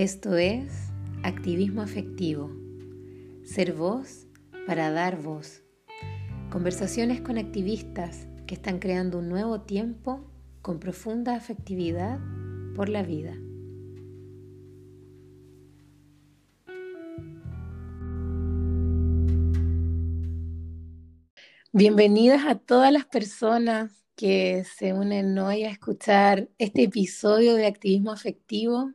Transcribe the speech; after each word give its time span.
Esto 0.00 0.38
es 0.38 0.72
activismo 1.24 1.82
afectivo. 1.82 2.50
Ser 3.44 3.74
voz 3.74 4.26
para 4.66 4.90
dar 4.90 5.20
voz. 5.20 5.62
Conversaciones 6.50 7.20
con 7.20 7.36
activistas 7.36 8.26
que 8.46 8.54
están 8.54 8.78
creando 8.78 9.18
un 9.18 9.28
nuevo 9.28 9.60
tiempo 9.60 10.24
con 10.62 10.80
profunda 10.80 11.36
afectividad 11.36 12.18
por 12.74 12.88
la 12.88 13.02
vida. 13.02 13.36
Bienvenidas 21.72 22.46
a 22.46 22.54
todas 22.54 22.90
las 22.90 23.04
personas 23.04 23.92
que 24.16 24.64
se 24.64 24.94
unen 24.94 25.36
hoy 25.36 25.64
a 25.64 25.70
escuchar 25.70 26.48
este 26.56 26.84
episodio 26.84 27.54
de 27.54 27.66
Activismo 27.66 28.12
Afectivo 28.12 28.94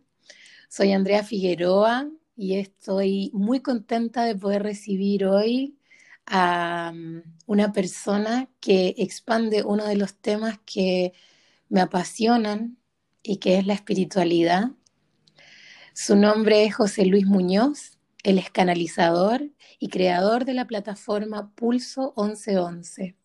soy 0.76 0.92
Andrea 0.92 1.24
Figueroa 1.24 2.10
y 2.36 2.56
estoy 2.56 3.32
muy 3.34 3.62
contenta 3.62 4.26
de 4.26 4.36
poder 4.36 4.62
recibir 4.62 5.26
hoy 5.26 5.80
a 6.26 6.92
um, 6.94 7.22
una 7.46 7.72
persona 7.72 8.50
que 8.60 8.94
expande 8.98 9.64
uno 9.64 9.86
de 9.86 9.96
los 9.96 10.16
temas 10.16 10.60
que 10.66 11.14
me 11.70 11.80
apasionan 11.80 12.78
y 13.24 13.38
que 13.38 13.58
es 13.58 13.66
la 13.66 13.74
espiritualidad. 13.74 14.72
Su 15.94 16.18
nombre 16.18 16.66
es 16.66 16.76
José 16.76 17.06
Luis 17.06 17.26
Muñoz, 17.26 17.98
él 18.24 18.38
es 18.38 18.50
canalizador 18.50 19.50
y 19.80 19.88
creador 19.88 20.44
de 20.44 20.56
la 20.56 20.68
plataforma 20.68 21.56
Pulso 21.56 22.14
1111. 22.18 23.16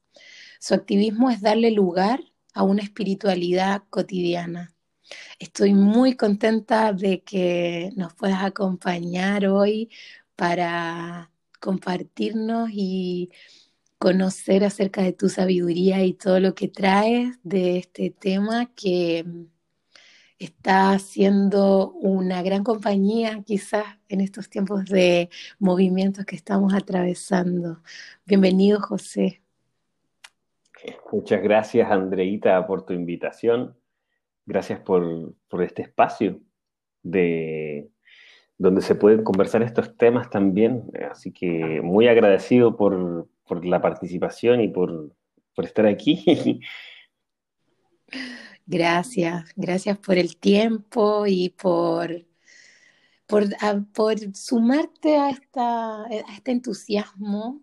Su 0.61 0.75
activismo 0.75 1.31
es 1.31 1.41
darle 1.41 1.73
lugar 1.73 2.21
a 2.55 2.63
una 2.63 2.85
espiritualidad 2.85 3.83
cotidiana. 3.91 4.73
Estoy 5.39 5.75
muy 5.75 6.17
contenta 6.17 6.93
de 6.93 7.23
que 7.23 7.93
nos 7.97 8.15
puedas 8.15 8.43
acompañar 8.43 9.47
hoy 9.47 9.91
para 10.37 11.31
compartirnos 11.61 12.71
y 12.73 13.31
conocer 13.99 14.65
acerca 14.65 15.03
de 15.03 15.13
tu 15.13 15.29
sabiduría 15.29 16.05
y 16.05 16.15
todo 16.15 16.41
lo 16.41 16.55
que 16.55 16.69
traes 16.69 17.39
de 17.43 17.79
este 17.79 18.11
tema 18.11 18.73
que 18.75 19.25
está 20.39 20.99
siendo 20.99 21.93
una 21.93 22.43
gran 22.43 22.65
compañía 22.65 23.43
quizás 23.45 23.85
en 24.09 24.23
estos 24.23 24.49
tiempos 24.49 24.87
de 24.87 25.29
movimientos 25.59 26.25
que 26.25 26.35
estamos 26.35 26.73
atravesando. 26.73 27.83
Bienvenido, 28.25 28.81
José. 28.81 29.43
Muchas 31.13 31.43
gracias, 31.43 31.91
Andreita, 31.91 32.67
por 32.67 32.87
tu 32.87 32.95
invitación. 32.95 33.77
Gracias 34.51 34.81
por, 34.81 35.37
este 35.61 35.83
espacio 35.83 36.41
de 37.05 37.89
donde 38.59 38.83
se 38.83 38.97
pueden 38.97 39.23
conversar 39.23 39.63
estos 39.63 39.97
temas 39.97 40.29
también. 40.29 40.91
Así 41.09 41.31
que 41.31 41.81
muy 41.81 42.09
agradecido 42.09 42.77
por, 42.77 43.29
la 43.63 43.81
participación 43.81 44.61
y 44.61 44.67
por, 44.67 45.15
estar 45.59 45.87
aquí. 45.87 46.61
Gracias, 48.67 49.53
gracias 49.57 49.99
por 49.99 50.17
el 50.17 50.37
tiempo 50.37 51.27
y 51.27 51.51
por, 51.51 52.25
por, 53.27 53.45
por 53.93 54.37
sumarte 54.37 55.17
a, 55.17 55.31
esta, 55.31 56.05
a 56.05 56.35
este 56.35 56.53
entusiasmo, 56.53 57.63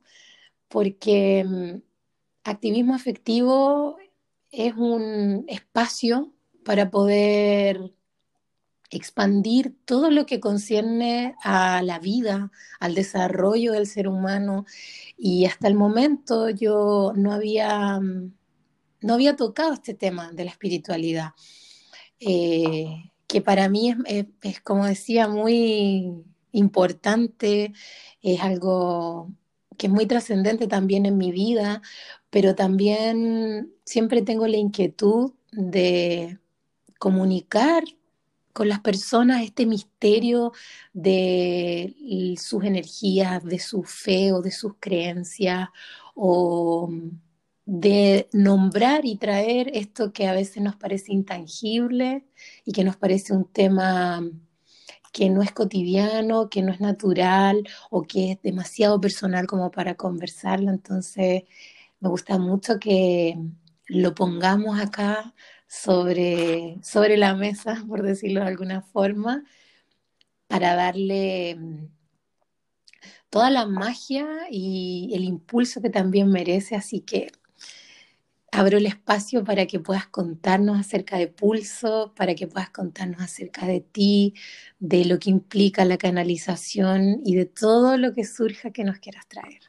porque 0.67 1.45
mm, 1.45 1.81
activismo 2.43 2.93
afectivo 2.93 3.97
es 4.51 4.73
un 4.75 5.45
espacio 5.47 6.33
para 6.67 6.89
poder 6.91 7.93
expandir 8.89 9.73
todo 9.85 10.11
lo 10.11 10.25
que 10.25 10.41
concierne 10.41 11.33
a 11.41 11.81
la 11.81 11.97
vida, 11.97 12.51
al 12.81 12.93
desarrollo 12.93 13.71
del 13.71 13.87
ser 13.87 14.09
humano. 14.09 14.65
Y 15.17 15.45
hasta 15.45 15.69
el 15.69 15.75
momento 15.75 16.49
yo 16.49 17.13
no 17.15 17.31
había, 17.31 18.01
no 18.01 19.13
había 19.13 19.37
tocado 19.37 19.75
este 19.75 19.93
tema 19.93 20.33
de 20.33 20.43
la 20.43 20.51
espiritualidad, 20.51 21.29
eh, 22.19 23.11
que 23.27 23.41
para 23.41 23.69
mí 23.69 23.95
es, 24.05 24.59
como 24.59 24.87
decía, 24.87 25.29
muy 25.29 26.25
importante, 26.51 27.71
es 28.21 28.41
algo 28.41 29.31
que 29.77 29.87
es 29.87 29.93
muy 29.93 30.05
trascendente 30.05 30.67
también 30.67 31.05
en 31.05 31.17
mi 31.17 31.31
vida, 31.31 31.81
pero 32.29 32.55
también 32.55 33.73
siempre 33.85 34.21
tengo 34.21 34.47
la 34.47 34.57
inquietud 34.57 35.31
de 35.53 36.39
comunicar 36.97 37.83
con 38.53 38.69
las 38.69 38.79
personas 38.79 39.43
este 39.43 39.65
misterio 39.67 40.51
de 40.93 41.93
sus 42.39 42.63
energías, 42.63 43.43
de 43.43 43.59
su 43.59 43.83
fe 43.83 44.31
o 44.33 44.41
de 44.41 44.51
sus 44.51 44.73
creencias, 44.79 45.69
o 46.15 46.89
de 47.65 48.29
nombrar 48.33 49.05
y 49.05 49.17
traer 49.17 49.69
esto 49.73 50.13
que 50.13 50.27
a 50.27 50.33
veces 50.33 50.63
nos 50.63 50.75
parece 50.75 51.13
intangible 51.13 52.25
y 52.65 52.71
que 52.71 52.83
nos 52.83 52.95
parece 52.97 53.33
un 53.33 53.45
tema 53.45 54.23
que 55.11 55.29
no 55.29 55.41
es 55.41 55.51
cotidiano, 55.51 56.49
que 56.49 56.61
no 56.61 56.71
es 56.71 56.79
natural 56.79 57.67
o 57.89 58.03
que 58.03 58.31
es 58.31 58.41
demasiado 58.41 59.01
personal 59.01 59.47
como 59.47 59.71
para 59.71 59.95
conversarlo. 59.95 60.71
Entonces, 60.71 61.43
me 61.99 62.09
gusta 62.09 62.37
mucho 62.37 62.79
que 62.79 63.37
lo 63.87 64.15
pongamos 64.15 64.79
acá 64.79 65.33
sobre, 65.67 66.77
sobre 66.81 67.17
la 67.17 67.35
mesa, 67.35 67.83
por 67.87 68.01
decirlo 68.01 68.41
de 68.41 68.47
alguna 68.47 68.81
forma, 68.81 69.43
para 70.47 70.75
darle 70.75 71.55
mm, 71.55 71.87
toda 73.29 73.49
la 73.49 73.65
magia 73.65 74.25
y 74.49 75.11
el 75.13 75.23
impulso 75.23 75.81
que 75.81 75.89
también 75.89 76.29
merece. 76.29 76.75
Así 76.75 77.01
que 77.01 77.31
abro 78.51 78.77
el 78.77 78.85
espacio 78.85 79.43
para 79.43 79.65
que 79.67 79.79
puedas 79.79 80.07
contarnos 80.07 80.79
acerca 80.79 81.17
de 81.17 81.27
Pulso, 81.27 82.13
para 82.15 82.33
que 82.33 82.47
puedas 82.47 82.69
contarnos 82.69 83.21
acerca 83.21 83.67
de 83.67 83.81
ti, 83.81 84.33
de 84.79 85.05
lo 85.05 85.19
que 85.19 85.29
implica 85.29 85.85
la 85.85 85.97
canalización 85.97 87.21
y 87.25 87.35
de 87.35 87.45
todo 87.45 87.97
lo 87.97 88.13
que 88.13 88.23
surja 88.23 88.71
que 88.71 88.85
nos 88.85 88.99
quieras 88.99 89.27
traer. 89.27 89.61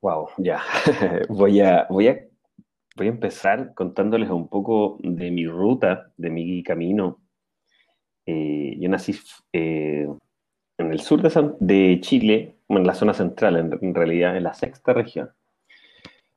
Wow, 0.00 0.30
ya. 0.38 0.60
voy 1.28 1.60
a, 1.60 1.86
voy 1.88 2.08
a 2.08 2.31
Voy 2.94 3.06
a 3.06 3.10
empezar 3.10 3.72
contándoles 3.74 4.28
un 4.28 4.48
poco 4.48 4.98
de 5.02 5.30
mi 5.30 5.46
ruta, 5.46 6.12
de 6.16 6.30
mi 6.30 6.62
camino. 6.62 7.22
Eh, 8.26 8.76
yo 8.78 8.88
nací 8.90 9.18
eh, 9.52 10.06
en 10.76 10.92
el 10.92 11.00
sur 11.00 11.22
de, 11.22 12.00
Chile, 12.02 12.56
en 12.68 12.86
la 12.86 12.94
zona 12.94 13.14
central, 13.14 13.56
en, 13.80 13.94
realidad, 13.94 14.36
en 14.36 14.44
la 14.44 14.52
sexta 14.52 14.92
región, 14.92 15.30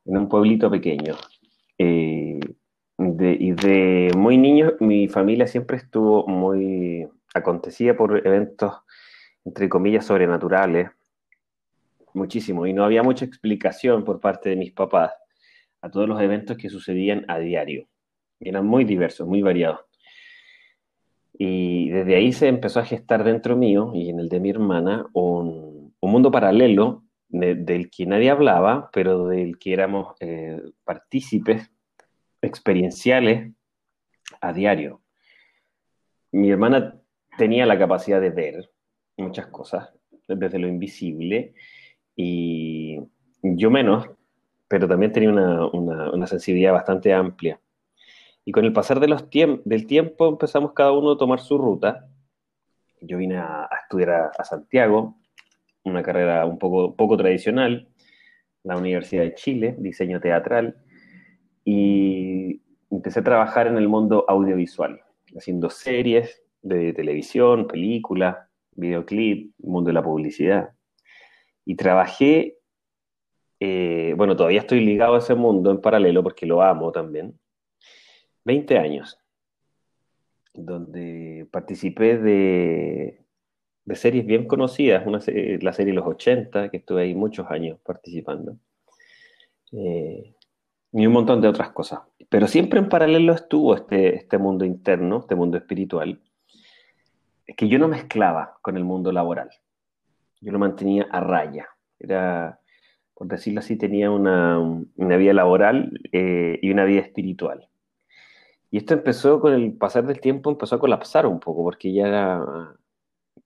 en 0.06 0.18
un 0.18 0.30
pueblito 0.30 0.72
pequeño. 0.72 1.16
Eh, 1.78 2.40
y 2.98 3.52
de 3.52 4.12
muy 4.18 4.38
niño, 4.38 4.74
mi 4.80 5.10
familia 5.10 5.48
siempre 5.48 5.76
estuvo 5.76 6.26
muy 6.26 7.06
acontecida 7.34 7.98
por 7.98 8.26
eventos, 8.26 8.74
entre 9.44 9.68
comillas, 9.68 10.06
sobrenaturales, 10.06 10.90
muchísimo, 12.14 12.66
y 12.66 12.72
no 12.72 12.86
había 12.86 13.04
mucha 13.04 13.26
explicación 13.26 14.06
por 14.06 14.22
parte 14.22 14.50
de 14.50 14.56
mis 14.56 14.72
papás 14.72 15.12
a 15.86 15.92
todos 15.92 16.10
los 16.10 16.20
eventos 16.20 16.58
que 16.58 16.70
sucedían 16.70 17.26
a 17.28 17.38
diario. 17.38 17.88
eran 18.40 18.66
muy 18.66 18.84
diversos, 18.84 19.28
muy 19.28 19.42
variados. 19.42 19.82
Y 21.38 21.90
desde 21.90 22.16
ahí 22.16 22.32
se 22.32 22.48
empezó 22.48 22.80
a 22.80 22.86
gestar 22.86 23.24
dentro 23.24 23.56
mío 23.56 23.92
y 23.94 24.10
en 24.10 24.20
el 24.20 24.30
de 24.30 24.40
mi 24.40 24.50
hermana 24.50 25.06
un, 25.14 25.94
mundo 26.02 26.30
paralelo 26.30 27.04
del 27.30 27.90
que 27.90 28.06
nadie 28.06 28.30
hablaba, 28.30 28.90
pero 28.94 29.28
del 29.28 29.58
que 29.58 29.74
éramos 29.74 30.16
eh, 30.20 30.62
partícipes 30.84 31.72
experienciales 32.42 33.52
a 34.40 34.54
diario. 34.54 35.02
Mi 36.32 36.52
hermana 36.52 37.02
tenía 37.38 37.66
la 37.66 37.80
capacidad 37.80 38.22
de 38.22 38.30
ver 38.30 38.72
muchas 39.18 39.48
cosas 39.48 39.90
desde 40.28 40.60
lo 40.60 40.68
invisible 40.68 41.56
y 42.16 43.00
yo 43.42 43.72
menos, 43.72 44.08
pero 44.68 44.88
también 44.88 45.12
tenía 45.12 45.30
una, 45.30 46.28
sensibilidad 46.28 46.74
bastante 46.74 47.14
amplia. 47.14 47.60
Y 48.44 48.52
con 48.52 48.66
el 48.66 48.74
pasar 48.74 49.00
de 49.00 49.08
los 49.08 49.26
del 49.30 49.88
tiempo 49.88 50.28
empezamos 50.28 50.74
cada 50.74 50.92
uno 50.92 51.12
a 51.12 51.18
tomar 51.18 51.40
su 51.40 51.58
ruta. 51.58 52.08
Yo 53.02 53.18
vine 53.18 53.38
a, 53.38 53.70
estudiar 53.84 54.32
a, 54.38 54.44
Santiago, 54.44 55.18
una 55.84 56.02
carrera 56.02 56.46
un 56.46 56.58
poco, 56.58 56.96
poco 56.96 57.18
tradicional, 57.18 57.88
la 58.64 58.78
Universidad 58.78 59.24
de 59.24 59.36
Chile, 59.36 59.76
diseño 59.78 60.20
teatral, 60.20 60.78
y 61.64 62.62
empecé 62.90 63.20
a 63.20 63.24
trabajar 63.24 63.68
en 63.68 63.78
el 63.78 63.88
mundo 63.88 64.26
audiovisual, 64.28 65.02
haciendo 65.36 65.70
series 65.70 66.44
de 66.62 66.94
televisión, 66.94 67.68
películas, 67.68 68.38
videoclip, 68.72 69.54
mundo 69.60 69.90
de 69.90 69.94
la 69.94 70.04
publicidad. 70.04 70.72
Y 71.64 71.76
trabajé 71.76 72.58
eh, 73.68 74.14
bueno, 74.16 74.36
todavía 74.36 74.60
estoy 74.60 74.80
ligado 74.86 75.16
a 75.16 75.20
ese 75.20 75.34
mundo 75.34 75.72
en 75.72 75.82
paralelo 75.82 76.22
porque 76.22 76.46
lo 76.46 76.62
amo 76.62 76.92
también. 76.92 77.40
20 78.44 78.78
años. 78.78 79.20
donde 80.54 81.48
participé 81.52 82.18
de, 82.18 83.26
de 83.84 83.96
series 83.96 84.26
bien 84.26 84.48
conocidas, 84.48 85.06
una 85.06 85.20
la 85.62 85.74
serie 85.74 85.94
Los 85.94 86.06
80, 86.08 86.70
que 86.70 86.78
estuve 86.78 87.04
ahí 87.04 87.16
muchos 87.16 87.50
años 87.50 87.80
participando, 87.84 88.58
eh, 89.72 90.36
y 90.94 91.06
un 91.08 91.14
montón 91.14 91.42
de 91.42 91.48
otras 91.48 91.72
cosas. 91.72 92.02
Pero 92.30 92.48
siempre 92.48 92.80
en 92.80 92.88
paralelo 92.88 93.34
estuvo 93.34 93.76
este, 93.76 94.16
este 94.16 94.38
mundo 94.38 94.64
interno, 94.64 95.20
este 95.20 95.36
mundo 95.36 95.58
espiritual, 95.58 96.22
que 97.58 97.68
yo 97.68 97.80
no 97.80 97.88
mezclaba 97.88 98.58
con 98.62 98.78
el 98.78 98.84
mundo 98.86 99.12
laboral. 99.12 99.50
Yo 100.40 100.52
lo 100.52 100.60
mantenía 100.60 101.08
a 101.12 101.20
raya. 101.20 101.68
Era, 102.00 102.60
por 103.16 103.28
decirlo 103.28 103.62
así, 103.62 103.78
tenía 103.78 104.12
una, 104.12 104.60
una 104.60 105.18
vida 105.18 105.34
laboral 105.34 106.00
eh, 106.12 106.60
y 106.62 106.70
una 106.70 106.86
vida 106.86 107.02
espiritual. 107.02 107.68
Y 108.72 108.78
esto 108.78 108.94
empezó 108.94 109.40
con 109.40 109.54
el 109.54 109.74
pasar 109.74 110.06
del 110.06 110.20
tiempo, 110.20 110.50
empezó 110.50 110.76
a 110.76 110.80
colapsar 110.80 111.26
un 111.26 111.40
poco, 111.40 111.64
porque 111.64 111.94
ya 111.94 112.08
era 112.08 112.76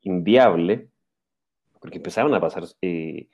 inviable, 0.02 0.90
porque 1.80 1.98
empezaban 1.98 2.34
a 2.34 2.42
pasar, 2.42 2.64
eh, 2.82 3.28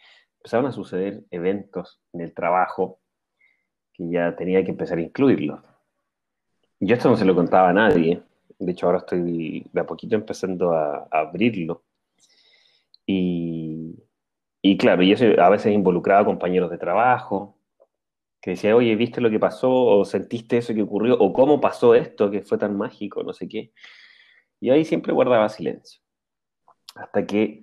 a 0.43 0.71
suceder 0.71 1.23
eventos 1.31 1.99
en 2.13 2.21
el 2.21 2.33
trabajo 2.33 2.99
que 3.93 4.09
ya 4.09 4.35
tenía 4.35 4.63
que 4.63 4.71
empezar 4.71 4.97
a 4.97 5.01
incluirlos. 5.01 5.61
Yo 6.79 6.95
esto 6.95 7.09
no 7.09 7.17
se 7.17 7.25
lo 7.25 7.33
contaba 7.33 7.69
a 7.69 7.73
nadie, 7.73 8.21
de 8.59 8.71
hecho 8.71 8.85
ahora 8.85 8.99
estoy 8.99 9.65
de 9.71 9.81
a 9.81 9.85
poquito 9.85 10.15
empezando 10.15 10.73
a, 10.73 11.07
abrirlo. 11.09 11.83
Y, 13.05 13.54
y, 14.67 14.77
claro, 14.77 15.03
yo 15.03 15.15
a 15.43 15.49
veces 15.49 15.71
involucraba 15.73 16.21
a 16.21 16.25
compañeros 16.25 16.71
de 16.71 16.79
trabajo, 16.79 17.59
que 18.41 18.51
decía, 18.51 18.75
oye, 18.75 18.95
¿viste 18.95 19.21
lo 19.21 19.29
que 19.29 19.37
pasó? 19.37 19.71
¿O 19.71 20.05
sentiste 20.05 20.57
eso 20.57 20.73
que 20.73 20.81
ocurrió? 20.81 21.15
¿O 21.19 21.33
cómo 21.33 21.61
pasó 21.61 21.93
esto 21.93 22.31
que 22.31 22.41
fue 22.41 22.57
tan 22.57 22.75
mágico? 22.75 23.21
No 23.21 23.31
sé 23.31 23.47
qué. 23.47 23.73
Y 24.59 24.71
ahí 24.71 24.83
siempre 24.83 25.13
guardaba 25.13 25.49
silencio. 25.49 26.01
Hasta 26.95 27.27
que 27.27 27.61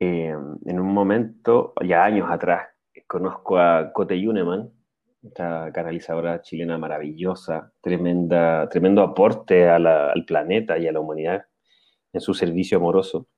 eh, 0.00 0.34
en 0.64 0.80
un 0.80 0.94
momento, 0.94 1.74
ya 1.86 2.04
años 2.04 2.30
atrás, 2.30 2.68
conozco 3.06 3.58
a 3.58 3.92
Cote 3.92 4.18
Yuneman, 4.18 4.70
esta 5.22 5.70
canalizadora 5.74 6.40
chilena 6.40 6.78
maravillosa, 6.78 7.70
tremenda, 7.82 8.66
tremendo 8.70 9.02
aporte 9.02 9.68
al 9.68 10.24
planeta 10.26 10.78
y 10.78 10.86
a 10.86 10.92
la 10.92 11.00
humanidad 11.00 11.44
en 12.14 12.20
su 12.22 12.32
servicio 12.32 12.78
amoroso. 12.78 13.28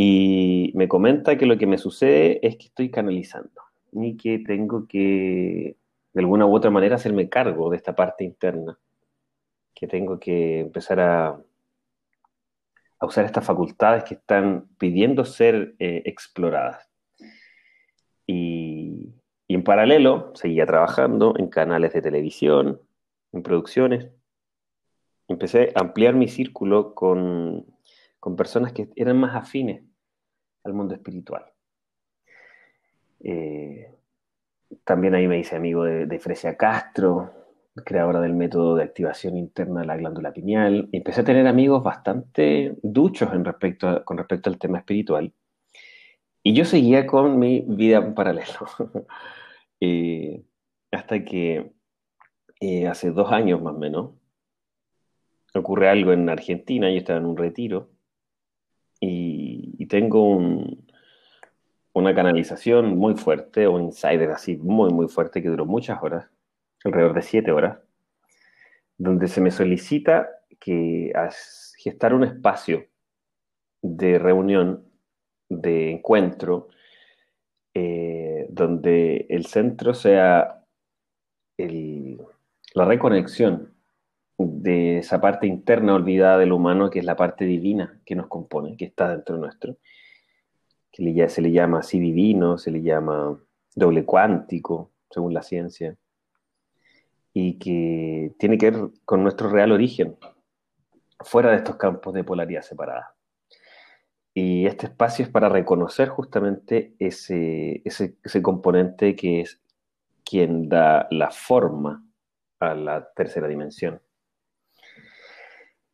Y 0.00 0.70
me 0.76 0.86
comenta 0.86 1.36
que 1.36 1.44
lo 1.44 1.58
que 1.58 1.66
me 1.66 1.76
sucede 1.76 2.38
es 2.46 2.56
que 2.56 2.66
estoy 2.66 2.88
canalizando 2.88 3.62
y 3.90 4.16
que 4.16 4.38
tengo 4.38 4.86
que, 4.86 5.76
de 6.12 6.20
alguna 6.20 6.46
u 6.46 6.54
otra 6.54 6.70
manera, 6.70 6.94
hacerme 6.94 7.28
cargo 7.28 7.68
de 7.68 7.78
esta 7.78 7.96
parte 7.96 8.22
interna, 8.22 8.78
que 9.74 9.88
tengo 9.88 10.20
que 10.20 10.60
empezar 10.60 11.00
a, 11.00 11.42
a 13.00 13.06
usar 13.06 13.24
estas 13.24 13.44
facultades 13.44 14.04
que 14.04 14.14
están 14.14 14.68
pidiendo 14.78 15.24
ser 15.24 15.74
eh, 15.80 16.02
exploradas. 16.04 16.88
Y, 18.24 19.16
y, 19.48 19.54
en 19.56 19.64
paralelo 19.64 20.30
seguía 20.36 20.64
trabajando 20.64 21.34
en 21.38 21.48
canales 21.48 21.92
de 21.92 22.02
televisión, 22.02 22.80
en 23.32 23.42
producciones. 23.42 24.12
Empecé 25.26 25.72
a 25.74 25.80
ampliar 25.80 26.14
mi 26.14 26.28
círculo 26.28 26.94
con, 26.94 27.66
con 28.20 28.36
personas 28.36 28.72
que 28.72 28.90
eran 28.94 29.18
más 29.18 29.34
afines 29.34 29.87
al 30.68 30.74
mundo 30.74 30.94
espiritual. 30.94 31.44
Eh, 33.20 33.90
también 34.84 35.14
ahí 35.14 35.26
me 35.26 35.38
hice 35.38 35.56
amigo 35.56 35.84
de, 35.84 36.18
Fresia 36.18 36.56
Castro, 36.56 37.32
creadora 37.84 38.20
del 38.20 38.34
método 38.34 38.76
de 38.76 38.84
activación 38.84 39.36
interna 39.36 39.80
de 39.80 39.86
la 39.86 39.96
glándula 39.96 40.32
pineal. 40.32 40.88
Y 40.92 40.98
empecé 40.98 41.22
a 41.22 41.24
tener 41.24 41.46
amigos 41.46 41.82
bastante 41.82 42.76
duchos 42.82 43.30
con 44.04 44.18
respecto 44.18 44.50
al 44.50 44.58
tema 44.58 44.78
espiritual. 44.78 45.32
Y 46.42 46.54
yo 46.54 46.64
seguía 46.64 47.06
con 47.06 47.38
mi 47.38 47.60
vida 47.60 47.98
en 47.98 48.14
paralelo. 48.14 48.66
Eh, 49.80 50.42
hasta 50.90 51.24
que 51.24 51.70
eh, 52.58 52.88
hace 52.88 53.12
dos 53.12 53.30
años 53.30 53.62
más 53.62 53.76
o 53.76 53.78
menos 53.78 54.10
ocurre 55.54 55.88
algo 55.88 56.12
en 56.12 56.28
Argentina. 56.28 56.90
Yo 56.90 56.96
estaba 56.96 57.20
en 57.20 57.26
un 57.26 57.36
retiro 57.36 57.88
y 58.98 59.37
tengo 59.88 60.22
un, 60.30 60.86
una 61.92 62.14
canalización 62.14 62.96
muy 62.96 63.14
fuerte, 63.14 63.66
o 63.66 63.80
insider 63.80 64.30
así 64.30 64.56
muy, 64.56 64.92
muy 64.92 65.08
fuerte, 65.08 65.42
que 65.42 65.48
duró 65.48 65.66
muchas 65.66 66.02
horas, 66.02 66.30
alrededor 66.84 67.14
de 67.14 67.22
siete 67.22 67.50
horas, 67.50 67.78
donde 68.96 69.28
se 69.28 69.40
me 69.40 69.50
solicita 69.50 70.28
que 70.60 71.12
gestar 71.78 72.14
un 72.14 72.24
espacio 72.24 72.86
de 73.82 74.18
reunión, 74.18 74.84
de 75.48 75.92
encuentro, 75.92 76.68
eh, 77.74 78.46
donde 78.50 79.26
el 79.28 79.46
centro 79.46 79.94
sea 79.94 80.64
la 81.56 82.84
reconexión 82.84 83.77
de 84.38 84.98
esa 84.98 85.20
parte 85.20 85.48
interna 85.48 85.94
olvidada 85.94 86.38
del 86.38 86.52
humano, 86.52 86.90
que 86.90 87.00
es 87.00 87.04
la 87.04 87.16
parte 87.16 87.44
divina 87.44 88.00
que 88.06 88.14
nos 88.14 88.28
compone, 88.28 88.76
que 88.76 88.84
está 88.84 89.10
dentro 89.10 89.36
nuestro, 89.36 89.78
que 90.92 91.28
se 91.28 91.42
le 91.42 91.50
llama 91.50 91.80
así 91.80 91.98
divino, 91.98 92.56
se 92.56 92.70
le 92.70 92.82
llama 92.82 93.38
doble 93.74 94.04
cuántico, 94.04 94.92
según 95.10 95.34
la 95.34 95.42
ciencia, 95.42 95.96
y 97.32 97.58
que 97.58 98.32
tiene 98.38 98.58
que 98.58 98.70
ver 98.70 98.90
con 99.04 99.22
nuestro 99.22 99.50
real 99.50 99.72
origen, 99.72 100.16
fuera 101.20 101.50
de 101.50 101.56
estos 101.56 101.76
campos 101.76 102.14
de 102.14 102.24
polaridad 102.24 102.62
separada. 102.62 103.14
Y 104.34 104.66
este 104.66 104.86
espacio 104.86 105.24
es 105.24 105.30
para 105.30 105.48
reconocer 105.48 106.08
justamente 106.08 106.94
ese, 107.00 107.82
ese, 107.84 108.16
ese 108.22 108.40
componente 108.40 109.16
que 109.16 109.40
es 109.40 109.60
quien 110.24 110.68
da 110.68 111.08
la 111.10 111.30
forma 111.30 112.04
a 112.60 112.74
la 112.74 113.10
tercera 113.14 113.48
dimensión. 113.48 114.00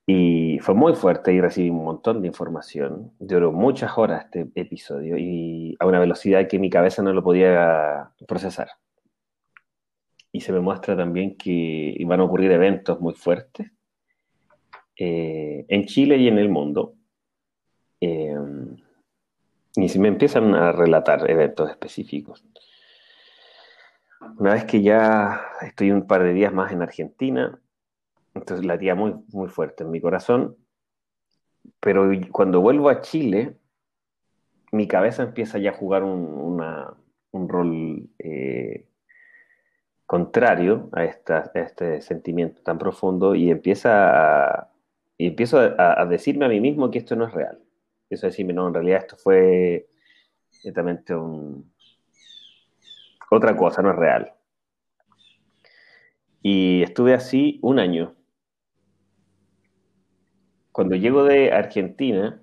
Y 0.07 0.59
fue 0.61 0.75
muy 0.75 0.95
fuerte 0.95 1.33
y 1.33 1.41
recibí 1.41 1.71
un 1.71 1.85
montón 1.85 2.21
de 2.21 2.29
información. 2.29 3.13
Duró 3.19 3.53
muchas 3.53 3.97
horas 3.97 4.27
este 4.27 4.51
episodio 4.55 5.17
y 5.17 5.77
a 5.81 5.87
una 5.87 5.99
velocidad 5.99 6.47
que 6.47 6.59
mi 6.59 6.69
cabeza 6.69 7.03
no 7.03 7.13
lo 7.13 7.23
podía 7.23 8.11
procesar. 8.29 8.69
Y 10.31 10.41
se 10.41 10.53
me 10.53 10.61
muestra 10.61 10.97
también 10.97 11.37
que 11.37 11.97
van 12.07 12.21
a 12.21 12.25
ocurrir 12.25 12.51
eventos 12.51 13.01
muy 13.01 13.15
fuertes 13.15 13.71
eh, 14.97 15.65
en 15.69 15.87
Chile 15.87 16.19
y 16.19 16.29
en 16.29 16.39
el 16.39 16.51
mundo. 16.51 16.95
Eh, 18.01 18.37
y 19.77 19.89
si 19.89 19.99
me 19.99 20.09
empiezan 20.09 20.55
a 20.55 20.73
relatar 20.73 21.31
eventos 21.31 21.71
específicos. 21.71 22.45
Una 24.39 24.55
vez 24.55 24.65
que 24.65 24.83
ya 24.83 25.41
estoy 25.63 25.91
un 25.91 26.07
par 26.07 26.23
de 26.23 26.33
días 26.33 26.53
más 26.53 26.73
en 26.73 26.83
Argentina, 26.83 27.59
entonces 28.35 28.67
latía 28.67 28.95
muy, 28.95 29.15
muy 29.33 29.49
fuerte 29.49 29.85
en 29.85 29.91
mi 29.91 30.01
corazón. 30.01 30.57
Pero 31.81 32.11
cuando 32.31 32.61
vuelvo 32.61 32.89
a 32.89 33.01
Chile, 33.01 33.57
mi 34.73 34.89
cabeza 34.89 35.23
empieza 35.23 35.59
ya 35.59 35.71
a 35.71 35.75
jugar 35.75 36.03
un, 36.03 36.59
rol 37.49 38.09
eh, 38.19 38.89
contrario 40.07 40.91
a, 40.93 41.05
este 41.05 42.01
sentimiento 42.01 42.63
tan 42.63 42.79
profundo 42.79 43.35
y 43.35 43.51
empieza 43.51 44.59
a, 44.59 44.71
y 45.17 45.29
empiezo 45.29 45.59
a, 45.59 46.05
decirme 46.07 46.45
a 46.47 46.49
mí 46.49 46.61
mismo 46.61 46.91
que 46.91 46.99
esto 46.99 47.17
no 47.17 47.27
es 47.27 47.33
real. 47.33 47.61
Empiezo 48.05 48.27
a 48.27 48.31
decirme, 48.31 48.53
no, 48.53 48.69
en 48.69 48.75
realidad 48.75 49.01
esto 49.01 49.17
fue 49.17 49.89
netamente 50.65 51.15
un, 51.15 51.73
otra 53.31 53.57
cosa, 53.57 53.81
no 53.83 53.91
es 53.91 53.97
real. 53.97 54.33
Y 56.43 56.83
estuve 56.83 57.15
así 57.15 57.59
un 57.63 57.79
año 57.79 58.15
cuando 60.75 60.97
llego 60.97 61.23
de 61.23 61.53
Argentina, 61.53 62.43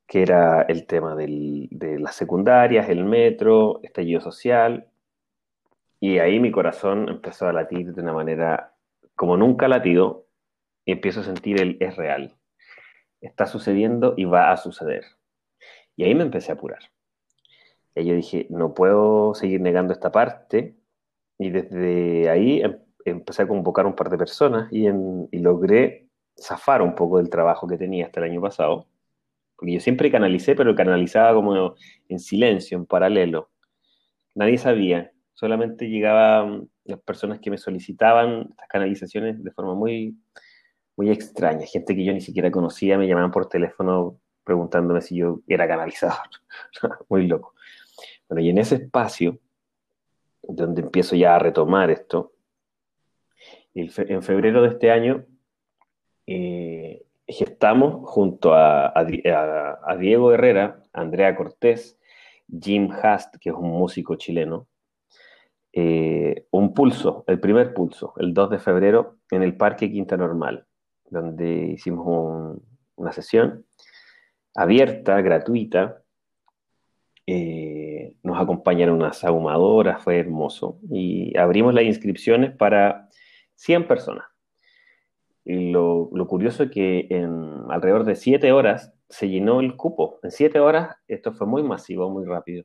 que 0.07 0.23
era 0.23 0.63
el 0.63 0.87
tema 0.87 1.15
de 1.15 1.99
las 2.01 2.15
secundarias, 2.15 2.89
el 2.89 3.05
metro, 3.05 3.81
estallido 3.83 4.21
social, 4.21 4.89
y 6.01 6.19
ahí 6.19 6.41
mi 6.41 6.51
corazón 6.51 7.09
empezó 7.09 7.49
a 7.49 7.53
latir 7.53 7.95
de 7.95 8.03
una 8.03 8.13
manera 8.13 8.75
como 9.15 9.37
nunca 9.37 9.69
latido, 9.69 10.27
y 10.85 10.93
empiezo 10.93 11.21
a 11.21 11.25
sentir 11.25 11.61
el 11.61 11.77
es 11.81 11.97
real, 11.97 12.37
está 13.21 13.47
sucediendo 13.47 14.15
y 14.17 14.25
va 14.25 14.53
a 14.53 14.57
suceder. 14.57 15.16
Y 15.97 16.05
ahí 16.05 16.15
me 16.15 16.23
empecé 16.23 16.53
a 16.53 16.55
apurar. 16.55 16.81
Y 17.95 18.05
yo 18.05 18.15
dije, 18.15 18.47
no 18.51 18.75
puedo 18.75 19.35
seguir 19.35 19.61
negando 19.61 19.93
esta 19.93 20.13
parte, 20.13 20.77
y 21.39 21.51
desde 21.51 22.29
ahí 22.31 22.61
em, 22.63 22.79
empecé 23.05 23.43
a 23.43 23.49
convocar 23.49 23.87
un 23.87 23.95
par 23.95 24.11
de 24.11 24.19
personas 24.19 24.73
y, 24.73 24.89
logré 25.39 26.09
zafar 26.37 26.83
un 26.83 26.95
poco 26.95 27.19
del 27.19 27.31
trabajo 27.31 27.67
que 27.67 27.79
tenía 27.79 28.07
hasta 28.07 28.21
el 28.21 28.31
año 28.31 28.41
pasado, 28.41 28.89
porque 29.57 29.75
yo 29.75 29.81
siempre 29.81 30.11
canalicé, 30.11 30.55
pero 30.55 30.75
canalizaba 30.75 31.35
como 31.35 31.75
en 32.09 32.19
silencio, 32.19 32.77
en 32.77 32.87
paralelo. 32.87 33.51
Nadie 34.35 34.59
sabía, 34.59 35.13
solamente 35.35 35.89
llegaban 35.89 36.69
las 36.85 37.01
personas 37.01 37.41
que 37.41 37.51
me 37.51 37.59
solicitaban 37.59 38.49
estas 38.51 38.69
canalizaciones 38.69 39.43
de 39.43 39.51
forma 39.51 39.75
muy, 39.75 40.19
muy 40.97 41.11
extraña. 41.11 41.67
Gente 41.67 41.97
que 41.97 42.05
yo 42.05 42.13
ni 42.13 42.21
siquiera 42.21 42.51
conocía 42.51 42.99
me 42.99 43.07
llamaban 43.07 43.31
por 43.31 43.49
teléfono 43.49 44.21
preguntándome 44.47 45.03
si 45.03 45.17
yo 45.17 45.41
era 45.49 45.67
canalizador. 45.67 46.29
muy 47.11 47.27
loco. 47.27 47.55
Bueno, 48.29 48.43
y 48.43 48.51
en 48.51 48.59
ese 48.59 48.77
espacio, 48.77 49.39
donde 50.43 50.83
empiezo 50.83 51.17
ya 51.17 51.35
a 51.35 51.39
retomar 51.41 51.91
esto, 51.91 52.33
en 53.75 54.23
febrero 54.23 54.63
de 54.63 54.69
este 54.69 54.91
año 54.91 55.27
eh, 56.27 57.05
gestamos 57.29 58.09
junto 58.09 58.55
a, 58.55 59.05
Diego 59.99 60.33
Herrera, 60.33 60.83
Andrea 60.95 61.37
Cortés, 61.37 61.99
Jim 62.49 62.91
Hast, 62.91 63.37
que 63.39 63.51
es 63.51 63.55
un 63.55 63.69
músico 63.71 64.15
chileno, 64.15 64.67
eh, 65.73 66.47
un 66.53 66.73
pulso, 66.73 67.25
el 67.27 67.39
primer 67.39 67.75
pulso, 67.75 68.15
el 68.17 68.33
2 68.33 68.51
de 68.51 68.59
febrero, 68.59 69.19
en 69.31 69.43
el 69.43 69.57
Parque 69.57 69.91
Quinta 69.91 70.17
Normal, 70.17 70.67
donde 71.11 71.73
hicimos 71.75 72.59
una 72.95 73.13
sesión 73.13 73.66
abierta, 74.57 75.21
gratuita. 75.21 76.03
Eh, 77.27 78.15
nos 78.23 78.41
acompañaron 78.41 78.97
unas 78.97 79.23
ahumadoras, 79.25 80.03
fue 80.03 80.19
hermoso. 80.19 80.79
Y 80.91 81.37
abrimos 81.37 81.75
las 81.75 81.85
inscripciones 81.85 82.57
para 82.57 83.09
100 83.57 83.87
personas. 83.87 84.25
Y 85.45 85.71
lo, 85.71 86.11
curioso 86.27 86.65
es 86.65 86.71
que 86.73 87.07
en 87.09 87.71
alrededor 87.71 88.05
de 88.05 88.17
siete 88.17 88.51
horas 88.51 88.93
se 89.09 89.29
llenó 89.29 89.61
el 89.61 89.77
cupo. 89.77 90.19
En 90.25 90.33
siete 90.33 90.59
horas 90.59 90.97
esto 91.07 91.33
fue 91.33 91.47
muy 91.47 91.63
masivo, 91.63 92.11
muy 92.11 92.25
rápido. 92.25 92.65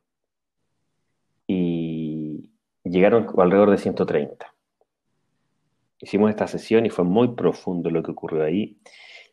Y 1.46 2.50
llegaron 2.82 3.28
alrededor 3.38 3.70
de 3.70 3.78
130. 3.78 4.52
Hicimos 6.00 6.30
esta 6.30 6.48
sesión 6.48 6.84
y 6.84 6.90
fue 6.90 7.04
muy 7.04 7.36
profundo 7.36 7.88
lo 7.88 8.02
que 8.02 8.10
ocurrió 8.10 8.42
ahí. 8.42 8.80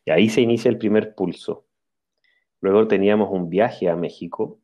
Y 0.06 0.12
ahí 0.12 0.30
se 0.30 0.42
inicia 0.42 0.70
el 0.70 0.78
primer 0.78 1.16
pulso. 1.16 1.66
Luego 2.62 2.88
teníamos 2.88 3.30
un 3.32 3.50
viaje 3.50 3.90
a 3.90 3.96
México 3.96 4.60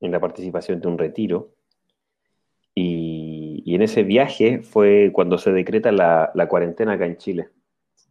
en 0.00 0.12
la 0.12 0.20
participación 0.20 0.80
de 0.80 0.88
un 0.88 0.98
retiro. 0.98 1.54
Y, 2.74 3.74
en 3.74 3.82
ese 3.82 4.02
viaje 4.02 4.60
fue 4.60 5.10
cuando 5.12 5.38
se 5.38 5.52
decreta 5.52 5.92
la, 5.92 6.46
cuarentena 6.48 6.92
acá 6.92 7.06
en 7.06 7.16
Chile. 7.16 7.48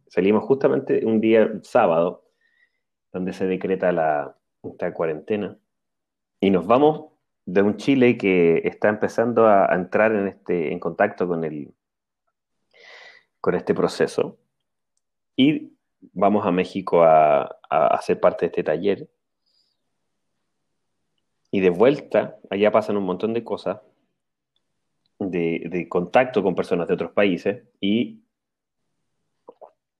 Salimos 0.08 0.44
justamente 0.44 1.04
un 1.06 1.20
día 1.20 1.50
sábado, 1.62 2.24
donde 3.12 3.32
se 3.32 3.46
decreta 3.46 3.92
la, 3.92 4.36
esta 4.62 4.92
cuarentena, 4.92 5.56
y 6.40 6.50
nos 6.50 6.66
vamos 6.66 7.12
de 7.44 7.62
un 7.62 7.76
Chile 7.76 8.16
que 8.16 8.62
está 8.64 8.88
empezando 8.88 9.46
a, 9.46 9.66
entrar 9.74 10.12
en, 10.12 10.28
este, 10.28 10.72
en 10.72 10.80
contacto 10.80 11.28
con, 11.28 11.44
el, 11.44 11.72
con 13.40 13.54
este 13.54 13.74
proceso, 13.74 14.38
y 15.36 15.72
vamos 16.12 16.46
a 16.46 16.52
México 16.52 17.02
a, 17.02 17.58
hacer 17.68 18.20
parte 18.20 18.44
de 18.44 18.46
este 18.48 18.64
taller. 18.64 19.08
Y 21.50 21.60
de 21.60 21.70
vuelta, 21.70 22.38
allá 22.50 22.70
pasan 22.70 22.96
un 22.96 23.04
montón 23.04 23.32
de 23.34 23.44
cosas, 23.44 23.80
de, 25.18 25.62
de, 25.70 25.88
contacto 25.88 26.42
con 26.42 26.54
personas 26.54 26.88
de 26.88 26.94
otros 26.94 27.12
países 27.12 27.62
y 27.80 28.22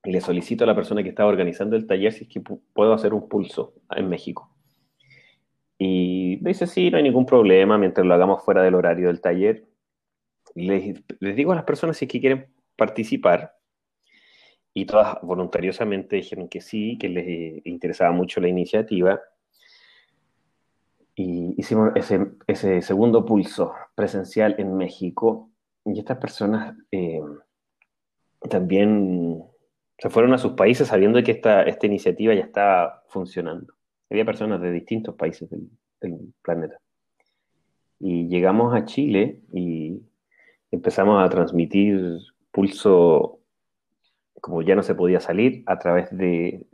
le 0.04 0.21
solicito 0.21 0.64
a 0.64 0.66
la 0.66 0.75
persona 0.75 1.02
que 1.02 1.11
estaba 1.11 1.28
organizando 1.28 1.76
el 1.76 1.87
taller 1.87 2.12
si 2.12 2.25
es 2.25 2.30
que 2.30 2.40
puedo 2.40 2.92
hacer 2.92 3.14
un 3.14 3.28
pulso 3.28 3.75
en 3.90 4.09
México. 4.09 4.50
Y 5.78 6.38
me 6.42 6.50
dice, 6.50 6.66
sí, 6.66 6.90
no 6.90 6.97
hay 6.97 7.02
ningún 7.02 7.26
problema, 7.26 7.78
mientras 7.78 8.06
lo 8.06 8.14
hagamos 8.14 8.44
fuera 8.44 8.62
del 8.62 8.75
horario 8.75 9.09
del 9.09 9.21
taller. 9.21 9.64
Les, 10.54 11.02
les 11.21 11.37
digo 11.37 11.52
a 11.52 11.54
las 11.54 11.64
personas 11.64 11.97
si 11.97 12.04
es 12.04 12.11
que 12.11 12.21
quieren 12.21 12.49
participar, 12.76 13.56
y 14.74 14.86
todas 14.86 15.20
voluntariosamente 15.22 16.16
dijeron 16.16 16.48
que 16.48 16.60
sí, 16.60 16.96
que 16.98 17.08
les 17.08 17.66
interesaba 17.66 18.12
mucho 18.12 18.40
la 18.40 18.48
iniciativa. 18.48 19.20
Y 21.14 21.54
hicimos 21.58 21.92
ese, 21.94 22.32
ese 22.46 22.80
segundo 22.80 23.24
pulso 23.24 23.74
presencial 23.94 24.54
en 24.58 24.76
México. 24.76 25.50
Y 25.84 25.98
estas 25.98 26.16
personas 26.16 26.74
eh, 26.90 27.20
también 28.48 29.44
se 29.98 30.10
fueron 30.10 30.32
a 30.32 30.38
sus 30.38 30.52
países 30.52 30.88
sabiendo 30.88 31.22
que 31.22 31.32
esta, 31.32 31.62
esta 31.64 31.86
iniciativa 31.86 32.34
ya 32.34 32.44
estaba 32.44 33.04
funcionando. 33.08 33.74
Había 34.10 34.24
personas 34.24 34.60
de 34.60 34.72
distintos 34.72 35.14
países 35.14 35.48
del, 35.50 35.68
planeta. 36.42 36.80
Y 38.00 38.26
llegamos 38.26 38.74
a 38.74 38.84
Chile 38.84 39.40
y 39.52 40.00
empezamos 40.72 41.22
a 41.22 41.28
transmitir 41.28 42.18
pulso 42.50 43.41
como 44.42 44.61
ya 44.61 44.75
no 44.75 44.82
se 44.82 44.94
podía 44.94 45.20
salir 45.20 45.62
a 45.64 45.78
través 45.78 46.14
de, 46.14 46.66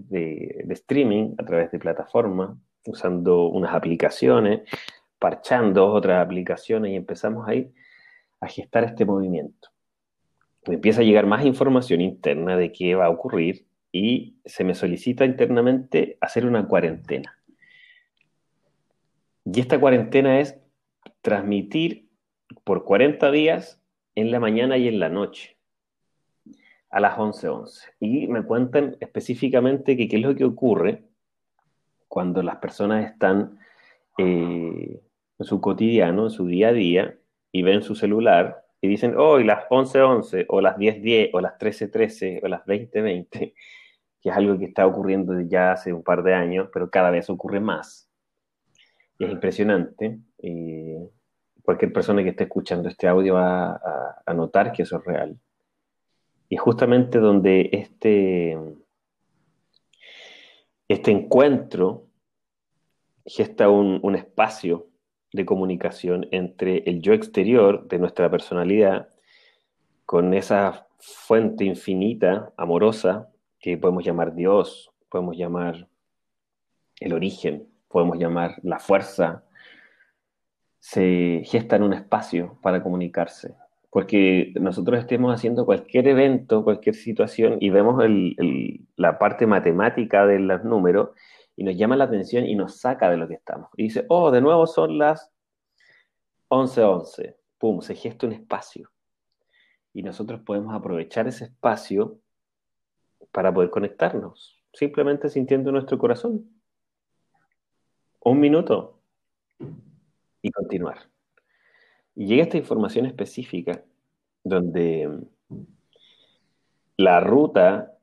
streaming, 0.70 1.36
a 1.38 1.44
través 1.44 1.70
de 1.70 1.78
plataformas, 1.78 2.58
usando 2.84 3.46
unas 3.46 3.72
aplicaciones, 3.72 4.62
parchando 5.20 5.86
otras 5.86 6.24
aplicaciones 6.24 6.90
y 6.90 6.96
empezamos 6.96 7.46
ahí 7.46 7.72
a 8.40 8.48
gestar 8.48 8.82
este 8.82 9.04
movimiento 9.04 9.68
me 10.68 10.74
empieza 10.74 11.00
a 11.00 11.04
llegar 11.04 11.26
más 11.26 11.44
información 11.44 12.00
interna 12.00 12.56
de 12.56 12.72
qué 12.72 12.94
va 12.94 13.06
a 13.06 13.10
ocurrir 13.10 13.66
y 13.90 14.36
se 14.44 14.64
me 14.64 14.74
solicita 14.74 15.24
internamente 15.24 16.18
hacer 16.20 16.46
una 16.46 16.66
cuarentena. 16.66 17.38
Y 19.44 19.60
esta 19.60 19.80
cuarentena 19.80 20.40
es 20.40 20.58
transmitir 21.22 22.10
por 22.64 22.84
40 22.84 23.30
días 23.30 23.82
en 24.14 24.30
la 24.30 24.40
mañana 24.40 24.76
y 24.76 24.88
en 24.88 25.00
la 25.00 25.08
noche, 25.08 25.56
a 26.90 27.00
las 27.00 27.18
11:11. 27.18 27.48
11. 27.48 27.88
Y 28.00 28.26
me 28.28 28.42
cuentan 28.42 28.96
específicamente 29.00 29.96
que 29.96 30.08
qué 30.08 30.16
es 30.16 30.22
lo 30.22 30.34
que 30.34 30.44
ocurre 30.44 31.04
cuando 32.08 32.42
las 32.42 32.56
personas 32.56 33.04
están 33.10 33.58
eh, 34.16 35.00
en 35.38 35.46
su 35.46 35.60
cotidiano, 35.60 36.24
en 36.24 36.30
su 36.30 36.46
día 36.46 36.68
a 36.68 36.72
día, 36.72 37.18
y 37.52 37.62
ven 37.62 37.82
su 37.82 37.94
celular 37.94 38.64
y 38.80 38.88
dicen, 38.88 39.16
hoy 39.16 39.44
las 39.44 39.64
11.11 39.68 40.46
o 40.48 40.60
las 40.60 40.76
10.10 40.76 41.30
o 41.32 41.40
las 41.40 41.58
13.13 41.58 42.40
o 42.42 42.48
las 42.48 42.64
20.20, 42.64 43.28
que 43.30 44.28
es 44.28 44.36
algo 44.36 44.58
que 44.58 44.66
está 44.66 44.86
ocurriendo 44.86 45.40
ya 45.40 45.72
hace 45.72 45.92
un 45.92 46.02
par 46.02 46.22
de 46.22 46.34
años, 46.34 46.68
pero 46.72 46.88
cada 46.90 47.10
vez 47.10 47.28
ocurre 47.28 47.60
más. 47.60 48.08
Y 49.18 49.24
es 49.24 49.32
impresionante. 49.32 50.20
cualquier 51.62 51.92
persona 51.92 52.22
que 52.22 52.30
esté 52.30 52.44
escuchando 52.44 52.88
este 52.88 53.08
audio 53.08 53.34
va 53.34 53.80
a, 54.24 54.34
notar 54.34 54.72
que 54.72 54.82
eso 54.82 54.98
es 54.98 55.04
real. 55.04 55.36
Y 56.48 56.56
justamente 56.56 57.18
donde 57.18 57.68
este, 57.72 58.58
este 60.88 61.10
encuentro 61.10 62.06
gesta 63.24 63.68
un, 63.68 64.00
un 64.02 64.14
espacio 64.14 64.88
de 65.32 65.44
comunicación 65.44 66.26
entre 66.30 66.78
el 66.86 67.02
yo 67.02 67.12
exterior 67.12 67.86
de 67.88 67.98
nuestra 67.98 68.30
personalidad 68.30 69.10
con 70.06 70.32
esa 70.32 70.86
fuente 70.98 71.64
infinita, 71.64 72.52
amorosa, 72.56 73.28
que 73.60 73.76
podemos 73.76 74.04
llamar 74.04 74.34
Dios, 74.34 74.90
podemos 75.10 75.36
llamar 75.36 75.88
el 77.00 77.12
origen, 77.12 77.68
podemos 77.88 78.18
llamar 78.18 78.56
la 78.62 78.78
fuerza, 78.78 79.44
se 80.80 81.42
gesta 81.44 81.76
en 81.76 81.82
un 81.82 81.92
espacio 81.92 82.58
para 82.62 82.82
comunicarse. 82.82 83.54
Porque 83.90 84.52
nosotros 84.60 84.98
estemos 84.98 85.34
haciendo 85.34 85.64
cualquier 85.64 86.08
evento, 86.08 86.62
cualquier 86.62 86.94
situación 86.94 87.56
y 87.60 87.70
vemos 87.70 88.02
la 88.96 89.18
parte 89.18 89.46
matemática 89.46 90.26
de 90.26 90.38
los 90.38 90.62
números 90.64 91.10
y 91.56 91.64
nos 91.64 91.76
llama 91.76 91.96
la 91.96 92.04
atención 92.04 92.46
y 92.46 92.54
nos 92.54 92.80
saca 92.80 93.10
de 93.10 93.16
lo 93.16 93.26
que 93.26 93.34
estamos. 93.34 93.70
Y 93.76 93.84
dice, 93.84 94.04
oh, 94.08 94.30
de 94.30 94.40
nuevo 94.40 94.66
son 94.66 94.98
las 94.98 95.32
11:11. 96.48 97.36
Pum, 97.58 97.80
se 97.80 97.94
gesta 97.94 98.26
un 98.26 98.32
espacio. 98.32 98.90
Y 99.92 100.02
nosotros 100.02 100.40
podemos 100.42 100.74
aprovechar 100.74 101.26
ese 101.26 101.46
espacio 101.46 102.18
para 103.32 103.52
poder 103.52 103.70
conectarnos, 103.70 104.62
simplemente 104.72 105.28
sintiendo 105.28 105.72
nuestro 105.72 105.98
corazón. 105.98 106.48
Un 108.20 108.38
minuto 108.38 109.00
y 110.42 110.50
continuar. 110.52 110.98
Y 112.18 112.26
llega 112.26 112.42
esta 112.42 112.56
información 112.56 113.06
específica 113.06 113.82
donde 114.42 115.20
la 116.96 117.20
ruta 117.20 117.94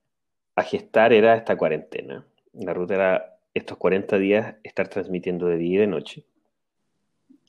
a 0.55 0.63
gestar 0.63 1.12
era 1.12 1.36
esta 1.36 1.57
cuarentena. 1.57 2.25
La 2.53 2.74
ruta 2.74 2.95
era 2.95 3.38
estos 3.53 3.77
40 3.77 4.17
días 4.17 4.55
estar 4.63 4.88
transmitiendo 4.88 5.48
de 5.48 5.57
día 5.57 5.75
y 5.75 5.77
de 5.81 5.88
noche. 5.88 6.25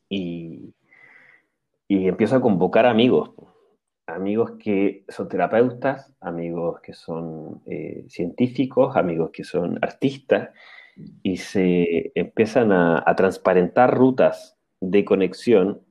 Y, 0.08 0.75
y 1.87 2.08
a 2.08 2.40
convocar 2.40 2.87
amigos 2.87 3.30
amigos 4.06 4.52
que 4.58 5.04
son 5.08 5.28
terapeutas, 5.28 6.12
amigos 6.20 6.80
que 6.80 6.94
son 6.94 7.62
eh, 7.66 8.04
científicos, 8.08 8.96
amigos 8.96 9.30
que 9.32 9.44
son 9.44 9.78
artistas, 9.82 10.50
y 11.23 11.37
se 11.37 12.12
empiezan 12.14 12.73
a, 12.73 13.04
transparentar 13.16 13.94
rutas 13.94 14.56
de 14.80 15.04
conexión 15.04 15.82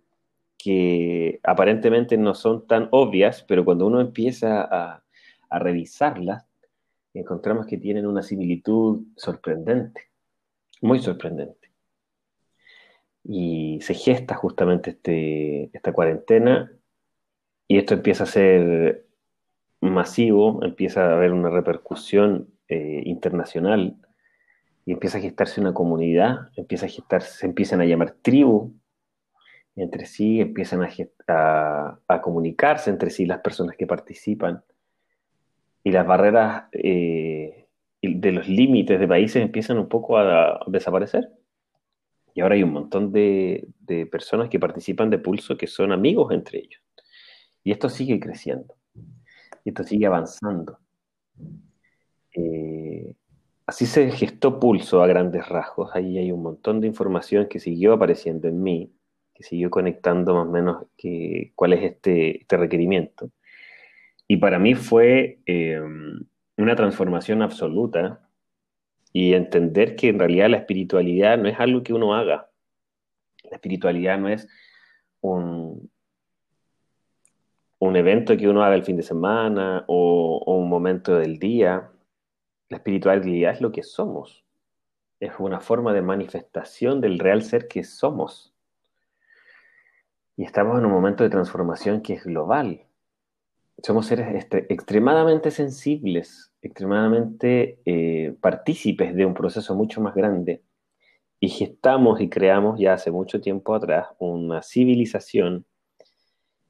que 0.65 1.39
aparentemente 1.43 2.17
no 2.17 2.33
son 2.33 2.65
tan 2.65 2.87
obvias, 2.89 3.43
pero 3.47 3.63
cuando 3.63 3.85
uno 3.85 4.01
empieza 4.01 4.63
a, 4.63 5.03
a 5.47 5.59
revisarlas, 5.59 6.47
encontramos 7.13 7.67
que 7.67 7.77
tienen 7.77 8.07
una 8.07 8.23
similitud 8.23 9.03
sorprendente, 9.15 10.09
muy 10.81 10.99
sorprendente. 11.01 11.69
Y 13.23 13.77
se 13.81 13.93
gesta 13.93 14.33
justamente 14.33 14.89
este, 14.89 15.69
esta 15.71 15.93
cuarentena 15.93 16.71
y 17.67 17.77
esto 17.77 17.93
empieza 17.93 18.23
a 18.23 18.27
ser 18.27 19.05
masivo, 19.81 20.63
empieza 20.63 21.11
a 21.11 21.15
haber 21.15 21.31
una 21.31 21.51
repercusión 21.51 22.49
eh, 22.69 23.03
internacional 23.05 23.97
y 24.83 24.93
empieza 24.93 25.19
a 25.19 25.21
gestarse 25.21 25.61
una 25.61 25.75
comunidad, 25.75 26.49
empieza 26.55 26.87
a 26.87 26.89
gestarse, 26.89 27.37
se 27.37 27.45
empiezan 27.45 27.81
a 27.81 27.85
llamar 27.85 28.15
tribu 28.23 28.73
entre 29.75 30.05
sí, 30.05 30.39
empiezan 30.41 30.87
a, 31.27 31.99
comunicarse 32.21 32.89
entre 32.89 33.09
sí 33.09 33.25
las 33.25 33.39
personas 33.39 33.75
que 33.75 33.85
participan 33.85 34.63
y 35.83 35.91
las 35.91 36.07
barreras 36.07 36.65
eh, 36.71 37.67
de 38.01 38.31
los 38.31 38.47
límites 38.47 38.99
de 38.99 39.07
países 39.07 39.41
empiezan 39.41 39.77
un 39.77 39.89
poco 39.89 40.17
a, 40.17 40.59
desaparecer. 40.67 41.29
Y 42.33 42.41
ahora 42.41 42.55
hay 42.55 42.63
un 42.63 42.73
montón 42.73 43.11
de, 43.11 43.67
de 43.79 44.05
personas 44.05 44.49
que 44.49 44.59
participan 44.59 45.09
de 45.09 45.19
Pulso 45.19 45.57
que 45.57 45.67
son 45.67 45.91
amigos 45.91 46.33
entre 46.33 46.59
ellos. 46.59 46.81
Y 47.63 47.71
esto 47.71 47.89
sigue 47.89 48.19
creciendo, 48.19 48.75
y 49.63 49.69
esto 49.69 49.83
sigue 49.83 50.05
avanzando. 50.05 50.77
Eh, 52.35 53.15
así 53.65 53.85
se 53.85 54.11
gestó 54.11 54.59
Pulso 54.59 55.01
a 55.01 55.07
grandes 55.07 55.47
rasgos. 55.49 55.89
Ahí 55.95 56.17
hay 56.17 56.31
un 56.31 56.43
montón 56.43 56.79
de 56.79 56.87
información 56.87 57.47
que 57.47 57.59
siguió 57.59 57.93
apareciendo 57.93 58.47
en 58.47 58.61
mí, 58.61 58.91
que 59.35 59.43
siguió 59.43 59.69
conectando 59.69 60.33
más 60.33 60.47
o 60.47 60.51
menos 60.51 60.85
que, 60.97 61.51
cuál 61.53 61.73
es 61.73 61.83
este, 61.83 62.41
este 62.41 62.57
requerimiento. 62.57 63.29
Y 64.27 64.37
para 64.37 64.57
mí 64.57 64.73
fue 64.73 65.39
eh, 65.45 65.79
una 66.57 66.75
transformación 66.75 67.43
absoluta 67.43 68.27
y 69.13 69.33
entender 69.33 69.95
que 69.95 70.09
en 70.09 70.19
realidad 70.19 70.49
la 70.49 70.57
espiritualidad 70.57 71.37
no 71.37 71.47
es 71.47 71.59
algo 71.59 71.83
que 71.83 71.93
uno 71.93 72.15
haga. 72.15 72.49
La 73.43 73.57
espiritualidad 73.57 74.17
no 74.17 74.29
es 74.29 74.47
un, 75.21 75.91
un 77.79 77.95
evento 77.95 78.35
que 78.37 78.47
uno 78.47 78.63
haga 78.63 78.75
el 78.75 78.83
fin 78.83 78.97
de 78.97 79.03
semana 79.03 79.83
o, 79.87 80.43
un 80.45 80.69
momento 80.69 81.17
del 81.17 81.39
día. 81.39 81.91
La 82.69 82.77
espiritualidad 82.77 83.53
es 83.53 83.61
lo 83.61 83.71
que 83.71 83.83
somos. 83.83 84.45
Es 85.19 85.33
una 85.39 85.59
forma 85.59 85.93
de 85.93 86.01
manifestación 86.01 87.01
del 87.01 87.19
real 87.19 87.43
ser 87.43 87.67
que 87.67 87.83
somos. 87.83 88.54
Y 90.37 90.43
estamos 90.43 90.77
en 90.77 90.85
un 90.85 90.91
momento 90.91 91.23
de 91.23 91.29
transformación 91.29 92.01
que 92.01 92.13
es 92.13 92.25
global. 92.25 92.85
Somos 93.81 94.07
seres 94.07 94.35
este, 94.35 94.71
extremadamente 94.73 95.51
sensibles, 95.51 96.51
extremadamente 96.61 97.79
eh, 97.85 98.35
partícipes 98.41 99.15
de 99.15 99.25
un 99.25 99.33
proceso 99.33 99.75
mucho 99.75 100.01
más 100.01 100.13
grande. 100.13 100.61
Y 101.39 101.49
gestamos 101.49 102.19
y 102.21 102.29
creamos 102.29 102.79
ya 102.79 102.93
hace 102.93 103.11
mucho 103.11 103.39
tiempo 103.39 103.75
atrás 103.75 104.07
una 104.19 104.61
civilización 104.61 105.65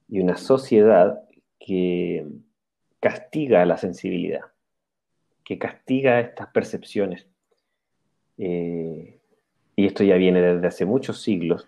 y 0.08 0.20
una 0.20 0.38
sociedad 0.38 1.22
que 1.60 2.28
castiga 3.00 3.66
la 3.66 3.78
sensibilidad, 3.78 4.42
que 5.44 5.58
castiga 5.58 6.20
estas 6.20 6.48
percepciones. 6.48 7.28
Eh, 8.38 9.20
y 9.76 9.86
esto 9.86 10.04
ya 10.04 10.16
viene 10.16 10.42
desde 10.42 10.68
hace 10.68 10.86
muchos 10.86 11.22
siglos, 11.22 11.68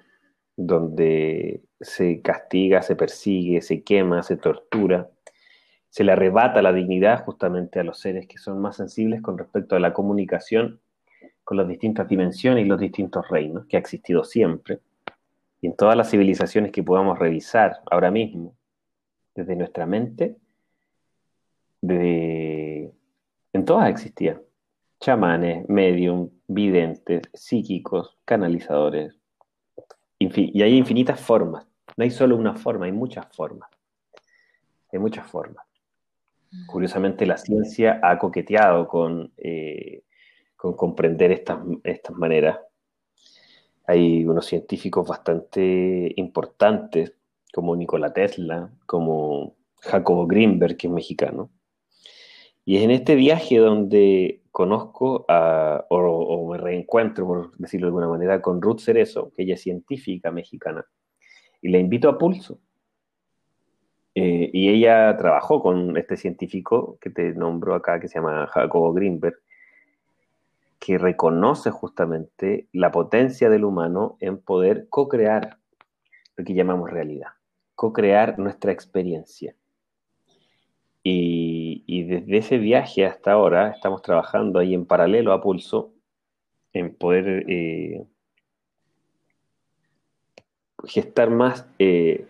donde 0.55 1.62
se 1.80 2.22
castiga, 2.22 2.82
se 2.82 2.96
persigue, 2.96 3.62
se 3.62 3.84
quema, 3.84 4.24
se 4.24 4.38
tortura, 4.38 5.10
se 5.90 6.04
le 6.04 6.12
arrebata 6.12 6.62
la 6.62 6.74
dignidad 6.74 7.24
justamente 7.24 7.80
a 7.80 7.84
los 7.84 8.00
seres 8.00 8.28
que 8.28 8.38
son 8.38 8.60
más 8.60 8.78
sensibles 8.78 9.22
con 9.22 9.38
respecto 9.38 9.76
a 9.76 9.80
la 9.80 9.94
comunicación 9.94 10.80
con 11.44 11.58
las 11.58 11.68
distintas 11.68 12.10
dimensiones 12.10 12.66
y 12.66 12.68
los 12.68 12.80
distintos 12.80 13.26
reinos, 13.30 13.66
que 13.68 13.78
ha 13.78 13.80
existido 13.80 14.24
siempre 14.26 14.80
y 15.62 15.68
en 15.68 15.76
todas 15.76 15.96
las 15.96 16.10
civilizaciones 16.10 16.72
que 16.72 16.84
podamos 16.84 17.18
revisar 17.18 17.82
ahora 17.90 18.12
mismo, 18.12 18.56
desde 19.36 19.56
nuestra 19.56 19.86
mente, 19.86 20.36
en 21.82 22.92
todas 23.66 23.90
existían 23.90 24.42
chamanes, 25.00 25.68
medium, 25.70 26.30
videntes, 26.48 27.22
psíquicos, 27.34 28.18
canalizadores, 28.26 29.16
y 30.20 30.62
hay 30.62 30.76
infinitas 30.76 31.20
formas. 31.20 31.66
No 31.97 32.03
hay 32.03 32.12
solo 32.12 32.38
una 32.38 32.55
forma, 32.55 32.86
hay 32.86 32.93
muchas 32.93 33.27
formas. 33.36 33.69
Hay 34.91 34.99
muchas 34.99 35.29
formas. 35.29 35.65
Curiosamente, 36.67 37.25
la 37.25 37.38
ciencia 37.38 37.99
ha 38.01 38.17
coqueteado 38.17 38.88
con, 38.88 39.33
eh, 39.38 40.03
con 40.55 40.75
comprender 40.75 41.31
estas, 41.31 41.60
estas 41.83 42.15
maneras 42.15 42.60
hay 43.88 44.25
unos 44.25 44.45
científicos 44.45 45.07
bastante 45.07 46.12
importantes, 46.17 47.13
como 47.53 47.75
Nikola 47.75 48.12
Tesla, 48.12 48.69
como 48.86 49.55
Jacobo 49.79 50.27
Greenberg, 50.27 50.75
que 50.75 50.88
es 50.88 50.93
mexicano. 50.93 51.49
Y 52.65 52.75
es 52.75 52.83
en 52.83 52.91
este 52.91 53.15
viaje 53.15 53.57
donde 53.57 54.41
conozco 54.51 55.25
o, 55.89 56.49
me 56.51 56.57
reencuentro, 56.57 57.25
por 57.25 57.57
decirlo 57.57 57.88
de 57.88 57.89
alguna 57.89 58.10
manera, 58.10 58.41
con 58.41 58.62
Ruth 58.62 58.81
Cerezo, 58.81 59.31
que 59.33 59.43
ella 59.43 59.53
es 59.53 59.62
científica 59.62 60.31
mexicana, 60.31 60.86
y 61.62 61.70
la 61.70 61.80
invito 61.80 62.10
a 62.10 62.17
Pulso. 62.17 62.60
Eh, 64.15 64.50
y 64.52 64.70
ella 64.70 65.15
trabajó 65.17 65.62
con 65.62 65.96
este 65.96 66.17
científico 66.17 66.98
que 67.00 67.12
te 67.12 67.34
nombro 67.34 67.76
acá, 67.76 68.00
que 68.00 68.08
se 68.08 68.15
llama 68.15 68.48
Jacobo 68.48 68.91
Greenberg, 68.93 69.38
que 70.80 70.98
reconoce 70.98 71.70
justamente 71.70 72.67
la 72.72 72.91
potencia 72.91 73.50
del 73.50 73.63
humano 73.63 74.17
en 74.20 74.38
poder 74.39 74.88
co-crear 74.89 75.58
lo 76.36 76.43
que 76.43 76.54
llamamos 76.54 76.89
realidad, 76.89 77.30
co-crear 77.76 78.39
nuestra 78.39 78.72
experiencia. 78.72 79.56
Y, 81.04 82.04
desde 82.04 82.38
ese 82.38 82.58
viaje 82.58 83.06
hasta 83.06 83.32
ahora 83.32 83.70
estamos 83.70 84.02
trabajando 84.02 84.60
ahí 84.60 84.74
en 84.74 84.86
paralelo 84.86 85.32
a 85.32 85.41
pulso 85.41 85.93
en 86.74 86.93
poder 86.96 87.46
eh, 87.48 88.06
gestar 90.86 91.30
más 91.30 91.68
eh, 91.80 92.26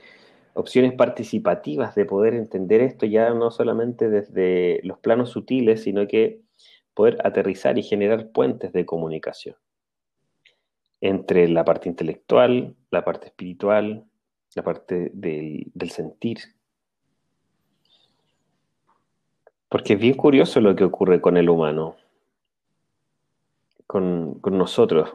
opciones 0.53 0.93
participativas 0.93 1.95
de 1.95 2.05
poder 2.05 2.33
entender 2.33 2.81
esto 2.81 3.05
ya 3.05 3.31
no 3.31 3.51
solamente 3.51 4.09
desde 4.09 4.79
los 4.83 4.97
planos 4.99 5.29
sutiles, 5.29 5.83
sino 5.83 6.07
que 6.07 6.41
poder 6.93 7.19
aterrizar 7.23 7.77
y 7.77 7.83
generar 7.83 8.31
puentes 8.31 8.73
de 8.73 8.85
comunicación 8.85 9.55
entre 10.99 11.47
la 11.47 11.63
parte 11.63 11.89
intelectual, 11.89 12.75
la 12.89 13.05
parte 13.05 13.27
espiritual, 13.27 14.05
la 14.55 14.63
parte 14.63 15.11
del, 15.13 15.71
sentir. 15.91 16.39
Porque 19.69 19.93
es 19.93 19.99
bien 19.99 20.15
curioso 20.15 20.59
lo 20.59 20.75
que 20.75 20.85
ocurre 20.85 21.21
con 21.21 21.37
el 21.37 21.49
humano, 21.49 21.97
con, 23.85 24.39
con 24.39 24.57
nosotros. 24.57 25.11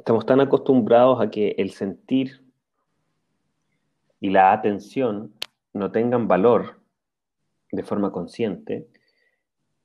Estamos 0.00 0.24
tan 0.24 0.40
acostumbrados 0.40 1.20
a 1.20 1.28
que 1.30 1.54
el 1.58 1.72
sentir 1.72 2.40
y 4.18 4.30
la 4.30 4.50
atención 4.50 5.34
no 5.74 5.92
tengan 5.92 6.26
valor 6.26 6.80
de 7.70 7.82
forma 7.82 8.10
consciente, 8.10 8.88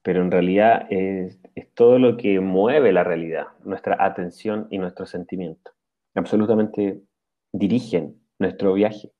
pero 0.03 0.21
en 0.21 0.31
realidad 0.31 0.87
es, 0.89 1.37
es, 1.53 1.69
todo 1.73 1.99
lo 1.99 2.15
que 2.15 2.39
mueve 2.39 2.93
la 2.93 3.03
realidad, 3.03 3.47
nuestra 3.65 3.97
atención 3.99 4.67
y 4.69 4.77
nuestro 4.77 5.05
sentimiento. 5.05 5.71
Absolutamente 6.13 7.01
dirigen 7.51 8.17
nuestro 8.39 8.71
viaje, 8.71 9.11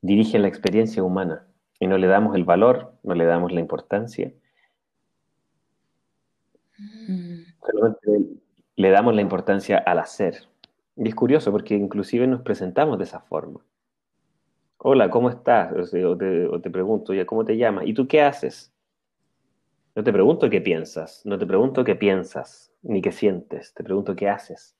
dirigen 0.00 0.40
la 0.40 0.48
experiencia 0.48 1.02
humana 1.02 1.46
y 1.78 1.86
no 1.86 1.98
le 1.98 2.06
damos 2.06 2.34
el 2.34 2.44
valor, 2.44 2.94
no 3.02 3.14
le 3.14 3.26
damos 3.26 3.52
la 3.52 3.60
importancia. 3.60 4.32
Mm. 6.78 7.42
Solamente 7.60 8.45
le 8.76 8.90
damos 8.90 9.14
la 9.14 9.22
importancia 9.22 9.78
al 9.78 9.98
hacer. 9.98 10.44
Y 10.96 11.08
es 11.08 11.14
curioso 11.14 11.50
porque 11.50 11.74
inclusive 11.74 12.26
nos 12.26 12.42
presentamos 12.42 12.98
de 12.98 13.04
esa 13.04 13.20
forma. 13.20 13.60
Hola, 14.78 15.10
¿cómo 15.10 15.30
estás? 15.30 15.72
O 15.72 16.16
te, 16.16 16.46
o 16.46 16.60
te 16.60 16.70
pregunto, 16.70 17.12
ya, 17.14 17.24
¿cómo 17.26 17.44
te 17.44 17.56
llamas? 17.56 17.86
¿Y 17.86 17.94
tú 17.94 18.06
qué 18.06 18.22
haces? 18.22 18.72
No 19.94 20.04
te 20.04 20.12
pregunto 20.12 20.50
qué 20.50 20.60
piensas, 20.60 21.22
no 21.24 21.38
te 21.38 21.46
pregunto 21.46 21.82
qué 21.82 21.96
piensas, 21.96 22.70
ni 22.82 23.00
qué 23.00 23.12
sientes, 23.12 23.72
te 23.72 23.82
pregunto 23.82 24.14
qué 24.14 24.28
haces. 24.28 24.76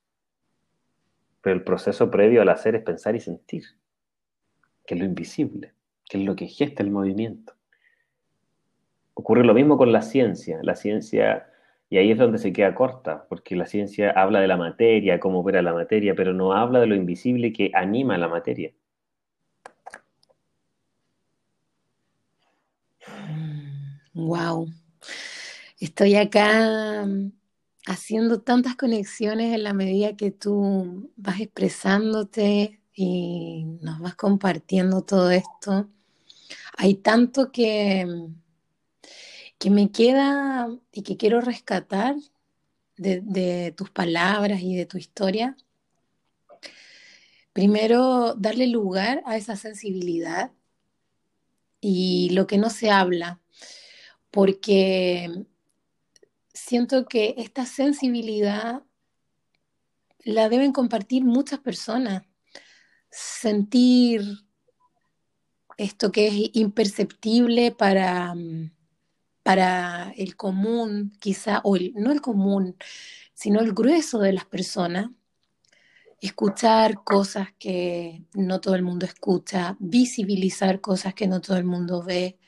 Pero 1.41 1.57
el 1.57 1.65
proceso 1.65 2.11
previo 2.11 2.43
al 2.43 2.51
hacer 2.51 2.75
es 2.75 2.83
pensar 2.83 3.17
y 3.17 3.21
sentir, 3.21 3.65
que 4.87 4.95
es 4.95 5.01
lo 5.01 5.07
invisible, 5.07 5.73
que 6.05 6.19
es 6.19 6.25
lo 6.25 6.37
que 6.37 6.49
gesta 6.49 6.83
el 6.83 6.91
movimiento. 6.91 7.55
Ocurre 9.15 9.45
lo 9.45 9.55
mismo 9.55 9.79
con 9.79 9.91
la 9.91 10.03
ciencia. 10.03 10.59
La 10.63 10.77
ciencia, 10.77 11.49
y 11.89 11.99
ahí 11.99 12.11
es 12.11 12.19
donde 12.19 12.39
se 12.39 12.53
queda 12.53 12.75
corta, 12.75 13.27
porque 13.29 13.57
la 13.57 13.67
ciencia 13.67 14.11
habla 14.11 14.41
de 14.41 14.49
la 14.49 14.57
materia, 14.57 15.21
cómo 15.21 15.41
opera 15.41 15.63
la 15.63 15.73
materia, 15.73 16.15
pero 16.15 16.33
no 16.33 16.53
habla 16.53 16.81
de 16.81 16.87
lo 16.87 16.97
invisible 16.97 17.53
que 17.53 17.71
anima 17.75 18.19
la 18.19 18.29
materia. 18.29 18.73
Wow. 24.15 24.69
Estoy 25.79 26.17
acá 26.17 27.05
mm, 27.07 27.33
haciendo 27.87 28.41
tantas 28.41 28.77
conexiones 28.77 29.55
en 29.55 29.63
la 29.63 29.75
medida 29.75 30.17
que 30.17 30.31
tú 30.31 31.13
vas 31.17 31.41
expresándote 31.41 32.81
y 32.95 33.65
nos 33.83 34.01
vas 34.01 34.15
compartiendo 34.17 35.03
todo 35.03 35.31
esto. 35.31 35.89
Hay 36.79 36.95
tanto 36.97 37.53
que, 37.53 38.07
mm, 38.07 38.46
que 39.59 39.71
me 39.71 39.91
queda 39.91 40.69
y 40.93 41.03
que 41.03 41.17
quiero 41.17 41.41
rescatar 41.41 42.17
de, 42.97 43.75
tus 43.77 43.91
palabras 43.91 44.61
y 44.63 44.77
de 44.77 44.87
tu 44.87 44.99
historia. 44.99 45.57
Primero, 47.53 48.35
darle 48.35 48.67
lugar 48.67 49.23
a 49.25 49.37
esa 49.37 49.57
sensibilidad 49.57 50.53
y 51.81 52.31
lo 52.31 52.47
que 52.47 52.59
no 52.59 52.71
se 52.71 52.91
habla, 52.91 53.41
porque 54.31 55.31
siento 56.53 57.07
que 57.07 57.35
esta 57.39 57.65
sensibilidad 57.65 58.83
la 60.19 60.49
deben 60.49 60.73
compartir 60.73 61.25
muchas 61.25 61.61
personas. 61.61 62.25
Sentir 63.11 64.23
esto 65.79 66.11
que 66.11 66.27
es 66.27 66.51
imperceptible 66.55 67.71
para, 67.71 68.35
para 69.47 70.13
el 70.17 70.35
común, 70.35 71.13
quizá, 71.21 71.61
o 71.63 71.77
no 71.95 72.11
el 72.11 72.21
común, 72.21 72.77
sino 73.33 73.61
el 73.61 73.75
grueso 73.75 74.19
de 74.19 74.33
las 74.33 74.45
personas. 74.45 75.11
Escuchar 76.21 77.05
cosas 77.05 77.51
que 77.57 78.25
no 78.35 78.61
todo 78.61 78.75
el 78.75 78.83
mundo 78.83 79.07
escucha, 79.07 79.77
visibilizar 79.79 80.81
cosas 80.81 81.15
que 81.15 81.29
no 81.29 81.41
todo 81.41 81.59
el 81.59 81.65
mundo 81.65 82.03
ve. 82.03 82.41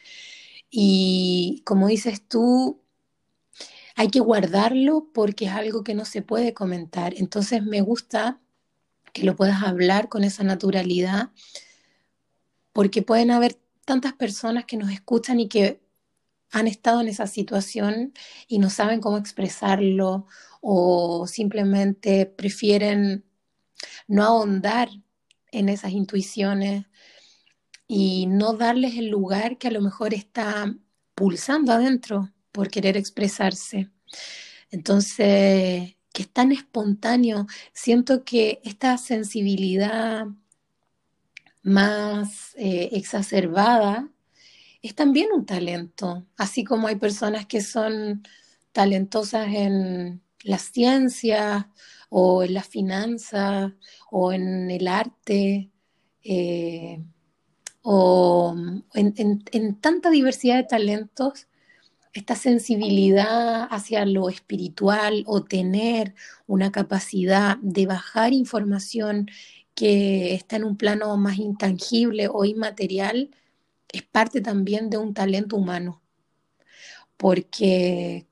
Y 0.71 1.63
como 1.65 1.87
dices 1.87 2.27
tú, 2.27 2.83
hay 3.95 4.09
que 4.09 4.19
guardarlo 4.19 5.07
porque 5.15 5.45
es 5.45 5.53
algo 5.53 5.85
que 5.85 5.95
no 5.95 6.05
se 6.05 6.23
puede 6.23 6.53
comentar. 6.53 7.15
Entonces 7.17 7.63
me 7.63 7.81
gusta 7.81 8.41
que 9.13 9.23
lo 9.23 9.37
puedas 9.37 9.63
hablar 9.63 10.09
con 10.09 10.25
esa 10.25 10.43
naturalidad, 10.43 11.31
porque 12.73 13.03
pueden 13.03 13.31
haber 13.31 13.57
tantas 13.85 14.15
personas 14.15 14.65
que 14.65 14.77
nos 14.77 14.91
escuchan 14.91 15.39
y 15.39 15.49
que 15.49 15.81
han 16.51 16.67
estado 16.67 17.01
en 17.01 17.09
esa 17.09 17.27
situación 17.27 18.13
y 18.47 18.59
no 18.59 18.71
saben 18.71 19.01
cómo 19.01 19.19
expresarlo 19.19 20.27
o 20.61 21.27
simplemente 21.27 22.27
prefieren 22.27 23.25
no 24.07 24.25
ahondar 24.25 24.89
en 25.53 25.69
esas 25.69 25.93
intuiciones 25.93 26.87
y 27.87 28.27
no 28.27 28.55
darles 28.55 28.97
el 28.97 29.09
lugar 29.09 29.59
que 29.59 29.69
a 29.69 29.71
lo 29.71 29.81
mejor 29.81 30.15
está 30.15 30.75
pulsando 31.15 31.73
adentro 31.73 32.31
por 32.53 32.71
querer 32.71 32.97
expresarse. 32.97 33.91
Entonces, 34.71 35.97
que 36.13 36.23
es 36.23 36.31
tan 36.33 36.53
espontáneo, 36.53 37.47
siento 37.73 38.25
que 38.25 38.61
esta 38.65 38.99
sensibilidad 38.99 40.27
más 41.63 42.55
eh, 42.57 42.91
exacerbada 42.93 44.11
es 44.83 44.95
también 44.95 45.29
un 45.35 45.47
talento, 45.47 46.27
así 46.37 46.65
como 46.65 46.89
hay 46.89 46.97
personas 46.97 47.47
que 47.47 47.61
son 47.61 48.23
talentosas 48.73 49.49
en 49.49 50.23
la 50.43 50.59
ciencia 50.59 51.71
o 52.11 52.43
en 52.43 52.55
las 52.55 52.69
finanzas 52.69 53.73
o 54.11 54.33
en 54.33 54.71
el 54.71 54.89
arte 54.89 55.71
eh, 56.23 57.03
o 57.83 58.55
en 58.95 59.81
tanta 59.81 60.11
diversidad 60.11 60.57
de 60.57 60.65
talentos 60.65 61.49
esta 62.13 62.35
sensibilidad 62.35 63.69
hacia 63.71 64.05
lo 64.05 64.29
espiritual 64.29 65.25
o 65.27 65.45
tener 65.45 66.15
una 66.47 66.73
capacidad 66.73 67.57
de 67.59 67.87
bajar 67.87 68.33
información 68.33 69.31
que 69.75 70.35
está 70.35 70.57
en 70.57 70.65
un 70.65 70.77
plano 70.77 71.17
más 71.17 71.39
intangible 71.39 72.29
o 72.29 72.45
inmaterial, 72.45 73.31
es 73.93 74.03
parte 74.03 74.41
también 74.41 74.91
de 74.91 74.99
un 74.99 75.15
talento 75.15 75.57
humano. 75.57 76.03
Porque, 77.17 78.27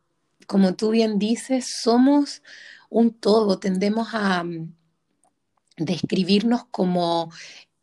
como 0.47 0.75
tú 0.77 0.91
bien 0.91 1.19
dices, 1.19 1.67
somos 1.67 2.43
un 2.91 3.13
todo, 3.13 3.59
tendemos 3.59 4.09
a 4.13 4.45
mm, 4.45 4.75
describirnos 5.79 6.65
como 6.71 7.31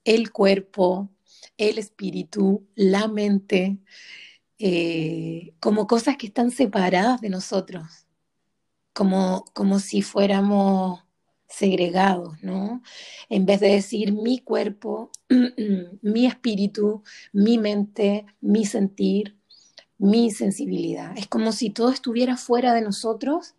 el 0.04 0.32
cuerpo, 0.32 1.10
el 1.58 1.78
espíritu, 1.78 2.68
la 2.76 3.08
mente, 3.08 3.80
eh, 4.60 5.54
como 5.60 5.88
cosas 5.88 6.18
que 6.18 6.28
están 6.28 6.52
separadas 6.52 7.22
de 7.22 7.30
nosotros, 7.30 8.08
como, 8.94 9.46
como 9.54 9.80
si 9.80 10.02
fuéramos 10.02 11.04
segregados, 11.54 12.42
¿no? 12.42 12.82
En 13.30 13.46
vez 13.46 13.60
de 13.60 13.70
decir 13.70 14.12
mi 14.12 14.40
cuerpo, 14.40 15.12
mi 16.02 16.26
espíritu, 16.26 17.04
mi 17.32 17.58
mente, 17.58 18.26
mi 18.42 18.66
sentir, 18.66 19.38
mi 19.98 20.32
sensibilidad. 20.32 21.16
Es 21.18 21.28
como 21.28 21.52
si 21.52 21.70
todo 21.70 21.92
estuviera 21.92 22.38
fuera 22.38 22.74
de 22.74 22.82
nosotros 22.82 23.54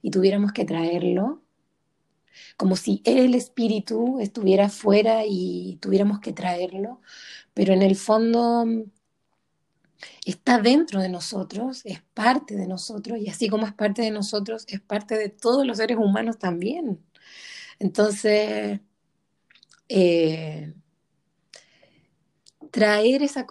y 0.00 0.10
tuviéramos 0.10 0.52
que 0.52 0.64
traerlo. 0.64 1.42
Como 2.56 2.76
si 2.76 3.02
el 3.04 3.34
espíritu 3.34 4.20
estuviera 4.20 4.68
fuera 4.68 5.24
y 5.26 5.78
tuviéramos 5.80 6.20
que 6.20 6.32
traerlo. 6.32 7.00
Pero 7.54 7.72
en 7.72 7.82
el 7.82 7.96
fondo 7.96 8.64
está 10.24 10.58
dentro 10.60 11.00
de 11.00 11.08
nosotros, 11.08 11.82
es 11.84 12.00
parte 12.14 12.56
de 12.56 12.66
nosotros, 12.66 13.18
y 13.18 13.28
así 13.28 13.48
como 13.48 13.66
es 13.66 13.72
parte 13.74 14.02
de 14.02 14.10
nosotros, 14.10 14.64
es 14.68 14.80
parte 14.80 15.16
de 15.18 15.28
todos 15.28 15.66
los 15.66 15.78
seres 15.78 15.98
humanos 15.98 16.38
también. 16.38 17.00
Entonces, 17.80 18.80
eh, 19.88 20.74
traer 22.70 23.22
esa, 23.22 23.46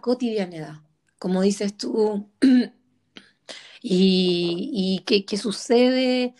cotidianidad, 0.00 0.80
como 1.18 1.42
dices 1.42 1.76
tú, 1.76 2.28
y, 3.82 4.70
y 4.72 5.24
que, 5.24 5.36
sucede 5.36 6.34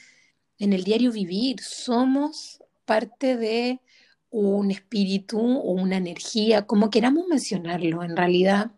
en 0.59 0.73
el 0.73 0.85
diario 0.85 1.13
vivir, 1.13 1.61
somos 1.61 2.63
parte 2.87 3.37
de 3.37 3.81
un 4.31 4.71
espíritu 4.71 5.39
o 5.39 5.73
una 5.73 5.99
energía, 5.99 6.67
como 6.67 6.91
queramos 6.91 7.27
mencionarlo, 7.29 8.03
en 8.03 8.17
realidad 8.17 8.73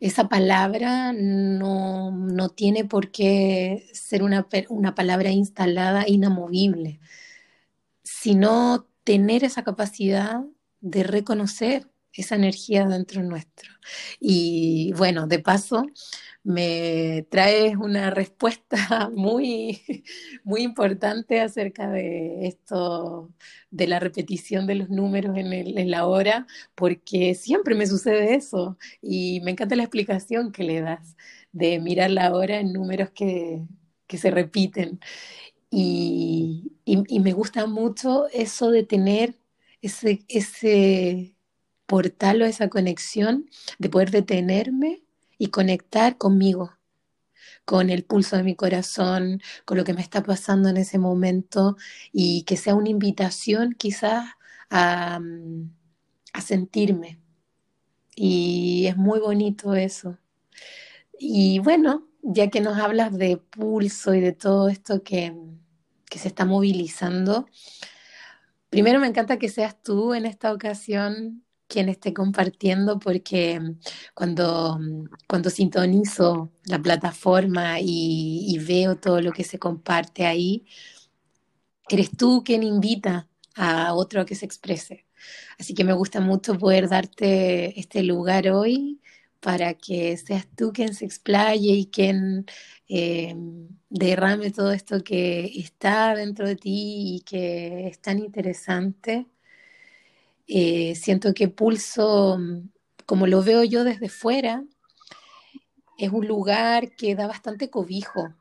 esa 0.00 0.28
palabra 0.28 1.12
no, 1.12 2.48
tiene 2.54 2.84
por 2.84 3.10
qué 3.10 3.88
ser 3.92 4.22
una, 4.22 4.46
una 4.68 4.94
palabra 4.94 5.30
instalada, 5.30 6.04
inamovible, 6.06 7.00
sino 8.24 8.88
tener 9.04 9.44
esa 9.44 9.64
capacidad 9.64 10.40
de 10.80 11.02
reconocer 11.02 11.90
esa 12.14 12.36
energía 12.36 12.86
dentro 12.86 13.22
nuestro. 13.22 13.70
Y 14.18 14.94
bueno, 14.96 15.26
de 15.26 15.40
paso, 15.40 15.84
me 16.42 17.26
traes 17.30 17.76
una 17.76 18.08
respuesta 18.08 19.10
muy, 19.14 19.82
muy 20.42 20.62
importante 20.62 21.42
acerca 21.42 21.90
de 21.90 22.46
esto, 22.46 23.30
de 23.70 23.88
la 23.88 24.00
repetición 24.00 24.66
de 24.66 24.76
los 24.76 24.88
números 24.88 25.36
en, 25.36 25.52
en 25.52 25.90
la 25.90 26.06
hora, 26.06 26.46
porque 26.74 27.34
siempre 27.34 27.74
me 27.74 27.86
sucede 27.86 28.36
eso 28.36 28.78
y 29.02 29.42
me 29.42 29.50
encanta 29.50 29.76
la 29.76 29.82
explicación 29.82 30.50
que 30.50 30.64
le 30.64 30.80
das 30.80 31.14
de 31.52 31.78
mirar 31.78 32.10
la 32.10 32.32
hora 32.32 32.58
en 32.58 32.72
números 32.72 33.10
que, 33.10 33.66
que 34.06 34.16
se 34.16 34.30
repiten. 34.30 34.98
Y, 35.70 36.72
y, 36.84 37.20
me 37.20 37.32
gusta 37.32 37.66
mucho 37.66 38.28
eso 38.28 38.70
de 38.70 38.84
tener 38.84 39.36
ese, 39.82 40.24
ese 40.28 41.36
portal 41.86 42.42
o 42.42 42.46
esa 42.46 42.68
conexión, 42.68 43.50
de 43.78 43.88
poder 43.88 44.10
detenerme 44.10 45.02
y 45.38 45.48
conectar 45.48 46.16
conmigo, 46.18 46.72
con 47.64 47.90
el 47.90 48.04
pulso 48.04 48.36
de 48.36 48.44
mi 48.44 48.54
corazón, 48.54 49.40
con 49.64 49.76
lo 49.78 49.84
que 49.84 49.94
me 49.94 50.02
está 50.02 50.22
pasando 50.22 50.68
en 50.68 50.76
ese 50.76 50.98
momento 50.98 51.76
y 52.12 52.42
que 52.42 52.56
sea 52.56 52.74
una 52.74 52.90
invitación 52.90 53.74
quizás 53.76 54.26
a, 54.70 55.20
a 56.32 56.40
sentirme. 56.40 57.18
Y 58.16 58.86
es 58.86 58.96
muy 58.96 59.20
bonito 59.20 59.74
eso. 59.74 60.18
Y 61.18 61.58
bueno, 61.60 62.06
ya 62.24 62.48
que 62.50 62.60
nos 62.60 62.78
hablas 62.78 63.16
de 63.16 63.36
pulso 63.36 64.14
y 64.14 64.20
de 64.20 64.32
todo 64.32 64.68
esto 64.68 65.02
que, 65.02 65.34
que 66.10 66.18
se 66.18 66.28
está 66.28 66.44
movilizando, 66.44 67.46
primero 68.70 68.98
me 68.98 69.06
encanta 69.06 69.38
que 69.38 69.48
seas 69.48 69.80
tú 69.82 70.14
en 70.14 70.26
esta 70.26 70.52
ocasión 70.52 71.44
quien 71.68 71.88
esté 71.88 72.12
compartiendo, 72.14 72.98
porque 72.98 73.60
mm, 73.60 73.78
cuando, 74.14 74.78
mm, 74.78 75.04
cuando 75.28 75.50
sintonizo 75.50 76.52
la 76.64 76.80
plataforma 76.80 77.80
y, 77.80 78.58
veo 78.66 78.96
todo 78.96 79.20
lo 79.20 79.32
que 79.32 79.44
se 79.44 79.58
comparte 79.58 80.26
ahí, 80.26 80.66
eres 81.88 82.10
tú 82.16 82.42
quien 82.44 82.62
invita 82.62 83.28
a 83.56 83.94
otro 83.94 84.22
a 84.22 84.26
que 84.26 84.34
se 84.34 84.46
exprese. 84.46 85.06
Así 85.58 85.74
que 85.74 85.84
me 85.84 85.92
gusta 85.92 86.20
mucho 86.20 86.58
poder 86.58 86.88
darte 86.88 87.78
este 87.78 88.02
lugar 88.02 88.48
hoy 88.48 89.00
para 89.44 89.74
que 89.74 90.16
seas 90.16 90.46
tú 90.56 90.72
quien 90.72 90.94
se 90.94 91.04
explaye 91.04 91.72
y 91.72 91.86
quien 91.86 92.46
eh, 92.88 93.36
derrame 93.90 94.50
todo 94.50 94.72
esto 94.72 95.04
que 95.04 95.44
está 95.54 96.14
dentro 96.14 96.48
de 96.48 96.56
ti 96.56 97.16
y 97.16 97.20
que 97.20 97.88
es 97.88 98.00
tan 98.00 98.18
interesante 98.18 99.26
eh, 100.46 100.94
siento 100.94 101.32
que 101.34 101.48
Pulso, 101.48 102.38
como 103.06 103.26
lo 103.26 103.42
veo 103.42 103.64
yo 103.64 103.84
desde 103.84 104.08
fuera, 104.08 104.64
es 105.98 106.10
un 106.10 106.26
lugar 106.26 106.94
que 106.96 107.14
da 107.14 107.26
bastante 107.26 107.70
cobijo. 107.70 108.34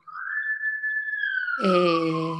Eh, 1.64 2.34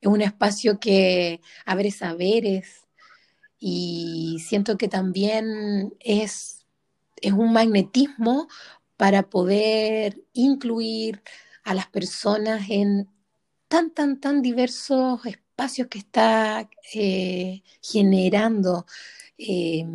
es 0.00 0.08
un 0.08 0.22
espacio 0.22 0.78
que 0.80 1.40
abre 1.66 1.90
saberes 1.90 2.86
y 3.58 4.38
siento 4.46 4.76
que 4.76 4.88
también 4.88 5.94
es, 6.00 6.61
es 7.22 7.32
un 7.32 7.52
magnetismo 7.52 8.48
para 8.96 9.24
poder 9.30 10.22
incluir 10.32 11.22
a 11.64 11.74
las 11.74 11.86
personas 11.88 12.68
en 12.68 13.08
tan, 13.68 13.90
tan, 13.90 14.20
tan 14.20 14.42
diversos 14.42 15.24
espacios 15.26 15.88
que 15.88 15.98
está 15.98 16.68
eh, 16.94 17.62
generando, 17.80 18.86
eh, 19.38 19.86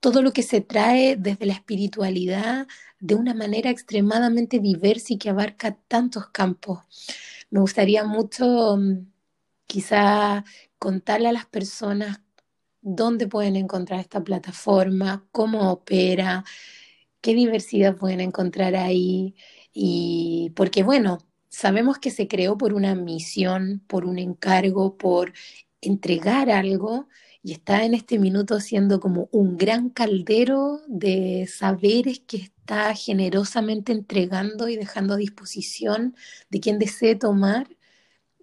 todo 0.00 0.22
lo 0.22 0.32
que 0.32 0.42
se 0.42 0.60
trae 0.60 1.16
desde 1.16 1.46
la 1.46 1.54
espiritualidad 1.54 2.66
de 3.00 3.14
una 3.14 3.34
manera 3.34 3.70
extremadamente 3.70 4.58
diversa 4.60 5.12
y 5.14 5.18
que 5.18 5.30
abarca 5.30 5.76
tantos 5.88 6.28
campos. 6.28 6.80
Me 7.50 7.60
gustaría 7.60 8.04
mucho 8.04 8.76
mm, 8.76 9.06
quizá 9.66 10.44
contarle 10.78 11.28
a 11.28 11.32
las 11.32 11.46
personas 11.46 12.20
dónde 12.96 13.28
pueden 13.28 13.56
encontrar 13.56 14.00
esta 14.00 14.22
plataforma, 14.24 15.26
cómo 15.32 15.70
opera, 15.72 16.44
qué 17.20 17.34
diversidad 17.34 17.96
pueden 17.96 18.20
encontrar 18.20 18.74
ahí. 18.76 19.34
Y 19.72 20.52
porque 20.56 20.82
bueno, 20.82 21.18
sabemos 21.48 21.98
que 21.98 22.10
se 22.10 22.28
creó 22.28 22.58
por 22.58 22.74
una 22.74 22.94
misión, 22.94 23.82
por 23.86 24.04
un 24.04 24.18
encargo, 24.18 24.96
por 24.96 25.32
entregar 25.80 26.50
algo 26.50 27.08
y 27.42 27.52
está 27.52 27.84
en 27.84 27.94
este 27.94 28.18
minuto 28.18 28.60
siendo 28.60 29.00
como 29.00 29.28
un 29.32 29.56
gran 29.56 29.90
caldero 29.90 30.80
de 30.88 31.48
saberes 31.52 32.20
que 32.20 32.38
está 32.38 32.94
generosamente 32.94 33.92
entregando 33.92 34.68
y 34.68 34.76
dejando 34.76 35.14
a 35.14 35.18
disposición 35.18 36.16
de 36.50 36.60
quien 36.60 36.78
desee 36.78 37.14
tomar 37.14 37.68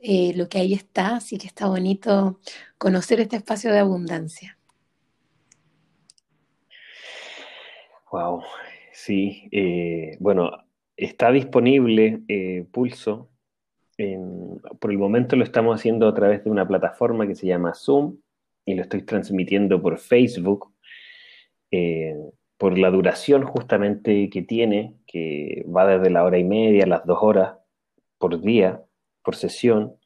eh, 0.08 0.34
lo 0.36 0.48
que 0.48 0.60
ahí 0.60 0.74
está. 0.74 1.16
Así 1.16 1.40
que 1.40 1.48
está 1.48 1.68
bonito 1.68 2.40
conocer 2.78 3.20
este 3.20 3.38
espacio 3.38 3.72
de 3.72 3.80
abundancia. 3.80 4.60
Wow, 8.12 8.44
sí. 8.94 9.50
Eh, 9.52 10.16
bueno, 10.20 10.52
está 10.96 11.32
disponible 11.32 12.22
eh, 12.28 12.68
Pulso. 12.72 13.32
por 14.80 14.92
el 14.92 14.98
momento 15.00 15.36
lo 15.38 15.44
estamos 15.44 15.80
haciendo 15.80 16.08
a 16.08 16.14
través 16.14 16.44
de 16.44 16.52
una 16.52 16.68
plataforma 16.68 17.26
que 17.26 17.34
se 17.34 17.48
llama 17.48 17.74
Zoom 17.74 18.18
y 18.64 18.76
lo 18.76 18.84
estoy 18.84 19.02
transmitiendo 19.02 19.82
por 19.82 19.98
Facebook. 19.98 20.72
Por 22.58 22.78
la 22.78 22.90
duración 22.92 23.44
justamente 23.44 24.30
que 24.30 24.44
tiene, 24.44 24.96
que 25.08 25.66
va 25.68 25.88
desde 25.88 26.10
la 26.10 26.24
hora 26.24 26.38
y 26.38 26.44
media 26.44 26.84
a 26.84 26.88
las 26.88 27.06
dos 27.06 27.18
horas 27.22 27.58
por 28.18 28.40
día, 28.40 28.86
por 29.26 29.36
sesión, 29.36 29.98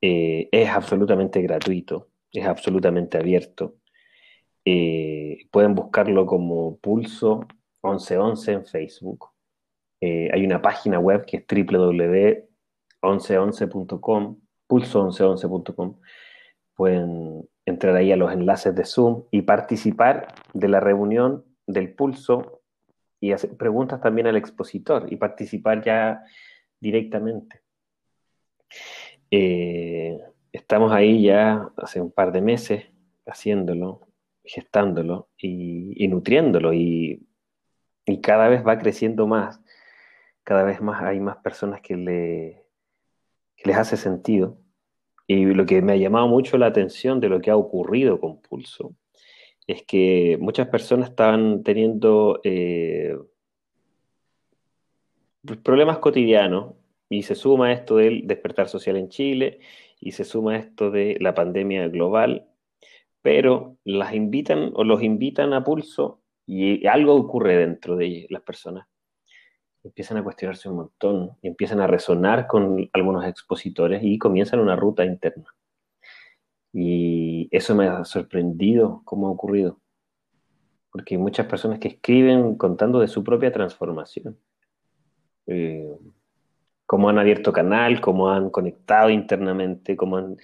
eh, 0.00 0.48
es 0.52 0.70
absolutamente 0.70 1.42
gratuito, 1.42 2.08
es 2.32 2.46
absolutamente 2.46 3.18
abierto. 3.18 3.76
pueden 5.50 5.74
buscarlo 5.74 6.26
como 6.26 6.78
Pulso 6.78 7.40
1111 7.82 8.52
en 8.52 8.66
Facebook 8.66 9.30
eh, 10.00 10.30
hay 10.32 10.44
una 10.44 10.62
página 10.62 10.98
web 10.98 11.24
que 11.26 11.36
es 11.38 11.44
www.1111.com, 11.46 14.40
pulso1111.com. 14.68 16.00
Pueden 16.74 17.48
entrar 17.66 17.96
ahí 17.96 18.12
a 18.12 18.16
los 18.16 18.32
enlaces 18.32 18.74
de 18.74 18.86
Zoom 18.86 19.24
y 19.30 19.42
participar 19.42 20.28
de 20.54 20.68
la 20.68 20.80
reunión 20.80 21.44
del 21.66 21.94
pulso 21.94 22.62
y 23.20 23.32
hacer 23.32 23.58
preguntas 23.58 24.00
también 24.00 24.26
al 24.26 24.36
expositor 24.36 25.12
y 25.12 25.16
participar 25.16 25.84
ya 25.84 26.22
directamente. 26.80 27.59
Eh, 29.30 30.18
estamos 30.52 30.92
ahí 30.92 31.22
ya 31.22 31.70
hace 31.76 32.00
un 32.00 32.10
par 32.10 32.32
de 32.32 32.40
meses 32.42 32.86
haciéndolo, 33.26 34.08
gestándolo 34.44 35.28
y, 35.36 36.06
nutriéndolo 36.08 36.72
y, 36.72 37.26
y, 38.06 38.20
cada 38.20 38.48
vez 38.48 38.66
va 38.66 38.78
creciendo 38.78 39.26
más 39.26 39.60
cada 40.50 40.64
vez 40.64 40.80
más 40.80 41.00
hay 41.02 41.20
más 41.20 41.36
personas 41.36 41.80
que, 41.80 41.96
le, 41.96 42.64
les 43.64 43.76
hace 43.76 43.96
sentido. 43.96 44.58
Y 45.26 45.44
lo 45.46 45.64
que 45.64 45.80
me 45.80 45.92
ha 45.92 45.96
llamado 45.96 46.26
mucho 46.26 46.58
la 46.58 46.66
atención 46.66 47.20
de 47.20 47.28
lo 47.28 47.40
que 47.40 47.50
ha 47.50 47.56
ocurrido 47.56 48.18
con 48.18 48.40
Pulso 48.42 48.96
es 49.66 49.84
que 49.84 50.36
muchas 50.40 50.66
personas 50.68 51.10
estaban 51.10 51.62
teniendo 51.62 52.40
eh, 52.42 53.16
problemas 55.62 55.98
cotidianos 55.98 56.74
y 57.10 57.24
se 57.24 57.34
suma 57.34 57.72
esto 57.72 57.96
del 57.96 58.26
despertar 58.26 58.68
social 58.68 58.96
en 58.96 59.10
Chile 59.10 59.60
y 60.00 60.12
se 60.12 60.24
suma 60.24 60.56
esto 60.56 60.90
de 60.90 61.18
la 61.20 61.34
pandemia 61.34 61.88
global, 61.88 62.48
pero 63.20 63.76
las 63.84 64.14
invitan 64.14 64.72
o 64.74 64.84
los 64.84 65.02
invitan 65.02 65.52
a 65.52 65.62
pulso 65.62 66.22
y 66.46 66.86
algo 66.86 67.14
ocurre 67.14 67.58
dentro 67.58 67.96
de 67.96 68.26
las 68.30 68.42
personas 68.42 68.86
empiezan 69.82 70.18
a 70.18 70.24
cuestionarse 70.24 70.68
un 70.68 70.76
montón 70.76 71.36
y 71.42 71.48
empiezan 71.48 71.80
a 71.80 71.86
resonar 71.86 72.46
con 72.46 72.88
algunos 72.92 73.24
expositores 73.26 74.02
y 74.02 74.18
comienzan 74.18 74.60
una 74.60 74.76
ruta 74.76 75.04
interna. 75.04 75.46
Y 76.72 77.48
eso 77.50 77.74
me 77.74 77.88
ha 77.88 78.04
sorprendido 78.04 79.02
cómo 79.04 79.28
ha 79.28 79.30
ocurrido, 79.30 79.80
porque 80.92 81.14
hay 81.14 81.20
muchas 81.20 81.46
personas 81.46 81.78
que 81.78 81.88
escriben 81.88 82.56
contando 82.56 83.00
de 83.00 83.08
su 83.08 83.24
propia 83.24 83.52
transformación, 83.52 84.38
eh, 85.46 85.96
cómo 86.90 87.08
han 87.08 87.18
abierto 87.18 87.52
canal, 87.52 88.00
cómo 88.00 88.30
han 88.30 88.50
conectado 88.50 89.10
internamente, 89.10 89.96
cómo 89.96 90.16
han 90.16 90.36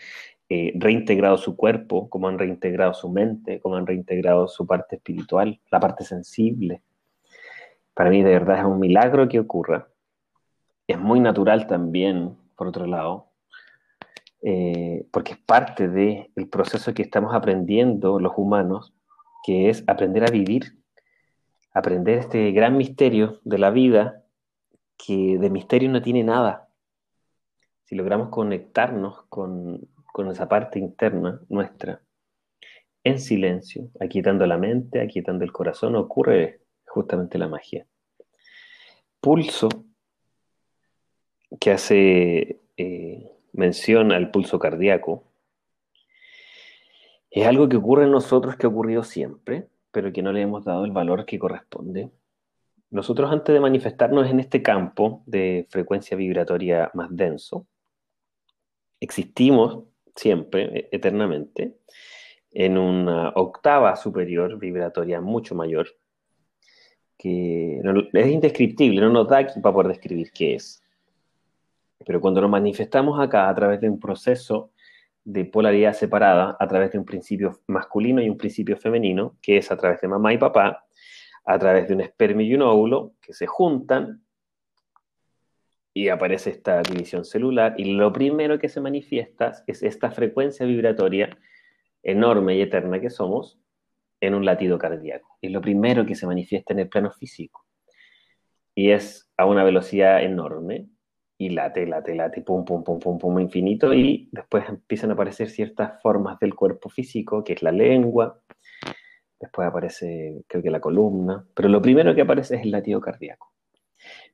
eh, 0.48 0.72
reintegrado 0.76 1.36
su 1.38 1.56
cuerpo, 1.56 2.08
cómo 2.08 2.28
han 2.28 2.38
reintegrado 2.38 2.94
su 2.94 3.08
mente, 3.10 3.58
cómo 3.60 3.76
han 3.76 3.86
reintegrado 3.86 4.46
su 4.46 4.66
parte 4.66 4.96
espiritual, 4.96 5.60
la 5.70 5.80
parte 5.80 6.04
sensible 6.04 6.82
para 7.96 8.10
mí 8.10 8.22
de 8.22 8.30
verdad 8.30 8.58
es 8.58 8.64
un 8.66 8.78
milagro 8.78 9.26
que 9.26 9.40
ocurra. 9.40 9.88
Es 10.86 11.00
muy 11.00 11.18
natural 11.18 11.66
también, 11.66 12.36
por 12.54 12.68
otro 12.68 12.86
lado, 12.86 13.30
eh, 14.42 15.06
porque 15.10 15.32
es 15.32 15.38
parte 15.38 15.88
del 15.88 16.28
proceso 16.50 16.92
que 16.92 17.00
estamos 17.00 17.34
aprendiendo 17.34 18.20
los 18.20 18.34
humanos, 18.36 18.92
que 19.46 19.70
es 19.70 19.82
aprender 19.86 20.24
a 20.24 20.30
vivir, 20.30 20.78
aprender 21.72 22.18
este 22.18 22.52
gran 22.52 22.76
misterio 22.76 23.40
de 23.44 23.56
la 23.56 23.70
vida, 23.70 24.22
que 24.96 25.38
de 25.38 25.50
misterio 25.50 25.90
no 25.90 26.02
tiene 26.02 26.24
nada. 26.24 26.68
Si 27.84 27.94
logramos 27.94 28.30
conectarnos 28.30 29.24
con, 29.28 29.88
con 30.12 30.30
esa 30.30 30.48
parte 30.48 30.78
interna 30.78 31.40
nuestra, 31.48 32.00
en 33.04 33.20
silencio, 33.20 33.90
aquietando 34.00 34.46
la 34.46 34.58
mente, 34.58 35.00
aquietando 35.00 35.44
el 35.44 35.52
corazón, 35.52 35.94
ocurre 35.94 36.60
justamente 36.86 37.38
la 37.38 37.46
magia. 37.46 37.86
Pulso, 39.20 39.68
que 41.60 41.70
hace 41.70 42.60
eh, 42.76 43.30
mención 43.52 44.10
al 44.10 44.30
pulso 44.32 44.58
cardíaco, 44.58 45.24
es 47.30 47.46
algo 47.46 47.68
que 47.68 47.76
ocurre 47.76 48.04
en 48.04 48.10
nosotros, 48.10 48.56
que 48.56 48.66
ha 48.66 48.70
ocurrido 48.70 49.04
siempre, 49.04 49.68
pero 49.92 50.12
que 50.12 50.22
no 50.22 50.32
le 50.32 50.42
hemos 50.42 50.64
dado 50.64 50.84
el 50.84 50.90
valor 50.90 51.26
que 51.26 51.38
corresponde. 51.38 52.10
Nosotros 52.90 53.30
antes 53.30 53.52
de 53.52 53.60
manifestarnos 53.60 54.30
en 54.30 54.40
este 54.40 54.62
campo 54.62 55.22
de 55.26 55.66
frecuencia 55.70 56.16
vibratoria 56.16 56.90
más 56.94 57.08
denso, 57.10 57.66
existimos 59.00 59.84
siempre, 60.14 60.78
e, 60.78 60.88
eternamente, 60.92 61.76
en 62.52 62.78
una 62.78 63.30
octava 63.30 63.94
superior 63.96 64.58
vibratoria 64.58 65.20
mucho 65.20 65.54
mayor, 65.54 65.88
que 67.18 67.80
es 68.12 68.26
indescriptible, 68.26 69.00
no 69.00 69.10
nos 69.10 69.28
da 69.28 69.38
aquí 69.38 69.60
para 69.60 69.74
poder 69.74 69.88
describir 69.88 70.30
qué 70.32 70.54
es. 70.54 70.82
Pero 72.04 72.20
cuando 72.20 72.40
nos 72.40 72.50
manifestamos 72.50 73.18
acá 73.20 73.48
a 73.48 73.54
través 73.54 73.80
de 73.80 73.90
un 73.90 73.98
proceso 73.98 74.70
de 75.24 75.44
polaridad 75.44 75.92
separada, 75.92 76.56
a 76.58 76.68
través 76.68 76.92
de 76.92 76.98
un 76.98 77.04
principio 77.04 77.60
masculino 77.66 78.22
y 78.22 78.30
un 78.30 78.36
principio 78.36 78.76
femenino, 78.76 79.36
que 79.42 79.56
es 79.56 79.70
a 79.72 79.76
través 79.76 80.00
de 80.00 80.08
mamá 80.08 80.32
y 80.32 80.38
papá, 80.38 80.85
a 81.46 81.58
través 81.58 81.88
de 81.88 81.94
un 81.94 82.00
espermio 82.00 82.46
y 82.46 82.54
un 82.54 82.62
óvulo, 82.62 83.14
que 83.22 83.32
se 83.32 83.46
juntan 83.46 84.22
y 85.94 86.10
aparece 86.10 86.50
esta 86.50 86.82
división 86.82 87.24
celular, 87.24 87.74
y 87.78 87.94
lo 87.94 88.12
primero 88.12 88.58
que 88.58 88.68
se 88.68 88.82
manifiesta 88.82 89.52
es 89.66 89.82
esta 89.82 90.10
frecuencia 90.10 90.66
vibratoria 90.66 91.30
enorme 92.02 92.56
y 92.56 92.60
eterna 92.60 93.00
que 93.00 93.08
somos 93.08 93.58
en 94.20 94.34
un 94.34 94.44
latido 94.44 94.78
cardíaco. 94.78 95.38
Es 95.40 95.50
lo 95.50 95.62
primero 95.62 96.04
que 96.04 96.14
se 96.14 96.26
manifiesta 96.26 96.74
en 96.74 96.80
el 96.80 96.88
plano 96.88 97.10
físico. 97.10 97.64
Y 98.74 98.90
es 98.90 99.30
a 99.38 99.46
una 99.46 99.64
velocidad 99.64 100.22
enorme, 100.22 100.88
y 101.38 101.50
late, 101.50 101.86
late, 101.86 102.14
late, 102.14 102.42
pum, 102.42 102.64
pum, 102.64 102.82
pum, 102.82 102.98
pum, 102.98 103.18
pum, 103.18 103.40
infinito, 103.40 103.94
y 103.94 104.28
después 104.32 104.68
empiezan 104.68 105.10
a 105.10 105.12
aparecer 105.14 105.48
ciertas 105.48 106.00
formas 106.02 106.38
del 106.40 106.54
cuerpo 106.54 106.88
físico, 106.88 107.42
que 107.42 107.54
es 107.54 107.62
la 107.62 107.72
lengua, 107.72 108.40
después 109.40 109.68
aparece, 109.68 110.44
creo 110.46 110.62
que 110.62 110.70
la 110.70 110.80
columna, 110.80 111.46
pero 111.54 111.68
lo 111.68 111.82
primero 111.82 112.14
que 112.14 112.22
aparece 112.22 112.56
es 112.56 112.62
el 112.62 112.70
latido 112.70 113.00
cardíaco. 113.00 113.52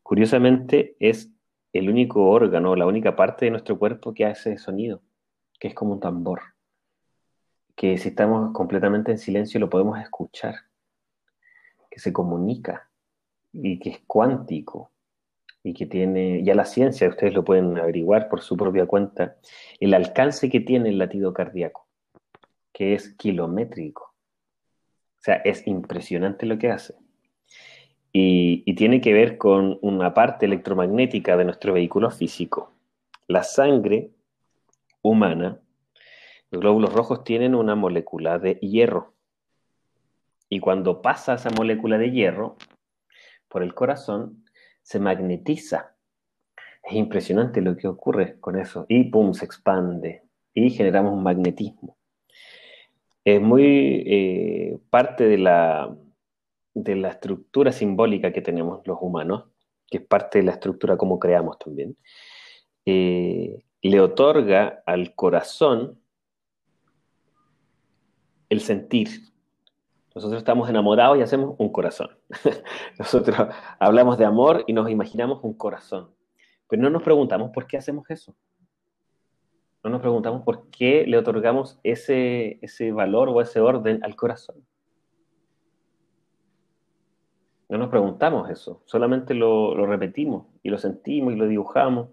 Curiosamente, 0.03 0.97
es 0.99 1.31
el 1.73 1.89
único 1.89 2.29
órgano, 2.31 2.77
la 2.77 2.87
única 2.87 3.17
parte 3.17 3.47
de 3.47 3.51
nuestro 3.51 3.79
cuerpo 3.79 4.13
que 4.13 4.27
hace 4.27 4.59
sonido, 4.59 5.03
que 5.59 5.69
es 5.69 5.75
como 5.75 5.95
un 5.95 6.01
tambor, 6.01 6.41
que 7.75 7.97
si 7.99 8.11
estamos 8.11 8.53
completamente 8.53 9.11
en 9.11 9.19
silencio 9.19 9.59
lo 9.59 9.71
podemos 9.71 9.99
escuchar, 9.99 10.57
que 11.91 11.99
se 11.99 12.13
comunica 12.13 12.91
y 13.53 13.79
que 13.79 13.91
es 13.91 14.01
cuántico 14.07 14.91
y 15.63 15.75
que 15.75 15.87
tiene, 15.87 16.43
ya 16.43 16.55
la 16.55 16.65
ciencia, 16.65 17.09
ustedes 17.09 17.35
lo 17.35 17.45
pueden 17.45 17.79
averiguar 17.79 18.29
por 18.29 18.43
su 18.43 18.57
propia 18.57 18.87
cuenta, 18.87 19.37
el 19.79 19.95
alcance 19.95 20.51
que 20.51 20.61
tiene 20.61 20.89
el 20.89 20.99
latido 20.99 21.33
cardíaco, 21.33 21.87
que 22.73 22.95
es 22.95 23.15
kilométrico. 23.15 24.12
O 25.23 25.25
sea, 25.25 25.37
es 25.37 25.65
impresionante 25.69 26.47
lo 26.47 26.59
que 26.59 26.69
hace. 26.69 26.97
Y, 28.13 28.75
tiene 28.75 29.01
que 29.01 29.13
ver 29.13 29.39
con 29.39 29.79
una 29.81 30.15
parte 30.15 30.47
electromagnética 30.47 31.37
de 31.37 31.45
nuestro 31.45 31.75
vehículo 31.75 32.11
físico. 32.11 32.73
La 33.29 33.45
sangre 33.45 34.11
humana, 35.01 35.61
los 36.51 36.61
glóbulos 36.61 36.93
rojos 36.93 37.23
tienen 37.23 37.55
una 37.55 37.77
molécula 37.77 38.41
de 38.41 38.55
hierro. 38.55 39.15
Y 40.49 40.59
cuando 40.59 41.01
pasa 41.03 41.35
esa 41.35 41.51
molécula 41.51 41.99
de 41.99 42.11
hierro 42.11 42.57
por 43.47 43.63
el 43.63 43.75
corazón, 43.75 44.45
se 44.83 44.99
magnetiza. 44.99 45.95
Es 46.83 46.95
impresionante 46.95 47.61
lo 47.61 47.77
que 47.77 47.87
ocurre 47.87 48.41
con 48.41 48.59
eso. 48.59 48.87
Y 48.89 49.05
pum, 49.05 49.35
se 49.35 49.45
expande. 49.45 50.25
Y 50.53 50.71
generamos 50.71 51.13
un 51.13 51.23
magnetismo. 51.23 51.97
Es 53.25 53.41
muy 53.41 54.03
eh, 54.07 54.79
parte 54.91 55.25
de 55.25 55.39
la, 55.39 55.97
de 56.75 56.97
la 56.97 57.09
estructura 57.09 57.73
simbólica 57.73 58.33
que 58.33 58.43
tenemos 58.43 58.87
los 58.87 58.99
humanos, 59.01 59.45
que 59.89 59.99
es 59.99 60.05
parte 60.05 60.39
de 60.39 60.45
la 60.45 60.53
estructura 60.53 60.97
como 60.97 61.19
creamos 61.19 61.59
también, 61.59 61.97
eh, 62.85 63.63
le 63.83 64.01
otorga 64.01 64.83
al 64.87 65.15
corazón 65.15 66.01
el 68.49 68.61
sentir. 68.61 69.09
Nosotros 70.15 70.39
estamos 70.39 70.69
enamorados 70.69 71.19
y 71.19 71.23
hacemos 71.23 71.55
un 71.59 71.71
corazón. 71.71 72.11
Nosotros 72.99 73.37
hablamos 73.79 74.19
de 74.19 74.25
amor 74.25 74.65
y 74.67 74.73
nos 74.73 74.91
imaginamos 74.91 75.41
un 75.43 75.55
corazón. 75.55 76.11
Pero 76.69 76.83
no 76.83 76.91
nos 76.91 77.03
preguntamos 77.03 77.51
por 77.51 77.67
qué 77.67 77.79
hacemos 77.79 78.09
eso. 78.11 78.35
No 79.85 79.91
nos 79.91 80.01
preguntamos 80.01 80.43
por 80.43 80.71
qué 80.71 81.05
le 81.07 81.19
otorgamos 81.19 81.81
ese, 81.83 82.59
ese 82.63 82.93
valor 82.93 83.29
o 83.29 83.41
ese 83.41 83.61
orden 83.61 84.03
al 84.05 84.15
corazón. 84.15 84.65
No 87.73 87.79
nos 87.79 87.89
preguntamos 87.89 88.51
eso, 88.51 88.83
solamente 88.85 89.33
lo, 89.33 89.87
repetimos 89.87 90.47
y 90.63 90.69
lo 90.69 90.77
sentimos 90.77 91.33
y 91.33 91.37
lo 91.37 91.47
dibujamos, 91.47 92.11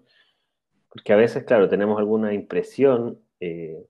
porque 0.88 1.12
a 1.12 1.16
veces, 1.16 1.44
claro, 1.44 1.68
tenemos 1.68 1.98
alguna 1.98 2.32
impresión 2.32 3.20
eh, 3.40 3.86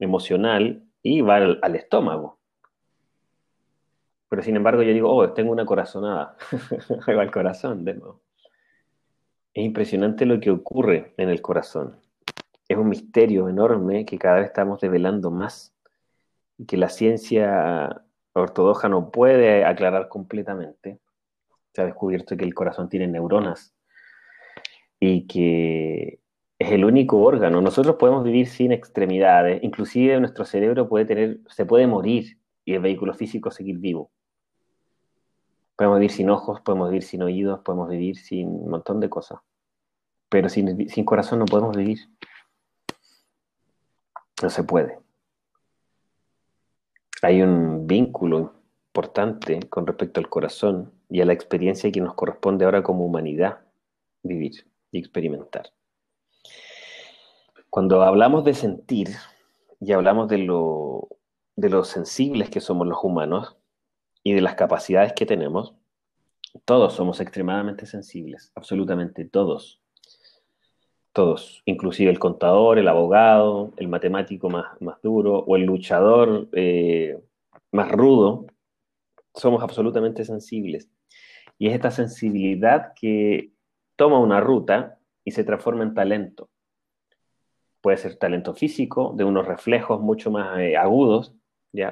emocional 0.00 0.82
y 1.04 1.20
va 1.20 1.36
al, 1.36 1.76
estómago. 1.76 2.40
Pero 4.28 4.42
sin 4.42 4.56
embargo 4.56 4.82
yo 4.82 4.92
digo, 4.92 5.14
oh, 5.14 5.32
tengo 5.32 5.52
una 5.52 5.64
corazonada, 5.64 6.36
va 7.08 7.22
al 7.22 7.30
corazón 7.30 7.84
de 7.84 7.94
nuevo. 7.94 8.20
Es 9.54 9.64
impresionante 9.64 10.26
lo 10.26 10.40
que 10.40 10.50
ocurre 10.50 11.14
en 11.16 11.28
el 11.28 11.40
corazón. 11.40 12.03
Es 12.68 12.76
un 12.76 12.88
misterio 12.88 13.48
enorme 13.48 14.04
que 14.04 14.18
cada 14.18 14.36
vez 14.36 14.46
estamos 14.46 14.80
develando 14.80 15.30
más 15.30 15.74
y 16.58 16.66
que 16.66 16.76
la 16.76 16.88
ciencia 16.88 18.02
ortodoxa 18.32 18.88
no 18.88 19.10
puede 19.10 19.64
aclarar 19.64 20.08
completamente 20.08 21.00
se 21.74 21.82
ha 21.82 21.86
descubierto 21.86 22.36
que 22.36 22.44
el 22.44 22.54
corazón 22.54 22.88
tiene 22.88 23.08
neuronas 23.08 23.74
y 25.00 25.26
que 25.26 26.20
es 26.58 26.70
el 26.70 26.84
único 26.84 27.20
órgano. 27.20 27.60
Nosotros 27.60 27.96
podemos 27.96 28.22
vivir 28.22 28.46
sin 28.46 28.70
extremidades, 28.72 29.62
inclusive 29.62 30.18
nuestro 30.20 30.44
cerebro 30.44 30.88
puede 30.88 31.04
tener, 31.04 31.40
se 31.48 31.66
puede 31.66 31.86
morir 31.86 32.38
y 32.64 32.74
el 32.74 32.80
vehículo 32.80 33.12
físico 33.12 33.50
seguir 33.50 33.78
vivo. 33.78 34.10
Podemos 35.76 35.98
vivir 35.98 36.12
sin 36.12 36.30
ojos, 36.30 36.60
podemos 36.60 36.90
vivir 36.90 37.02
sin 37.02 37.22
oídos, 37.22 37.60
podemos 37.64 37.88
vivir 37.88 38.16
sin 38.16 38.48
un 38.48 38.70
montón 38.70 39.00
de 39.00 39.10
cosas. 39.10 39.40
Pero 40.28 40.48
sin, 40.48 40.88
sin 40.88 41.04
corazón 41.04 41.40
no 41.40 41.46
podemos 41.46 41.76
vivir. 41.76 41.98
No 44.44 44.50
se 44.50 44.62
puede. 44.62 44.98
Hay 47.22 47.40
un 47.40 47.86
vínculo 47.86 48.52
importante 48.88 49.58
con 49.70 49.86
respecto 49.86 50.20
al 50.20 50.28
corazón 50.28 50.92
y 51.08 51.22
a 51.22 51.24
la 51.24 51.32
experiencia 51.32 51.90
que 51.90 52.02
nos 52.02 52.12
corresponde 52.12 52.66
ahora 52.66 52.82
como 52.82 53.06
humanidad 53.06 53.60
vivir 54.22 54.66
y 54.92 54.98
experimentar. 54.98 55.72
Cuando 57.70 58.02
hablamos 58.02 58.44
de 58.44 58.52
sentir 58.52 59.16
y 59.80 59.92
hablamos 59.92 60.28
de 60.28 60.36
lo, 60.36 61.08
de 61.56 61.82
sensibles 61.84 62.50
que 62.50 62.60
somos 62.60 62.86
los 62.86 62.98
humanos 63.02 63.56
y 64.22 64.34
de 64.34 64.42
las 64.42 64.56
capacidades 64.56 65.14
que 65.14 65.24
tenemos, 65.24 65.74
todos 66.66 66.92
somos 66.92 67.18
extremadamente 67.18 67.86
sensibles, 67.86 68.52
absolutamente 68.54 69.24
todos. 69.24 69.80
Todos, 71.14 71.62
inclusive 71.64 72.10
el 72.10 72.18
contador, 72.18 72.76
el 72.76 72.88
abogado, 72.88 73.72
el 73.76 73.86
matemático 73.86 74.50
más, 74.50 74.66
más 74.82 75.00
duro 75.00 75.38
o 75.38 75.54
el 75.54 75.62
luchador 75.62 76.48
eh, 76.52 77.16
más 77.70 77.92
rudo, 77.92 78.46
somos 79.32 79.62
absolutamente 79.62 80.24
sensibles. 80.24 80.90
Y 81.56 81.68
es 81.68 81.74
esta 81.74 81.92
sensibilidad 81.92 82.94
que 82.96 83.52
toma 83.94 84.18
una 84.18 84.40
ruta 84.40 84.98
y 85.24 85.30
se 85.30 85.44
transforma 85.44 85.84
en 85.84 85.94
talento. 85.94 86.50
Puede 87.80 87.96
ser 87.96 88.16
talento 88.16 88.52
físico, 88.52 89.14
de 89.16 89.22
unos 89.22 89.46
reflejos 89.46 90.00
mucho 90.00 90.32
más 90.32 90.58
eh, 90.58 90.76
agudos, 90.76 91.32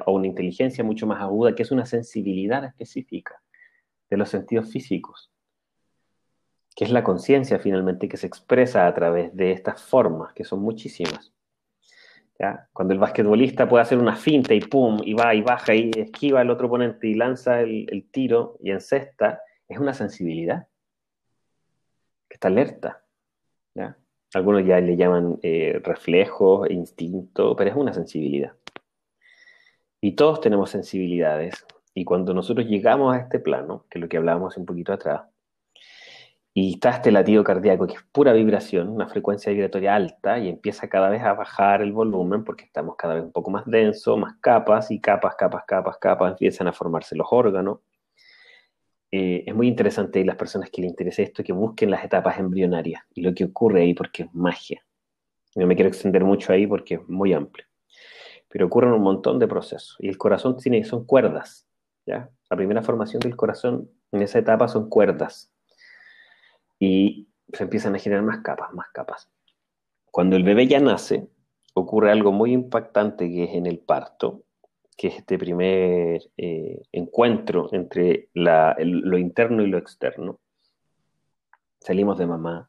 o 0.04 0.12
una 0.14 0.26
inteligencia 0.26 0.82
mucho 0.82 1.06
más 1.06 1.22
aguda, 1.22 1.54
que 1.54 1.62
es 1.62 1.70
una 1.70 1.86
sensibilidad 1.86 2.64
específica 2.64 3.40
de 4.10 4.16
los 4.16 4.30
sentidos 4.30 4.68
físicos, 4.68 5.30
que 6.74 6.84
es 6.84 6.90
la 6.90 7.04
conciencia 7.04 7.58
finalmente 7.58 8.08
que 8.08 8.16
se 8.16 8.26
expresa 8.26 8.86
a 8.86 8.94
través 8.94 9.34
de 9.36 9.52
estas 9.52 9.82
formas, 9.82 10.32
que 10.32 10.44
son 10.44 10.60
muchísimas. 10.60 11.32
¿ya? 12.38 12.68
Cuando 12.72 12.94
el 12.94 13.00
basquetbolista 13.00 13.68
puede 13.68 13.82
hacer 13.82 13.98
una 13.98 14.16
finta 14.16 14.54
y 14.54 14.60
pum, 14.60 15.00
y 15.04 15.14
va 15.14 15.34
y 15.34 15.42
baja 15.42 15.74
y 15.74 15.90
esquiva 15.96 16.40
al 16.40 16.50
otro 16.50 16.68
oponente 16.68 17.08
y 17.08 17.14
lanza 17.14 17.60
el, 17.60 18.08
tiro 18.10 18.56
y 18.60 18.70
encesta, 18.70 19.40
es 19.68 19.78
una 19.78 19.94
sensibilidad 19.94 20.66
que 22.28 22.34
está 22.34 22.48
alerta. 22.48 22.98
Algunos 24.34 24.64
ya 24.64 24.80
le 24.80 24.96
llaman 24.96 25.38
eh, 25.42 25.78
reflejo, 25.84 26.66
instinto, 26.66 27.54
pero 27.54 27.68
es 27.68 27.76
una 27.76 27.92
sensibilidad. 27.92 28.54
Y 30.00 30.12
todos 30.12 30.40
tenemos 30.40 30.70
sensibilidades. 30.70 31.66
Y 31.92 32.04
cuando 32.04 32.32
nosotros 32.32 32.66
llegamos 32.66 33.14
a 33.14 33.18
este 33.18 33.38
plano, 33.40 33.84
que 33.90 33.98
es 33.98 34.02
lo 34.02 34.08
que 34.08 34.16
hablábamos 34.16 34.56
un 34.56 34.64
poquito 34.64 34.94
atrás, 34.94 35.32
y 36.55 36.74
está 36.74 36.90
este 36.90 37.11
latido 37.11 37.42
cardíaco 37.44 37.86
que 37.86 37.94
es 37.94 38.03
pura 38.12 38.32
vibración, 38.34 38.88
una 38.88 39.09
frecuencia 39.09 39.53
vibratoria 39.53 39.94
alta, 39.94 40.38
y 40.38 40.48
empieza 40.48 40.88
cada 40.88 41.09
vez 41.09 41.22
a 41.22 41.32
bajar 41.32 41.80
el 41.80 41.92
volumen 41.92 42.44
porque 42.44 42.64
estamos 42.64 42.96
cada 42.96 43.14
vez 43.14 43.24
un 43.24 43.32
poco 43.32 43.50
más 43.50 43.64
denso, 43.66 44.16
más 44.18 44.34
capas, 44.40 44.90
y 44.90 45.00
capas, 45.00 45.34
capas, 45.36 45.64
capas, 45.66 45.96
capas, 45.98 46.32
empiezan 46.32 46.68
a 46.68 46.72
formarse 46.72 47.16
los 47.16 47.26
órganos. 47.30 47.78
Eh, 49.11 49.44
es 49.46 49.55
muy 49.55 49.68
interesante 49.68 50.20
y 50.20 50.24
las 50.24 50.36
personas 50.36 50.70
que 50.70 50.82
les 50.82 50.90
interese 50.90 51.22
esto 51.22 51.42
que 51.42 51.53
busquen 51.53 51.90
las 51.90 52.05
etapas 52.05 52.38
embrionarias 52.38 53.03
y 53.14 53.22
lo 53.22 53.34
que 53.34 53.44
ocurre 53.44 53.82
ahí 53.82 53.94
porque 53.94 54.24
es 54.24 54.34
magia. 54.34 54.82
No 55.55 55.66
me 55.66 55.74
quiero 55.74 55.88
extender 55.88 56.24
mucho 56.24 56.53
ahí 56.53 56.66
porque 56.66 56.94
es 56.94 57.09
muy 57.09 57.32
amplio. 57.32 57.66
Pero 58.48 58.66
ocurren 58.66 58.92
un 58.92 59.03
montón 59.03 59.38
de 59.38 59.48
procesos. 59.48 59.96
Y 59.98 60.09
el 60.09 60.18
corazón 60.18 60.57
tiene, 60.57 60.84
son 60.84 61.05
cuerdas. 61.05 61.66
¿ya? 62.07 62.30
La 62.50 62.57
primera 62.57 62.82
formación 62.82 63.20
del 63.20 63.36
corazón 63.36 63.90
en 64.12 64.22
esa 64.22 64.38
etapa 64.38 64.68
son 64.68 64.88
cuerdas. 64.88 65.51
Y 66.85 67.28
se 67.53 67.62
empiezan 67.62 67.95
a 67.95 68.01
generar 68.01 68.24
más 68.24 68.41
capas, 68.41 68.74
más 68.74 68.89
capas. 68.93 69.30
Cuando 70.11 70.35
el 70.35 70.43
bebé 70.43 70.66
ya 70.66 70.80
nace, 70.80 71.28
ocurre 71.74 72.11
algo 72.11 72.33
muy 72.33 72.53
impactante 72.53 73.30
que 73.30 73.45
es 73.45 73.55
en 73.55 73.66
el 73.66 73.78
parto, 73.78 74.43
que 74.97 75.07
es 75.07 75.18
este 75.18 75.39
primer 75.39 76.22
eh, 76.37 76.83
encuentro 76.91 77.68
entre 77.70 78.30
lo 78.35 79.16
interno 79.16 79.62
y 79.62 79.68
lo 79.68 79.78
externo. 79.78 80.41
Salimos 81.78 82.18
de 82.18 82.26
mamá. 82.26 82.68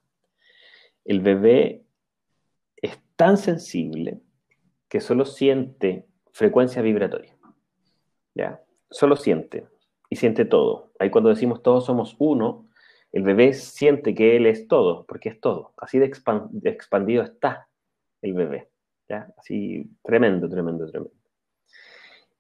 El 1.06 1.22
bebé 1.22 1.84
es 2.84 3.00
tan 3.16 3.38
sensible 3.38 4.22
que 4.90 5.02
solo 5.02 5.26
siente 5.26 6.06
frecuencia 6.34 6.84
vibratoria. 6.84 7.36
¿Ya? 8.36 8.62
Solo 8.92 9.16
siente. 9.16 9.66
Y 10.08 10.18
siente 10.18 10.46
todo. 10.46 10.92
Ahí 11.00 11.10
cuando 11.10 11.32
decimos 11.32 11.64
todos 11.64 11.88
somos 11.88 12.16
uno, 12.20 12.68
el 13.14 13.22
bebé 13.22 13.54
siente 13.54 14.16
que 14.16 14.36
él 14.36 14.48
es 14.48 14.68
todo, 14.68 15.06
porque 15.06 15.30
es 15.30 15.40
todo. 15.40 15.74
Así 15.78 16.00
de, 16.00 16.06
expandido 16.64 17.24
está 17.24 17.70
el 18.22 18.34
bebé. 18.34 18.70
¿ya? 19.08 19.32
Así 19.38 19.90
tremendo, 20.04 20.50
tremendo, 20.50 20.90
tremendo. 20.90 21.14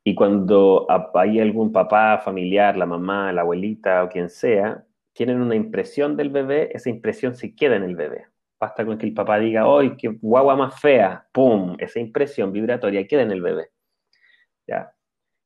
Y 0.04 0.16
cuando 0.16 0.88
hay 1.14 1.40
algún 1.40 1.72
papá 1.72 2.18
familiar, 2.18 2.76
la 2.76 2.86
mamá, 2.88 3.32
la 3.32 3.42
abuelita 3.42 4.04
o 4.04 4.10
quien 4.10 4.30
sea, 4.30 4.84
tienen 5.14 5.40
una 5.42 5.56
impresión 5.56 6.18
del 6.18 6.30
bebé, 6.30 6.76
esa 6.76 6.90
impresión 6.90 7.36
se 7.36 7.56
queda 7.56 7.76
en 7.78 7.84
el 7.84 7.96
bebé. 7.96 8.26
Basta 8.60 8.84
con 8.86 8.98
que 8.98 9.06
el 9.06 9.14
papá 9.14 9.40
diga, 9.40 9.64
¡ay, 9.66 9.96
qué 9.98 10.08
guagua 10.08 10.56
más 10.56 10.80
fea! 10.82 11.28
¡Pum! 11.32 11.76
Esa 11.80 12.00
impresión 12.00 12.52
vibratoria 12.52 13.08
queda 13.08 13.22
en 13.22 13.32
el 13.32 13.42
bebé. 13.42 13.70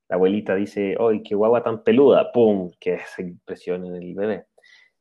La 0.09 0.15
abuelita 0.15 0.55
dice, 0.55 0.95
¡ay, 0.99 1.21
qué 1.21 1.35
guagua 1.35 1.61
tan 1.61 1.83
peluda! 1.83 2.31
¡Pum! 2.31 2.71
Que 2.79 2.93
esa 2.93 3.21
impresión 3.21 3.85
en 3.85 3.95
el 3.95 4.15
bebé. 4.15 4.45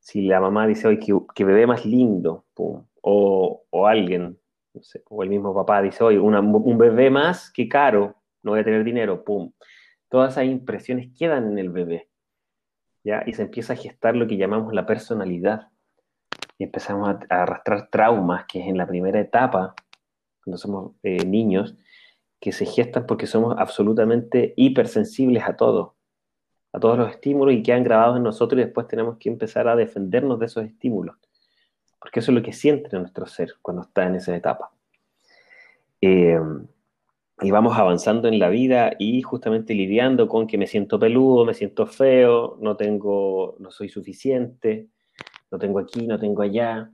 Si 0.06 0.22
la 0.22 0.40
mamá 0.40 0.68
dice, 0.68 0.86
¡ay, 0.86 1.00
qué, 1.00 1.44
bebé 1.44 1.66
más 1.66 1.84
lindo! 1.84 2.44
¡Pum! 2.54 2.86
O, 3.02 3.64
o 3.70 3.86
alguien, 3.88 4.38
no 4.72 4.82
sé, 4.84 5.02
o 5.08 5.24
el 5.24 5.28
mismo 5.28 5.52
papá 5.52 5.82
dice, 5.82 6.04
¡ay, 6.04 6.16
un 6.16 6.78
bebé 6.78 7.10
más, 7.10 7.50
qué 7.50 7.68
caro! 7.68 8.14
no 8.46 8.52
voy 8.52 8.60
a 8.60 8.64
tener 8.64 8.84
dinero, 8.84 9.24
¡pum! 9.24 9.52
Todas 10.08 10.34
esas 10.34 10.44
impresiones 10.44 11.12
quedan 11.18 11.50
en 11.50 11.58
el 11.58 11.70
bebé, 11.70 12.08
¿ya? 13.02 13.24
Y 13.26 13.32
se 13.32 13.42
empieza 13.42 13.72
a 13.72 13.76
gestar 13.76 14.14
lo 14.14 14.28
que 14.28 14.36
llamamos 14.36 14.72
la 14.72 14.86
personalidad. 14.86 15.70
Y 16.56 16.62
empezamos 16.62 17.08
a, 17.08 17.18
arrastrar 17.28 17.90
traumas, 17.90 18.44
que 18.46 18.60
es 18.60 18.68
en 18.68 18.78
la 18.78 18.86
primera 18.86 19.18
etapa, 19.18 19.74
cuando 20.44 20.58
somos 20.58 20.92
eh, 21.02 21.26
niños, 21.26 21.76
que 22.40 22.52
se 22.52 22.64
gestan 22.64 23.06
porque 23.06 23.26
somos 23.26 23.56
absolutamente 23.58 24.54
hipersensibles 24.56 25.42
a 25.42 25.56
todo, 25.56 25.95
a 26.76 26.80
todos 26.80 26.98
los 26.98 27.10
estímulos 27.10 27.54
y 27.54 27.62
quedan 27.62 27.84
grabados 27.84 28.18
en 28.18 28.22
nosotros 28.22 28.60
y 28.60 28.64
después 28.64 28.86
tenemos 28.86 29.16
que 29.16 29.30
empezar 29.30 29.66
a 29.66 29.74
defendernos 29.74 30.38
de 30.38 30.44
esos 30.44 30.62
estímulos, 30.62 31.16
porque 31.98 32.20
eso 32.20 32.30
es 32.32 32.34
lo 32.36 32.42
que 32.42 32.52
siente 32.52 32.94
nuestro 32.98 33.24
ser 33.24 33.54
cuando 33.62 33.82
está 33.82 34.04
en 34.04 34.16
esa 34.16 34.36
etapa. 34.36 34.70
Eh, 36.02 36.38
y 37.40 37.50
vamos 37.50 37.78
avanzando 37.78 38.28
en 38.28 38.38
la 38.38 38.50
vida 38.50 38.92
y 38.98 39.22
justamente 39.22 39.72
lidiando 39.72 40.28
con 40.28 40.46
que 40.46 40.58
me 40.58 40.66
siento 40.66 40.98
peludo, 40.98 41.46
me 41.46 41.54
siento 41.54 41.86
feo, 41.86 42.58
no 42.60 42.76
tengo, 42.76 43.56
no 43.58 43.70
soy 43.70 43.88
suficiente, 43.88 44.88
no 45.50 45.58
tengo 45.58 45.78
aquí, 45.78 46.06
no 46.06 46.18
tengo 46.18 46.42
allá. 46.42 46.90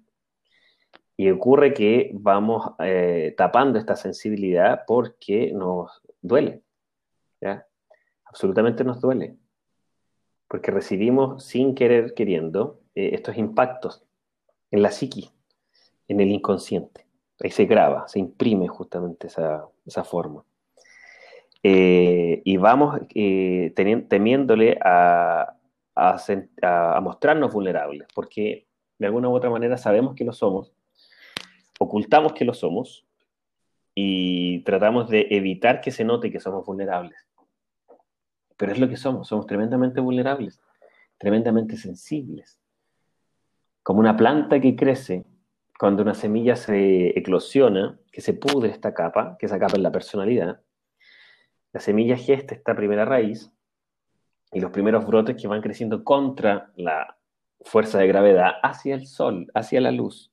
Y 1.16 1.28
ocurre 1.28 1.74
que 1.74 2.12
vamos 2.14 2.70
eh, 2.78 3.34
tapando 3.36 3.80
esta 3.80 3.96
sensibilidad 3.96 4.82
porque 4.86 5.50
nos 5.52 6.02
duele. 6.20 6.62
Absolutamente 8.24 8.84
nos 8.84 9.00
duele. 9.00 9.41
Porque 10.52 10.70
recibimos 10.70 11.44
sin 11.44 11.74
querer, 11.74 12.12
queriendo, 12.12 12.78
eh, 12.94 13.12
estos 13.14 13.38
impactos 13.38 14.04
en 14.70 14.82
la 14.82 14.90
psiqui, 14.90 15.30
en 16.08 16.20
el 16.20 16.30
inconsciente. 16.30 17.06
Ahí 17.40 17.50
se 17.50 17.64
graba, 17.64 18.06
se 18.06 18.18
imprime 18.18 18.68
justamente 18.68 19.28
esa, 19.28 19.64
esa 19.86 20.04
forma. 20.04 20.44
Eh, 21.62 22.42
y 22.44 22.58
vamos 22.58 23.00
eh, 23.14 23.72
temiéndole 23.74 24.78
a, 24.84 25.56
a, 25.94 27.00
mostrarnos 27.00 27.50
vulnerables, 27.50 28.06
porque 28.14 28.66
de 28.98 29.06
alguna 29.06 29.30
u 29.30 29.32
otra 29.32 29.48
manera 29.48 29.78
sabemos 29.78 30.14
que 30.14 30.24
lo 30.24 30.34
somos, 30.34 30.70
ocultamos 31.78 32.34
que 32.34 32.44
lo 32.44 32.52
somos 32.52 33.06
y 33.94 34.58
tratamos 34.64 35.08
de 35.08 35.28
evitar 35.30 35.80
que 35.80 35.92
se 35.92 36.04
note 36.04 36.30
que 36.30 36.40
somos 36.40 36.66
vulnerables. 36.66 37.16
Pero 38.62 38.74
es 38.74 38.78
lo 38.78 38.88
que 38.88 38.96
somos, 38.96 39.26
somos 39.26 39.48
tremendamente 39.48 40.00
vulnerables, 40.00 40.60
tremendamente 41.18 41.76
sensibles. 41.76 42.60
Como 43.82 43.98
una 43.98 44.16
planta 44.16 44.60
que 44.60 44.76
crece 44.76 45.24
cuando 45.76 46.04
una 46.04 46.14
semilla 46.14 46.54
se 46.54 47.18
eclosiona, 47.18 47.98
que 48.12 48.20
se 48.20 48.34
pudre 48.34 48.70
esta 48.70 48.94
capa, 48.94 49.36
que 49.36 49.46
esa 49.46 49.58
capa 49.58 49.72
es 49.74 49.82
la 49.82 49.90
personalidad, 49.90 50.60
la 51.72 51.80
semilla 51.80 52.16
gesta 52.16 52.54
esta 52.54 52.76
primera 52.76 53.04
raíz 53.04 53.50
y 54.52 54.60
los 54.60 54.70
primeros 54.70 55.04
brotes 55.06 55.34
que 55.34 55.48
van 55.48 55.60
creciendo 55.60 56.04
contra 56.04 56.70
la 56.76 57.18
fuerza 57.62 57.98
de 57.98 58.06
gravedad 58.06 58.52
hacia 58.62 58.94
el 58.94 59.08
sol, 59.08 59.50
hacia 59.54 59.80
la 59.80 59.90
luz. 59.90 60.32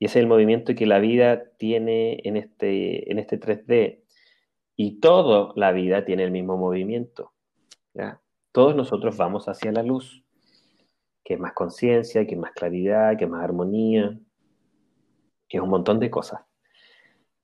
Y 0.00 0.06
ese 0.06 0.18
es 0.18 0.24
el 0.24 0.28
movimiento 0.28 0.74
que 0.74 0.86
la 0.86 0.98
vida 0.98 1.44
tiene 1.58 2.22
en 2.24 2.38
este, 2.38 3.08
en 3.08 3.20
este 3.20 3.38
3D. 3.38 4.00
Y 4.74 4.98
toda 4.98 5.52
la 5.54 5.70
vida 5.70 6.04
tiene 6.04 6.24
el 6.24 6.32
mismo 6.32 6.56
movimiento. 6.56 7.35
Todos 8.52 8.74
nosotros 8.74 9.16
vamos 9.16 9.48
hacia 9.48 9.72
la 9.72 9.82
luz, 9.82 10.24
que 11.24 11.34
es 11.34 11.40
más 11.40 11.52
conciencia, 11.52 12.26
que 12.26 12.34
es 12.34 12.40
más 12.40 12.52
claridad, 12.52 13.16
que 13.18 13.24
es 13.24 13.30
más 13.30 13.42
armonía, 13.42 14.18
que 15.48 15.58
es 15.58 15.62
un 15.62 15.68
montón 15.68 16.00
de 16.00 16.10
cosas. 16.10 16.40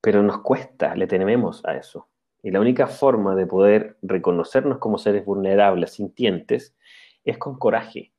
Pero 0.00 0.22
nos 0.22 0.40
cuesta, 0.42 0.94
le 0.94 1.06
tememos 1.06 1.64
a 1.64 1.76
eso. 1.76 2.08
Y 2.42 2.50
la 2.50 2.60
única 2.60 2.86
forma 2.88 3.36
de 3.36 3.46
poder 3.46 3.98
reconocernos 4.02 4.78
como 4.78 4.98
seres 4.98 5.24
vulnerables, 5.24 5.92
sintientes, 5.92 6.74
es 7.24 7.38
con 7.38 7.56
coraje. 7.58 8.12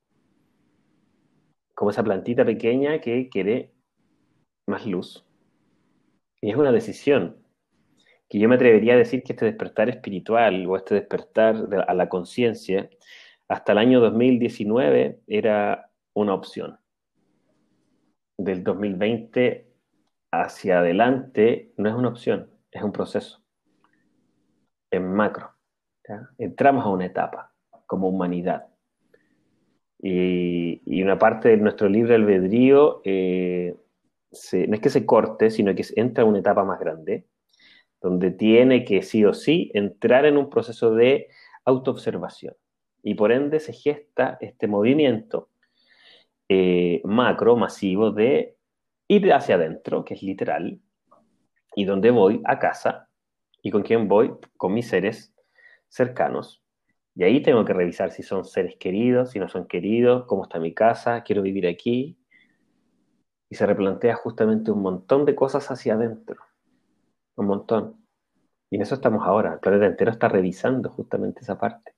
Como 1.76 1.92
esa 1.92 2.04
plantita 2.04 2.46
pequeña 2.46 3.02
que 3.02 3.28
quiere 3.30 3.74
más 4.68 4.86
luz. 4.86 5.26
Y 6.42 6.52
es 6.52 6.56
una 6.56 6.72
decisión. 6.72 7.43
Que 8.34 8.40
yo 8.40 8.50
me 8.50 8.56
atrevería 8.56 8.96
a 8.96 8.98
decir 8.98 9.22
que 9.22 9.34
este 9.34 9.46
despertar 9.46 9.90
espiritual 9.90 10.66
o 10.66 10.76
este 10.76 10.96
despertar 10.96 11.56
a 11.88 11.94
la 11.94 12.10
conciencia, 12.10 12.90
hasta 13.48 13.74
el 13.74 13.78
año 13.78 14.00
2019 14.00 15.20
era 15.28 15.92
una 16.14 16.34
opción. 16.34 16.80
Del 18.36 18.64
2020 18.64 19.72
hacia 20.32 20.80
adelante 20.80 21.74
no 21.78 21.90
es 21.90 21.94
una 21.94 22.08
opción, 22.08 22.50
es 22.72 22.82
un 22.82 22.92
proceso. 22.92 23.44
En 24.90 25.14
macro. 25.14 25.52
Entramos 26.40 26.86
a 26.86 26.90
una 26.90 27.06
etapa 27.06 27.54
como 27.86 28.10
humanidad. 28.10 28.66
Y, 30.00 31.04
una 31.04 31.20
parte 31.20 31.50
de 31.50 31.58
nuestro 31.58 31.88
libre 31.88 32.16
albedrío 32.16 33.00
eh, 33.06 33.76
no 34.68 34.74
es 34.74 34.82
que 34.82 34.90
se 34.90 35.06
corte, 35.06 35.52
sino 35.52 35.76
que 35.76 35.86
entra 35.96 36.24
a 36.24 36.28
una 36.28 36.40
etapa 36.40 36.64
más 36.64 36.80
grande, 36.80 37.28
donde 38.04 38.32
tiene 38.32 38.84
que 38.84 39.02
sí 39.02 39.24
o 39.24 39.34
sí 39.34 39.72
entrar 39.74 40.26
en 40.26 40.38
un 40.38 40.50
proceso 40.50 40.94
de 40.94 41.30
autoobservación. 41.64 42.54
Y 43.02 43.16
por 43.16 43.32
ende 43.32 43.62
se 43.62 43.72
gesta 43.74 44.38
este 44.42 44.68
movimiento 44.68 45.50
eh, 46.50 47.02
macro, 47.06 47.56
masivo, 47.56 48.12
de 48.12 48.58
ir 49.08 49.32
hacia 49.34 49.56
adentro, 49.56 50.04
que 50.04 50.16
es 50.16 50.22
literal, 50.22 50.82
y 51.76 51.86
dónde 51.86 52.12
voy 52.12 52.42
a 52.46 52.60
casa 52.60 53.10
y 53.62 53.72
con 53.72 53.84
quién 53.84 54.10
voy, 54.10 54.34
con 54.58 54.74
mis 54.74 54.88
seres 54.88 55.34
cercanos. 55.88 56.62
Y 57.16 57.24
ahí 57.24 57.42
tengo 57.42 57.64
que 57.64 57.74
revisar 57.74 58.12
si 58.12 58.22
son 58.22 58.44
seres 58.44 58.76
queridos, 58.78 59.32
si 59.32 59.40
no 59.40 59.48
son 59.48 59.66
queridos, 59.66 60.26
cómo 60.26 60.44
está 60.44 60.60
mi 60.60 60.74
casa, 60.74 61.24
quiero 61.24 61.42
vivir 61.42 61.68
aquí. 61.68 62.18
Y 63.50 63.56
se 63.56 63.66
replantea 63.66 64.16
justamente 64.16 64.72
un 64.72 64.82
montón 64.82 65.24
de 65.26 65.36
cosas 65.36 65.72
hacia 65.72 65.94
adentro. 65.94 66.42
Un 67.36 67.48
montón. 67.48 68.06
Y 68.70 68.78
en 68.78 68.82
eso 68.82 68.96
estamos 68.96 69.26
ahora. 69.26 69.54
El 69.54 69.60
planeta 69.60 69.86
entero 69.86 70.12
está 70.12 70.28
revisando 70.28 70.90
justamente 70.90 71.42
esa 71.42 71.58
parte. 71.60 71.94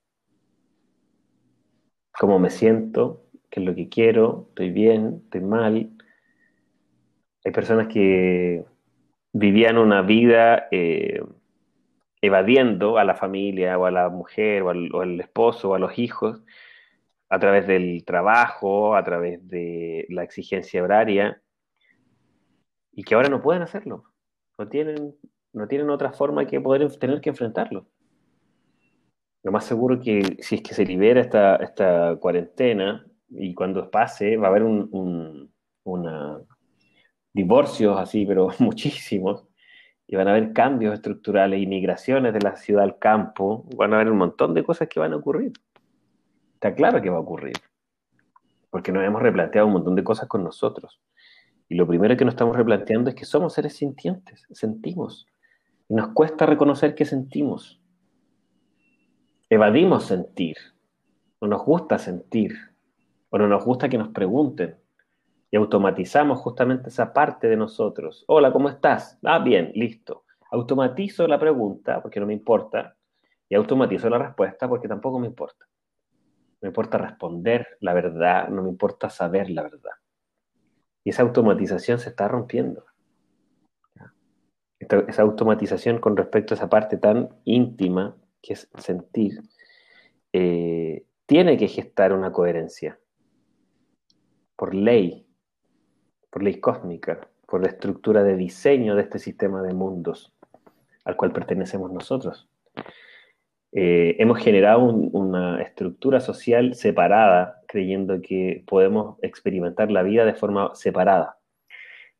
Cómo 2.18 2.38
me 2.38 2.50
siento, 2.50 3.26
qué 3.50 3.60
es 3.60 3.66
lo 3.66 3.74
que 3.74 3.88
quiero, 3.88 4.46
estoy 4.48 4.70
bien, 4.70 5.22
estoy 5.24 5.40
mal. 5.42 5.90
Hay 7.44 7.52
personas 7.52 7.88
que 7.88 8.64
vivían 9.32 9.78
una 9.78 10.02
vida 10.02 10.68
eh, 10.70 11.22
evadiendo 12.22 12.98
a 12.98 13.04
la 13.04 13.14
familia 13.14 13.78
o 13.78 13.86
a 13.86 13.90
la 13.90 14.08
mujer 14.08 14.62
o 14.62 14.70
al, 14.70 15.20
esposo 15.20 15.70
o 15.70 15.74
a 15.74 15.78
los 15.78 15.98
hijos 15.98 16.42
a 17.28 17.38
través 17.38 17.66
del 17.66 18.04
trabajo, 18.04 18.96
a 18.96 19.04
través 19.04 19.46
de 19.48 20.06
la 20.10 20.22
exigencia 20.22 20.82
horaria, 20.82 21.42
y 22.92 23.02
que 23.02 23.14
ahora 23.14 23.28
no 23.28 23.42
pueden 23.42 23.62
hacerlo. 23.62 24.04
No 24.58 24.68
tienen, 24.68 25.14
no 25.52 25.68
tienen 25.68 25.90
otra 25.90 26.12
forma 26.12 26.46
que 26.46 26.60
poder 26.60 26.90
tener 26.98 27.20
que 27.20 27.30
enfrentarlo. 27.30 27.86
Lo 29.42 29.52
más 29.52 29.64
seguro 29.64 30.00
que 30.00 30.38
si 30.40 30.56
es 30.56 30.62
que 30.62 30.74
se 30.74 30.84
libera 30.84 31.20
esta, 31.20 31.56
esta 31.56 32.16
cuarentena 32.16 33.06
y 33.28 33.54
cuando 33.54 33.90
pase 33.90 34.36
va 34.36 34.48
a 34.48 34.50
haber 34.50 34.64
un, 34.64 34.88
un 34.92 35.56
una, 35.86 36.38
divorcios 37.32 37.98
así, 37.98 38.26
pero 38.26 38.48
muchísimos, 38.58 39.44
y 40.06 40.16
van 40.16 40.28
a 40.28 40.32
haber 40.32 40.52
cambios 40.52 40.94
estructurales, 40.94 41.60
inmigraciones 41.60 42.32
de 42.32 42.40
la 42.40 42.56
ciudad 42.56 42.84
al 42.84 42.98
campo, 42.98 43.66
van 43.76 43.92
a 43.92 43.96
haber 43.96 44.10
un 44.10 44.18
montón 44.18 44.54
de 44.54 44.62
cosas 44.62 44.88
que 44.88 45.00
van 45.00 45.12
a 45.12 45.16
ocurrir. 45.16 45.52
Está 46.54 46.74
claro 46.74 47.02
que 47.02 47.10
va 47.10 47.16
a 47.16 47.20
ocurrir, 47.20 47.56
porque 48.70 48.92
nos 48.92 49.04
hemos 49.04 49.22
replanteado 49.22 49.66
un 49.66 49.74
montón 49.74 49.94
de 49.94 50.04
cosas 50.04 50.28
con 50.28 50.44
nosotros. 50.44 51.00
Y 51.68 51.74
lo 51.74 51.86
primero 51.86 52.16
que 52.16 52.24
nos 52.24 52.34
estamos 52.34 52.56
replanteando 52.56 53.10
es 53.10 53.16
que 53.16 53.24
somos 53.24 53.54
seres 53.54 53.76
sintientes, 53.76 54.46
sentimos. 54.52 55.26
Y 55.88 55.94
nos 55.94 56.08
cuesta 56.08 56.46
reconocer 56.46 56.94
que 56.94 57.04
sentimos. 57.04 57.80
Evadimos 59.48 60.04
sentir, 60.04 60.56
no 61.40 61.48
nos 61.48 61.64
gusta 61.64 61.98
sentir, 61.98 62.56
o 63.30 63.38
no 63.38 63.46
nos 63.46 63.64
gusta 63.64 63.88
que 63.88 63.98
nos 63.98 64.08
pregunten, 64.08 64.76
y 65.50 65.56
automatizamos 65.56 66.40
justamente 66.40 66.88
esa 66.88 67.12
parte 67.12 67.48
de 67.48 67.56
nosotros. 67.56 68.24
Hola, 68.26 68.52
¿cómo 68.52 68.68
estás? 68.68 69.18
Ah, 69.22 69.38
bien, 69.38 69.70
listo. 69.74 70.24
Automatizo 70.50 71.26
la 71.26 71.38
pregunta 71.38 72.00
porque 72.02 72.20
no 72.20 72.26
me 72.26 72.32
importa 72.32 72.96
y 73.48 73.54
automatizo 73.54 74.08
la 74.08 74.18
respuesta 74.18 74.68
porque 74.68 74.88
tampoco 74.88 75.18
me 75.18 75.26
importa. 75.26 75.66
Me 76.60 76.68
importa 76.68 76.98
responder 76.98 77.66
la 77.80 77.94
verdad, 77.94 78.48
no 78.48 78.62
me 78.62 78.70
importa 78.70 79.10
saber 79.10 79.50
la 79.50 79.62
verdad. 79.62 79.92
Y 81.06 81.10
esa 81.10 81.22
automatización 81.22 82.00
se 82.00 82.08
está 82.08 82.26
rompiendo. 82.26 82.84
esa 85.06 85.22
automatización 85.22 86.00
con 86.00 86.16
respecto 86.16 86.52
a 86.52 86.56
esa 86.56 86.68
parte 86.68 86.96
tan 86.96 87.28
íntima 87.44 88.16
que 88.42 88.54
es 88.54 88.68
sentir, 88.76 89.40
eh, 90.32 91.04
tiene 91.24 91.56
que 91.56 91.68
gestar 91.68 92.12
una 92.12 92.32
coherencia 92.32 92.98
por 94.56 94.74
ley, 94.74 95.28
por 96.28 96.42
ley 96.42 96.58
cósmica, 96.58 97.28
por 97.46 97.62
la 97.62 97.68
estructura 97.68 98.24
de 98.24 98.36
diseño 98.36 98.96
de 98.96 99.02
este 99.02 99.20
sistema 99.20 99.62
de 99.62 99.74
mundos 99.74 100.34
al 101.04 101.14
cual 101.14 101.32
pertenecemos 101.32 101.92
nosotros. 101.92 102.48
Eh, 103.70 104.16
hemos 104.18 104.40
generado 104.40 104.80
una 104.80 105.62
estructura 105.62 106.18
social 106.18 106.74
separada, 106.74 107.62
creyendo 107.76 108.22
que 108.22 108.64
podemos 108.66 109.18
experimentar 109.20 109.90
la 109.90 110.02
vida 110.02 110.24
de 110.24 110.32
forma 110.32 110.74
separada. 110.74 111.36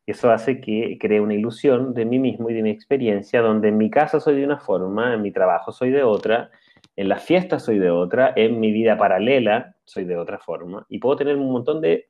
Eso 0.05 0.31
hace 0.31 0.61
que 0.61 0.99
cree 1.01 1.19
una 1.19 1.33
ilusión 1.33 1.95
de 1.95 2.05
mí 2.05 2.19
mismo 2.19 2.51
y 2.51 2.53
de 2.53 2.63
mi 2.63 2.69
experiencia, 2.69 3.41
donde 3.41 3.69
en 3.69 3.79
mi 3.79 3.89
casa 3.89 4.21
soy 4.21 4.37
de 4.37 4.45
una 4.45 4.59
forma, 4.59 5.15
en 5.15 5.23
mi 5.23 5.33
trabajo 5.33 5.73
soy 5.73 5.91
de 5.91 6.03
otra, 6.03 6.51
en 6.95 7.09
la 7.09 7.17
fiesta 7.17 7.59
soy 7.59 7.79
de 7.79 7.91
otra, 7.91 8.35
en 8.37 8.61
mi 8.61 8.71
vida 8.71 8.99
paralela 8.99 9.75
soy 9.87 10.05
de 10.05 10.19
otra 10.19 10.39
forma, 10.39 10.85
y 10.91 10.99
puedo 10.99 11.17
tener 11.17 11.37
un 11.37 11.51
montón 11.51 11.81
de 11.81 12.09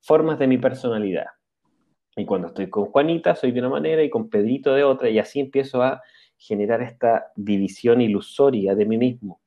formas 0.00 0.38
de 0.38 0.46
mi 0.46 0.58
personalidad. 0.58 1.26
Y 2.16 2.24
cuando 2.24 2.46
estoy 2.46 2.70
con 2.70 2.84
Juanita 2.84 3.34
soy 3.34 3.50
de 3.50 3.58
una 3.58 3.70
manera 3.70 4.04
y 4.04 4.08
con 4.08 4.30
Pedrito 4.30 4.72
de 4.72 4.84
otra, 4.84 5.10
y 5.10 5.18
así 5.18 5.40
empiezo 5.40 5.82
a 5.82 6.00
generar 6.38 6.80
esta 6.80 7.32
división 7.34 8.00
ilusoria 8.00 8.76
de 8.76 8.86
mí 8.86 8.98
mismo. 8.98 9.40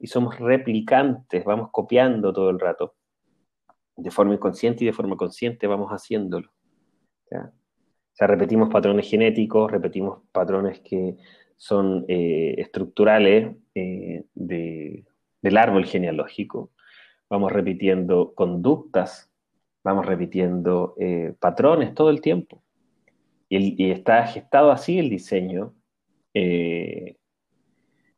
Y 0.00 0.06
somos 0.06 0.38
replicantes, 0.38 1.44
vamos 1.44 1.70
copiando 1.72 2.32
todo 2.32 2.50
el 2.50 2.60
rato. 2.60 2.94
De 3.96 4.10
forma 4.10 4.34
inconsciente 4.34 4.84
y 4.84 4.86
de 4.86 4.92
forma 4.92 5.16
consciente 5.16 5.66
vamos 5.66 5.90
haciéndolo. 5.90 6.48
O 7.30 8.16
sea, 8.16 8.26
repetimos 8.26 8.68
patrones 8.68 9.08
genéticos, 9.08 9.70
repetimos 9.70 10.20
patrones 10.30 10.80
que 10.80 11.16
son 11.56 12.04
eh, 12.06 12.54
estructurales 12.58 13.56
eh, 13.74 14.24
del 14.34 15.56
árbol 15.56 15.84
genealógico. 15.86 16.70
Vamos 17.28 17.52
repitiendo 17.52 18.34
conductas 18.34 19.34
vamos 19.84 20.06
repitiendo 20.06 20.94
eh, 20.98 21.34
patrones 21.38 21.94
todo 21.94 22.10
el 22.10 22.20
tiempo. 22.20 22.62
Y, 23.48 23.90
está 23.92 24.26
gestado 24.26 24.72
así 24.72 24.98
el 24.98 25.10
diseño. 25.10 25.74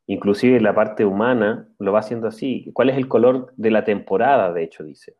Inclusive 0.07 0.61
la 0.61 0.75
parte 0.75 1.05
humana 1.05 1.69
lo 1.79 1.93
va 1.93 2.01
haciendo 2.01 2.29
así. 2.29 2.71
¿Cuál 2.73 2.91
es 2.91 2.97
el 2.97 3.09
color 3.09 3.53
de 3.57 3.71
la 3.71 3.85
temporada, 3.85 4.53
de 4.53 4.63
hecho, 4.63 4.85
dice? 4.85 5.17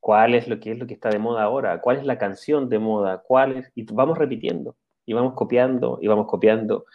¿Cuál 0.00 0.34
es 0.34 0.48
lo 0.48 0.58
que 0.58 0.72
es 0.72 0.78
lo 0.78 0.86
que 0.86 0.94
está 0.94 1.10
de 1.10 1.18
moda 1.18 1.42
ahora? 1.42 1.80
¿Cuál 1.82 1.98
es 1.98 2.06
la 2.06 2.16
canción 2.16 2.70
de 2.70 2.78
moda? 2.78 3.22
¿Cuál 3.22 3.58
es? 3.58 3.70
Y 3.74 3.84
vamos 3.92 4.16
repitiendo, 4.16 4.76
y 5.04 5.12
vamos 5.12 5.34
copiando, 5.34 5.98
y 6.00 6.08
vamos 6.08 6.26
copiando, 6.26 6.86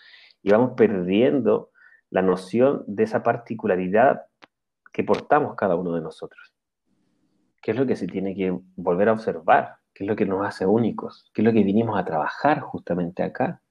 y 0.41 0.49
vamos 0.49 0.71
perdiendo 0.75 1.69
la 2.09 2.23
noción 2.23 2.83
de 2.87 3.03
esa 3.03 3.21
particularidad 3.21 4.23
que 4.91 5.03
portamos 5.03 5.55
cada 5.55 5.75
uno 5.75 5.93
de 5.93 6.01
nosotros. 6.01 6.53
¿Qué 7.61 7.71
es 7.71 7.77
lo 7.77 7.85
que 7.85 7.95
se 7.95 8.07
tiene 8.07 8.35
que 8.35 8.57
volver 8.75 9.09
a 9.09 9.13
observar? 9.13 9.75
¿Qué 9.93 10.03
es 10.03 10.07
lo 10.07 10.15
que 10.15 10.25
nos 10.25 10.45
hace 10.45 10.65
únicos? 10.65 11.29
¿Qué 11.33 11.41
es 11.41 11.45
lo 11.45 11.53
que 11.53 11.63
vinimos 11.63 11.99
a 11.99 12.05
trabajar 12.05 12.61
justamente 12.61 13.21
acá? 13.21 13.61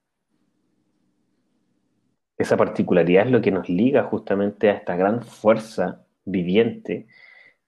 Esa 2.37 2.57
particularidad 2.57 3.25
es 3.25 3.31
lo 3.31 3.41
que 3.41 3.51
nos 3.51 3.69
liga 3.69 4.03
justamente 4.03 4.69
a 4.69 4.73
esta 4.73 4.95
gran 4.95 5.23
fuerza 5.23 6.05
viviente 6.25 7.07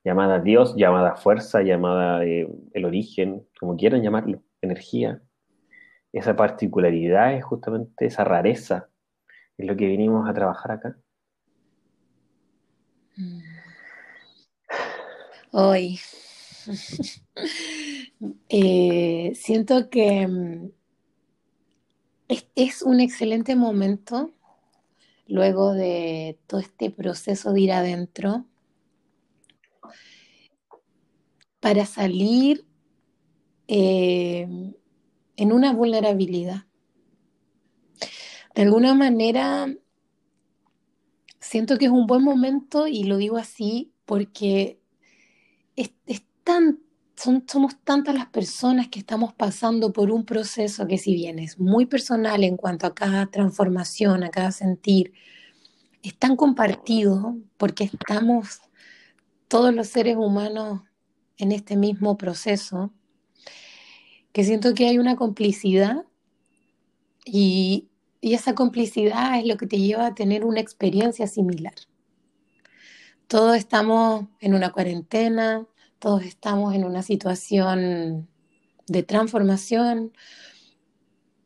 llamada 0.04 0.40
Dios, 0.40 0.76
llamada 0.78 1.16
fuerza, 1.16 1.62
llamada 1.62 2.24
eh, 2.24 2.48
el 2.74 2.86
origen, 2.86 3.46
como 3.60 3.76
quieran 3.76 4.02
llamarlo, 4.02 4.42
energía. 4.62 5.22
Esa 6.14 6.36
particularidad 6.36 7.34
es 7.34 7.44
justamente 7.44 8.06
esa 8.06 8.24
rareza, 8.24 8.90
es 9.58 9.68
lo 9.68 9.76
que 9.76 9.86
vinimos 9.86 10.30
a 10.30 10.34
trabajar 10.34 10.72
acá. 10.72 10.98
Mm. 13.18 13.42
Hoy 15.52 16.00
eh, 18.50 19.32
siento 19.36 19.90
que 19.90 20.28
mm, 20.28 20.70
es, 22.56 22.82
un 22.82 23.00
excelente 23.00 23.56
momento 23.56 24.32
luego 25.28 25.74
de 25.74 26.40
todo 26.48 26.60
este 26.60 26.90
proceso 26.90 27.54
de 27.54 27.62
ir 27.62 27.72
adentro 27.72 28.46
para 31.60 31.86
salir 31.86 32.66
eh, 33.68 34.48
en 35.36 35.52
una 35.52 35.74
vulnerabilidad. 35.74 36.66
De 38.56 38.62
alguna 38.64 38.94
manera, 38.94 39.68
siento 41.40 41.78
que 41.78 41.86
es 41.86 41.92
un 41.92 42.08
buen 42.08 42.24
momento 42.24 42.88
y 42.88 43.04
lo 43.04 43.18
digo 43.18 43.38
así 43.38 43.94
porque 44.06 44.80
es, 45.76 45.92
son, 47.18 47.44
somos 47.48 47.78
tantas 47.84 48.16
las 48.16 48.28
personas 48.28 48.88
que 48.90 49.00
estamos 49.00 49.34
pasando 49.34 49.92
por 49.92 50.12
un 50.12 50.24
proceso 50.24 50.88
que 50.88 50.98
si 50.98 51.16
bien 51.16 51.40
es 51.40 51.60
muy 51.60 51.88
personal 51.88 52.44
en 52.44 52.58
cuanto 52.58 52.86
a 52.86 52.94
cada 52.94 53.26
transformación, 53.26 54.24
a 54.24 54.30
cada 54.30 54.52
sentir, 54.52 55.14
es 56.04 56.16
tan 56.16 56.36
compartido 56.36 57.36
porque 57.58 57.86
estamos 57.86 58.62
todos 59.48 59.74
los 59.74 59.88
seres 59.88 60.16
humanos 60.16 60.82
en 61.38 61.52
este 61.52 61.76
mismo 61.76 62.18
proceso, 62.18 62.94
que 64.32 64.44
siento 64.44 64.74
que 64.76 64.88
hay 64.88 65.00
una 65.00 65.16
complicidad 65.16 66.06
y, 67.26 67.90
y 68.22 68.36
esa 68.36 68.54
complicidad 68.54 69.40
es 69.40 69.48
lo 69.48 69.58
que 69.58 69.66
te 69.66 69.80
lleva 69.80 70.06
a 70.06 70.16
tener 70.16 70.46
una 70.46 70.60
experiencia 70.60 71.26
similar. 71.26 71.74
Todos 73.28 73.58
estamos 73.58 74.28
en 74.40 74.54
una 74.54 74.72
cuarentena, 74.72 75.66
todos 76.00 76.24
estamos 76.24 76.76
en 76.76 76.86
una 76.86 77.04
situación 77.04 78.28
de 78.88 79.04
transformación, 79.04 80.14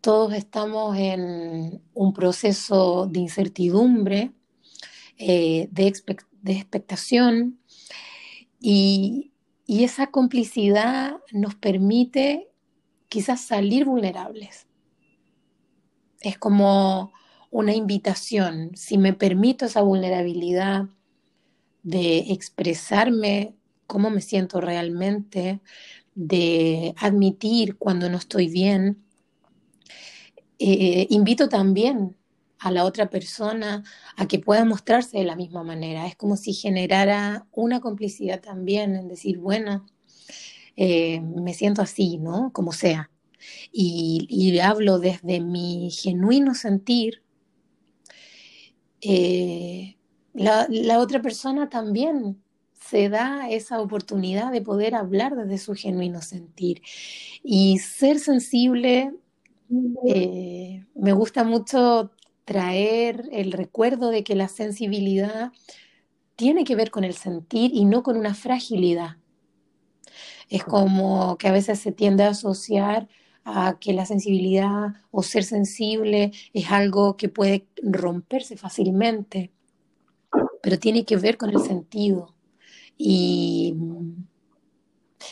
todos 0.01 0.33
estamos 0.33 0.97
en 0.97 1.81
un 1.93 2.13
proceso 2.13 3.07
de 3.07 3.19
incertidumbre, 3.19 4.31
eh, 5.17 5.69
de, 5.71 5.87
expectación, 5.87 7.59
y 8.59 9.31
esa 9.67 10.07
complicidad 10.07 11.17
nos 11.31 11.55
permite 11.55 12.49
quizás 13.09 13.41
salir 13.41 13.85
vulnerables. 13.85 14.67
Es 16.19 16.37
como 16.37 17.11
una 17.49 17.73
invitación, 17.73 18.71
si 18.75 18.97
me 18.97 19.13
permito 19.13 19.65
esa 19.65 19.81
vulnerabilidad 19.81 20.85
de 21.83 22.19
expresarme 22.31 23.55
cómo 23.91 24.09
me 24.09 24.21
siento 24.21 24.61
realmente, 24.61 25.59
de 26.15 26.95
admitir 26.97 27.75
cuando 27.75 28.09
no 28.09 28.17
estoy 28.17 28.47
bien, 28.47 29.03
eh, 30.59 31.07
invito 31.09 31.49
también 31.49 32.15
a 32.57 32.71
la 32.71 32.85
otra 32.85 33.09
persona 33.09 33.83
a 34.15 34.27
que 34.29 34.39
pueda 34.39 34.63
mostrarse 34.63 35.17
de 35.17 35.25
la 35.25 35.35
misma 35.35 35.63
manera. 35.63 36.07
Es 36.07 36.15
como 36.15 36.37
si 36.37 36.53
generara 36.53 37.47
una 37.51 37.81
complicidad 37.81 38.39
también 38.39 38.95
en 38.95 39.09
decir, 39.09 39.39
bueno, 39.39 39.85
eh, 40.77 41.19
me 41.19 41.53
siento 41.53 41.81
así, 41.81 42.17
¿no? 42.17 42.53
Como 42.53 42.71
sea. 42.71 43.11
Y, 43.73 44.57
hablo 44.59 44.99
desde 44.99 45.41
mi 45.41 45.91
genuino 45.91 46.55
sentir. 46.55 47.23
Eh, 49.01 49.97
la, 50.33 50.65
la 50.69 50.99
otra 50.99 51.21
persona 51.21 51.67
también 51.67 52.40
se 52.81 53.09
da 53.09 53.49
esa 53.49 53.79
oportunidad 53.79 54.51
de 54.51 54.61
poder 54.61 54.95
hablar 54.95 55.35
desde 55.35 55.57
su 55.57 55.75
genuino 55.75 56.21
sentir. 56.21 56.81
Y 57.43 57.79
ser 57.79 58.19
sensible, 58.19 59.13
eh, 60.07 60.85
me 60.95 61.13
gusta 61.13 61.43
mucho 61.43 62.11
traer 62.45 63.29
el 63.31 63.51
recuerdo 63.51 64.09
de 64.09 64.23
que 64.23 64.35
la 64.35 64.47
sensibilidad 64.47 65.51
tiene 66.35 66.63
que 66.63 66.75
ver 66.75 66.91
con 66.91 67.03
el 67.03 67.13
sentir 67.13 67.71
y 67.73 67.85
no 67.85 68.03
con 68.03 68.17
una 68.17 68.33
fragilidad. 68.33 69.17
Es 70.49 70.63
como 70.63 71.37
que 71.37 71.47
a 71.47 71.51
veces 71.51 71.79
se 71.79 71.91
tiende 71.91 72.23
a 72.23 72.29
asociar 72.29 73.07
a 73.45 73.77
que 73.79 73.93
la 73.93 74.05
sensibilidad 74.05 74.95
o 75.11 75.23
ser 75.23 75.43
sensible 75.43 76.31
es 76.53 76.71
algo 76.71 77.15
que 77.15 77.29
puede 77.29 77.67
romperse 77.81 78.57
fácilmente, 78.57 79.51
pero 80.61 80.79
tiene 80.79 81.05
que 81.05 81.17
ver 81.17 81.37
con 81.37 81.51
el 81.51 81.61
sentido. 81.61 82.35
Y, 83.03 83.75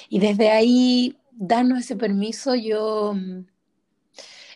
y 0.10 0.20
desde 0.20 0.50
ahí, 0.50 1.18
darnos 1.32 1.80
ese 1.80 1.96
permiso, 1.96 2.56
yo 2.56 3.14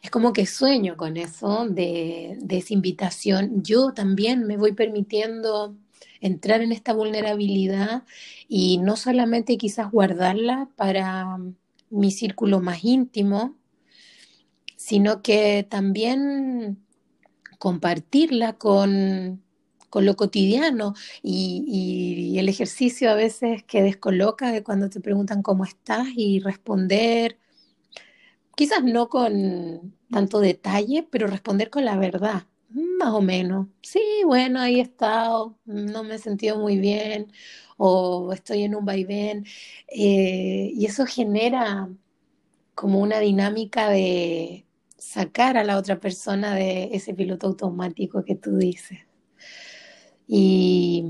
es 0.01 0.09
como 0.09 0.33
que 0.33 0.47
sueño 0.47 0.97
con 0.97 1.15
eso, 1.17 1.67
de, 1.69 2.37
de 2.41 2.57
esa 2.57 2.73
invitación. 2.73 3.61
Yo 3.63 3.93
también 3.93 4.47
me 4.47 4.57
voy 4.57 4.73
permitiendo 4.73 5.77
entrar 6.21 6.61
en 6.61 6.71
esta 6.71 6.93
vulnerabilidad 6.93 8.03
y 8.47 8.79
no 8.79 8.95
solamente 8.95 9.57
quizás 9.57 9.91
guardarla 9.91 10.69
para 10.75 11.37
mi 11.91 12.09
círculo 12.09 12.61
más 12.61 12.83
íntimo, 12.83 13.55
sino 14.75 15.21
que 15.21 15.67
también 15.69 16.83
compartirla 17.59 18.53
con, 18.53 19.42
lo 20.01 20.15
cotidiano 20.15 20.93
y, 21.21 22.35
el 22.37 22.49
ejercicio 22.49 23.11
a 23.11 23.15
veces 23.15 23.63
que 23.63 23.83
descoloca 23.83 24.51
de 24.51 24.63
cuando 24.63 24.89
te 24.89 24.99
preguntan 24.99 25.43
cómo 25.43 25.65
estás 25.65 26.07
y 26.15 26.39
responder, 26.39 27.37
quizás 28.55 28.83
no 28.83 29.09
con 29.09 29.95
tanto 30.11 30.39
detalle, 30.39 31.07
pero 31.09 31.27
responder 31.27 31.69
con 31.69 31.85
la 31.85 31.97
verdad, 31.97 32.47
más 32.69 33.13
o 33.13 33.21
menos. 33.21 33.67
Sí, 33.81 34.01
bueno, 34.25 34.59
ahí 34.59 34.79
he 34.79 34.81
estado, 34.83 35.57
no 35.65 36.03
me 36.03 36.15
he 36.15 36.19
sentido 36.19 36.57
muy 36.57 36.77
bien 36.77 37.31
o 37.77 38.33
estoy 38.33 38.63
en 38.63 38.75
un 38.75 38.85
vaivén. 38.85 39.45
Eh, 39.87 40.71
y 40.73 40.85
eso 40.85 41.05
genera 41.05 41.89
como 42.75 42.99
una 42.99 43.19
dinámica 43.19 43.89
de 43.89 44.65
sacar 44.97 45.57
a 45.57 45.63
la 45.63 45.77
otra 45.77 45.99
persona 45.99 46.55
de 46.55 46.89
ese 46.93 47.13
piloto 47.13 47.47
automático 47.47 48.23
que 48.23 48.35
tú 48.35 48.57
dices. 48.57 48.99
Y, 50.35 51.03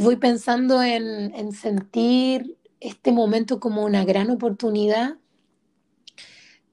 voy 0.00 0.16
pensando 0.16 0.82
en, 0.82 1.34
en 1.34 1.52
sentir 1.52 2.56
este 2.80 3.12
momento 3.12 3.60
como 3.60 3.84
una 3.84 4.06
gran 4.06 4.30
oportunidad 4.30 5.18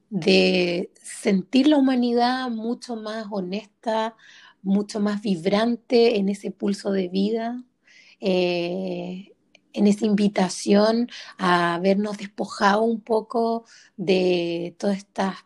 de 0.08 0.90
sentir 1.02 1.68
la 1.68 1.76
humanidad 1.76 2.48
mucho 2.48 2.96
más 2.96 3.26
honesta, 3.30 4.16
mucho 4.62 5.00
más 5.00 5.20
vibrante 5.20 6.16
en 6.16 6.30
ese 6.30 6.50
pulso 6.50 6.92
de 6.92 7.08
vida, 7.08 7.62
eh, 8.20 9.34
en 9.74 9.86
esa 9.86 10.06
invitación 10.06 11.10
a 11.36 11.78
vernos 11.82 12.16
despojado 12.16 12.82
un 12.84 13.02
poco 13.02 13.66
de 13.98 14.74
todas 14.78 14.96
estas 14.96 15.36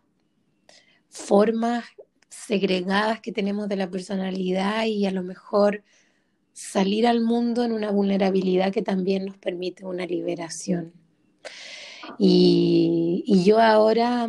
formas 1.09 1.85
segregadas 2.29 3.21
que 3.21 3.33
tenemos 3.33 3.69
de 3.69 3.77
la 3.77 3.91
personalidad 3.91 4.85
y 4.85 5.07
a 5.07 5.11
lo 5.11 5.25
mejor 5.25 5.83
salir 6.55 7.07
al 7.07 7.21
mundo 7.21 7.65
en 7.65 7.73
una 7.73 7.91
vulnerabilidad 7.91 8.73
que 8.73 8.81
también 8.81 9.27
nos 9.27 9.37
permite 9.37 9.85
una 9.85 10.07
liberación. 10.07 10.93
Y, 12.19 13.43
yo 13.45 13.61
ahora, 13.61 14.29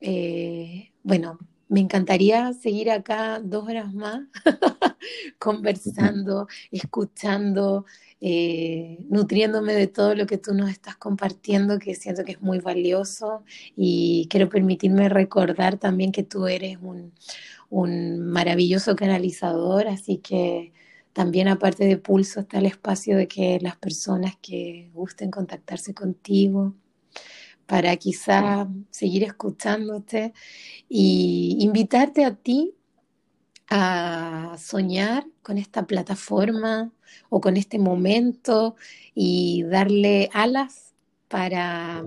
eh, 0.00 0.92
bueno, 1.02 1.38
me 1.68 1.80
encantaría 1.80 2.52
seguir 2.54 2.90
acá 2.90 3.40
dos 3.40 3.68
horas 3.68 3.92
más 3.92 4.22
conversando, 5.38 6.48
escuchando, 6.72 7.84
eh, 8.20 8.98
nutriéndome 9.08 9.74
de 9.74 9.86
todo 9.86 10.14
lo 10.14 10.26
que 10.26 10.38
tú 10.38 10.54
nos 10.54 10.70
estás 10.70 10.96
compartiendo, 10.96 11.78
que 11.78 11.94
siento 11.94 12.24
que 12.24 12.32
es 12.32 12.40
muy 12.40 12.58
valioso 12.60 13.44
y 13.76 14.26
quiero 14.30 14.48
permitirme 14.48 15.08
recordar 15.08 15.78
también 15.78 16.10
que 16.12 16.22
tú 16.22 16.46
eres 16.46 16.78
un, 16.80 17.12
un 17.68 18.20
maravilloso 18.20 18.96
canalizador, 18.96 19.88
así 19.88 20.18
que 20.18 20.72
también 21.12 21.48
aparte 21.48 21.84
de 21.84 21.96
Pulso 21.96 22.40
está 22.40 22.58
el 22.58 22.66
espacio 22.66 23.16
de 23.16 23.26
que 23.26 23.58
las 23.60 23.76
personas 23.76 24.36
que 24.40 24.90
gusten 24.94 25.30
contactarse 25.30 25.92
contigo 25.94 26.74
para 27.66 27.96
quizá 27.96 28.68
seguir 28.90 29.24
escuchándote 29.24 30.32
y 30.88 31.56
invitarte 31.60 32.24
a 32.24 32.34
ti 32.34 32.74
a 33.68 34.56
soñar 34.58 35.24
con 35.42 35.58
esta 35.58 35.86
plataforma 35.86 36.92
o 37.28 37.40
con 37.40 37.56
este 37.56 37.78
momento 37.78 38.74
y 39.14 39.62
darle 39.64 40.28
alas 40.32 40.94
para, 41.28 42.04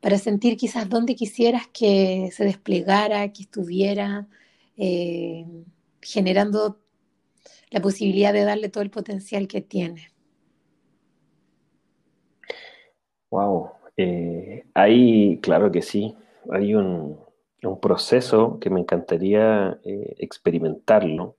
para 0.00 0.18
sentir 0.18 0.58
quizás 0.58 0.88
dónde 0.88 1.14
quisieras 1.14 1.66
que 1.68 2.30
se 2.32 2.44
desplegara, 2.44 3.32
que 3.32 3.42
estuviera 3.42 4.28
eh, 4.76 5.46
generando 6.02 6.78
la 7.70 7.80
posibilidad 7.80 8.32
de 8.32 8.44
darle 8.44 8.68
todo 8.68 8.82
el 8.82 8.90
potencial 8.90 9.48
que 9.48 9.60
tiene. 9.60 10.08
Wow, 13.30 13.70
eh, 13.96 14.64
hay, 14.74 15.38
claro 15.40 15.72
que 15.72 15.82
sí, 15.82 16.16
hay 16.50 16.74
un, 16.74 17.24
proceso 17.82 18.60
que 18.60 18.70
me 18.70 18.78
encantaría 18.78 19.80
eh, 19.84 20.14
experimentarlo 20.18 21.36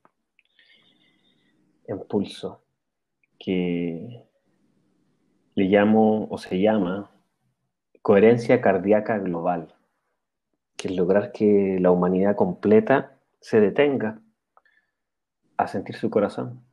en 1.85 1.99
pulso, 1.99 2.61
que 3.39 4.25
le 5.55 5.63
llamo 5.63 6.27
o 6.29 6.37
se 6.37 6.59
llama 6.59 7.09
coherencia 8.01 8.59
cardíaca 8.59 9.19
global, 9.19 9.73
que 10.75 10.89
es 10.89 10.95
lograr 10.97 11.31
que 11.31 11.77
la 11.79 11.91
humanidad 11.91 12.35
completa 12.35 13.17
se 13.39 13.61
detenga 13.61 14.21
a 15.57 15.67
sentir 15.67 15.95
su 15.95 16.09
corazón, 16.09 16.63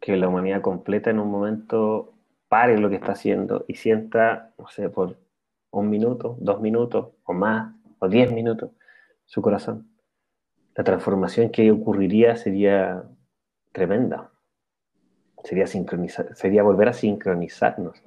que 0.00 0.16
la 0.16 0.28
humanidad 0.28 0.62
completa 0.62 1.10
en 1.10 1.18
un 1.18 1.30
momento 1.30 2.14
pare 2.48 2.78
lo 2.78 2.88
que 2.88 2.96
está 2.96 3.12
haciendo 3.12 3.64
y 3.68 3.74
sienta, 3.74 4.54
no 4.58 4.68
sé, 4.68 4.88
por 4.88 5.18
un 5.70 5.90
minuto, 5.90 6.36
dos 6.40 6.60
minutos 6.60 7.10
o 7.24 7.32
más, 7.34 7.74
o 7.98 8.08
diez 8.08 8.32
minutos, 8.32 8.70
su 9.26 9.42
corazón. 9.42 9.90
La 10.74 10.84
transformación 10.84 11.50
que 11.50 11.70
ocurriría 11.70 12.36
sería 12.36 13.02
tremenda. 13.72 14.30
Sería, 15.44 15.66
sincronizar, 15.66 16.34
sería 16.34 16.62
volver 16.62 16.88
a 16.88 16.92
sincronizarnos 16.92 18.02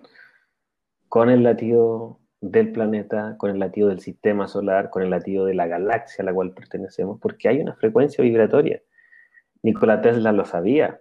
con 1.08 1.30
el 1.30 1.44
latido 1.44 2.21
del 2.42 2.72
planeta, 2.72 3.36
con 3.38 3.52
el 3.52 3.60
latido 3.60 3.90
del 3.90 4.00
sistema 4.00 4.48
solar, 4.48 4.90
con 4.90 5.04
el 5.04 5.12
latido 5.12 5.46
de 5.46 5.54
la 5.54 5.68
galaxia 5.68 6.24
a 6.24 6.26
la 6.26 6.34
cual 6.34 6.54
pertenecemos, 6.54 7.20
porque 7.22 7.48
hay 7.48 7.60
una 7.60 7.76
frecuencia 7.76 8.24
vibratoria. 8.24 8.82
Nikola 9.62 10.02
Tesla 10.02 10.32
lo 10.32 10.44
sabía, 10.44 11.00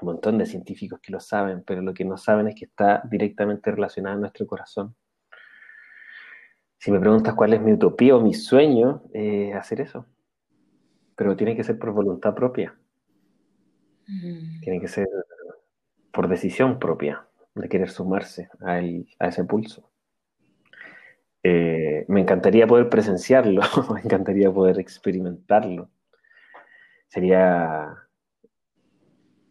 un 0.00 0.06
montón 0.06 0.38
de 0.38 0.46
científicos 0.46 1.00
que 1.00 1.12
lo 1.12 1.20
saben, 1.20 1.62
pero 1.64 1.80
lo 1.80 1.94
que 1.94 2.04
no 2.04 2.16
saben 2.16 2.48
es 2.48 2.56
que 2.56 2.64
está 2.64 3.02
directamente 3.08 3.70
relacionado 3.70 4.16
a 4.16 4.20
nuestro 4.20 4.46
corazón. 4.46 4.96
Si 6.78 6.90
me 6.90 6.98
preguntas 6.98 7.34
cuál 7.34 7.52
es 7.52 7.60
mi 7.60 7.72
utopía 7.72 8.16
o 8.16 8.20
mi 8.20 8.34
sueño, 8.34 9.04
eh, 9.14 9.52
hacer 9.54 9.80
eso. 9.80 10.06
Pero 11.14 11.36
tiene 11.36 11.54
que 11.54 11.62
ser 11.62 11.78
por 11.78 11.92
voluntad 11.92 12.34
propia. 12.34 12.76
Mm. 14.08 14.60
Tiene 14.60 14.80
que 14.80 14.88
ser 14.88 15.06
por 16.12 16.26
decisión 16.28 16.80
propia 16.80 17.24
de 17.54 17.68
querer 17.68 17.90
sumarse 17.90 18.48
a, 18.60 18.80
ese 18.80 19.44
pulso. 19.44 19.91
Eh, 21.44 22.04
me 22.08 22.20
encantaría 22.20 22.66
poder 22.66 22.88
presenciarlo, 22.88 23.62
me 23.94 24.00
encantaría 24.00 24.50
poder 24.52 24.78
experimentarlo. 24.78 25.90
Sería 27.08 27.94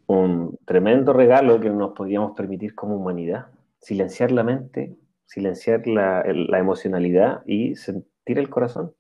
un 0.08 0.58
tremendo 0.66 1.14
regalo 1.14 1.60
que 1.60 1.70
nos 1.70 1.92
podríamos 1.92 2.32
permitir 2.36 2.76
como 2.76 2.96
humanidad. 2.96 3.48
Silenciar 3.80 4.32
la 4.32 4.44
mente, 4.44 4.96
silenciar 5.26 5.86
la, 5.88 6.24
la 6.26 6.60
emocionalidad 6.60 7.44
y 7.46 7.76
sentir 7.76 8.40
el 8.40 8.50
corazón. 8.50 8.94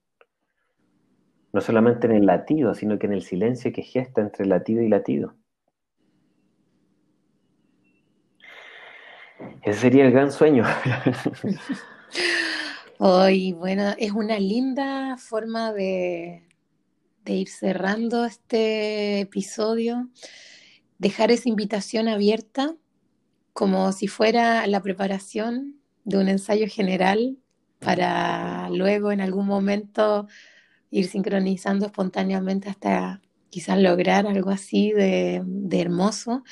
No 1.53 1.61
solamente 1.61 2.07
en 2.07 2.13
el 2.13 2.25
latido, 2.25 2.73
sino 2.73 2.97
que 2.97 3.07
en 3.07 3.13
el 3.13 3.21
silencio 3.21 3.71
que 3.73 3.83
gesta 3.83 4.21
entre 4.21 4.45
latido 4.45 4.81
y 4.81 4.89
latido. 4.89 5.35
Ese 9.63 9.79
sería 9.79 10.05
el 10.05 10.11
gran 10.11 10.31
sueño. 10.31 10.63
Hoy, 13.03 13.53
bueno, 13.53 13.95
es 13.97 14.11
una 14.11 14.37
linda 14.37 15.17
forma 15.17 15.73
de, 15.73 16.47
de 17.25 17.33
ir 17.33 17.49
cerrando 17.49 18.25
este 18.25 19.21
episodio, 19.21 20.11
dejar 20.99 21.31
esa 21.31 21.49
invitación 21.49 22.07
abierta 22.07 22.75
como 23.53 23.91
si 23.91 24.07
fuera 24.07 24.67
la 24.67 24.83
preparación 24.83 25.81
de 26.03 26.19
un 26.19 26.29
ensayo 26.29 26.67
general 26.69 27.39
para 27.79 28.69
luego 28.69 29.11
en 29.11 29.21
algún 29.21 29.47
momento 29.47 30.27
ir 30.91 31.07
sincronizando 31.07 31.87
espontáneamente 31.87 32.69
hasta 32.69 33.19
quizás 33.49 33.79
lograr 33.79 34.27
algo 34.27 34.51
así 34.51 34.91
de, 34.91 35.41
de 35.43 35.81
hermoso, 35.81 36.43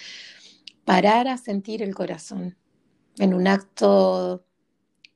parar 0.84 1.28
a 1.28 1.38
sentir 1.38 1.84
el 1.84 1.94
corazón 1.94 2.58
en 3.20 3.36
un 3.36 3.48
acto 3.48 4.49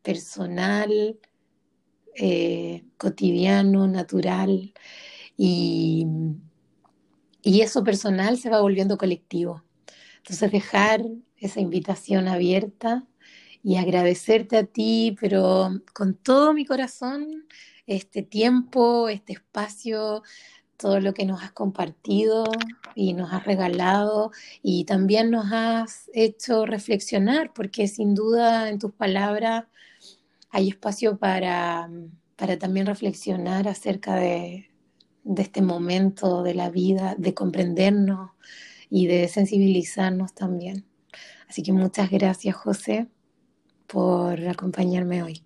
personal, 0.04 1.20
eh, 2.16 2.84
cotidiano, 2.98 3.88
natural, 3.88 4.74
y, 5.36 6.06
y 7.42 7.62
eso 7.62 7.84
personal 7.84 8.38
se 8.38 8.50
va 8.50 8.62
volviendo 8.62 8.98
colectivo. 8.98 9.64
Entonces 10.18 10.52
dejar 10.52 11.04
esa 11.38 11.60
invitación 11.60 12.28
abierta 12.28 13.06
y 13.64 13.78
agradecerte 13.78 14.58
a 14.58 14.66
ti, 14.66 15.16
pero 15.20 15.82
con 15.94 16.14
todo 16.14 16.54
mi 16.54 16.66
corazón, 16.66 17.46
este 17.88 18.22
tiempo, 18.22 19.10
este 19.10 19.34
espacio 19.34 20.22
todo 20.78 21.00
lo 21.00 21.14
que 21.14 21.26
nos 21.26 21.42
has 21.42 21.52
compartido 21.54 22.44
y 22.94 23.14
nos 23.14 23.32
has 23.32 23.46
regalado 23.46 24.32
y 24.62 24.86
también 24.86 25.32
nos 25.32 25.52
has 25.52 26.10
hecho 26.14 26.66
reflexionar, 26.66 27.54
porque 27.54 27.88
sin 27.88 28.16
duda 28.16 28.70
en 28.70 28.80
tus 28.80 28.92
palabras 28.92 29.66
hay 30.54 30.70
espacio 30.70 31.18
para, 31.18 31.90
para 32.36 32.58
también 32.60 32.86
reflexionar 32.86 33.68
acerca 33.68 34.16
de, 34.16 34.70
de 35.24 35.42
este 35.42 35.64
momento 35.64 36.44
de 36.44 36.54
la 36.54 36.70
vida, 36.70 37.16
de 37.18 37.34
comprendernos 37.34 38.32
y 38.88 39.08
de 39.08 39.28
sensibilizarnos 39.28 40.36
también. 40.36 40.86
Así 41.50 41.64
que 41.64 41.74
muchas 41.74 42.12
gracias, 42.12 42.56
José, 42.56 43.08
por 43.88 44.40
acompañarme 44.48 45.24
hoy. 45.24 45.44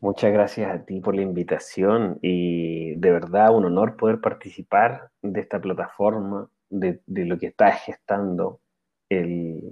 Muchas 0.00 0.30
gracias 0.30 0.70
a 0.70 0.84
ti 0.84 1.00
por 1.00 1.16
la 1.16 1.22
invitación 1.22 2.18
y 2.20 2.94
de 2.96 3.10
verdad 3.10 3.56
un 3.56 3.64
honor 3.64 3.96
poder 3.96 4.20
participar 4.20 5.10
de 5.22 5.40
esta 5.40 5.58
plataforma, 5.58 6.50
de, 6.68 7.00
lo 7.06 7.38
que 7.38 7.46
está 7.46 7.72
gestando. 7.72 8.60
El 9.08 9.63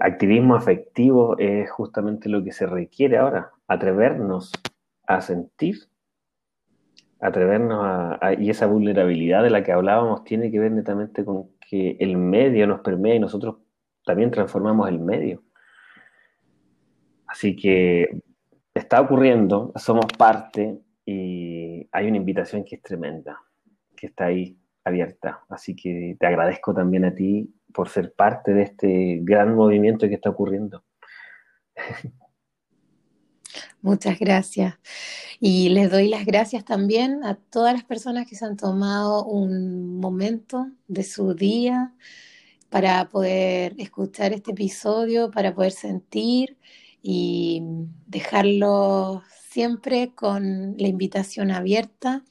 activismo 0.00 0.54
afectivo 0.54 1.38
es 1.38 1.70
justamente 1.70 2.28
lo 2.28 2.42
que 2.42 2.52
se 2.52 2.66
requiere 2.66 3.18
ahora, 3.18 3.50
atrevernos 3.66 4.52
a 5.06 5.20
sentir, 5.20 5.76
atrevernos 7.20 7.80
a, 7.82 8.34
y 8.38 8.50
esa 8.50 8.66
vulnerabilidad 8.66 9.42
de 9.42 9.50
la 9.50 9.62
que 9.62 9.72
hablábamos 9.72 10.24
tiene 10.24 10.50
que 10.50 10.58
ver 10.58 10.72
netamente 10.72 11.24
con 11.24 11.50
que 11.68 11.96
el 12.00 12.16
medio 12.16 12.66
nos 12.66 12.80
permea 12.80 13.14
y 13.14 13.20
nosotros 13.20 13.56
también 14.04 14.30
transformamos 14.30 14.88
el 14.88 15.00
medio. 15.00 15.42
Así 17.26 17.56
que 17.56 18.20
está 18.72 19.00
ocurriendo, 19.00 19.72
somos 19.76 20.06
parte 20.16 20.78
y 21.04 21.88
hay 21.90 22.06
una 22.06 22.16
invitación 22.16 22.64
que 22.64 22.76
es 22.76 22.82
tremenda, 22.82 23.40
que 23.96 24.06
está 24.06 24.26
ahí 24.26 24.56
abierta. 24.84 25.44
Así 25.48 25.74
que 25.74 26.16
te 26.18 26.26
agradezco 26.26 26.72
también 26.72 27.04
a 27.04 27.14
ti 27.14 27.52
por 27.76 27.90
ser 27.90 28.14
parte 28.14 28.54
de 28.54 28.62
este 28.62 29.18
gran 29.20 29.54
movimiento 29.54 30.08
que 30.08 30.14
está 30.14 30.30
ocurriendo. 30.30 30.82
Muchas 33.82 34.18
gracias. 34.18 34.74
Y 35.38 35.68
les 35.68 35.90
doy 35.90 36.08
las 36.08 36.24
gracias 36.24 36.64
también 36.64 37.22
a 37.22 37.34
todas 37.34 37.74
las 37.74 37.84
personas 37.84 38.26
que 38.26 38.34
se 38.34 38.46
han 38.46 38.56
tomado 38.56 39.26
un 39.26 40.00
momento 40.00 40.70
de 40.88 41.04
su 41.04 41.34
día 41.34 41.92
para 42.70 43.10
poder 43.10 43.74
escuchar 43.76 44.32
este 44.32 44.52
episodio, 44.52 45.30
para 45.30 45.54
poder 45.54 45.72
sentir 45.72 46.56
y 47.02 47.62
dejarlo 48.06 49.22
siempre 49.50 50.14
con 50.14 50.76
la 50.78 50.88
invitación 50.88 51.50
abierta 51.50 52.24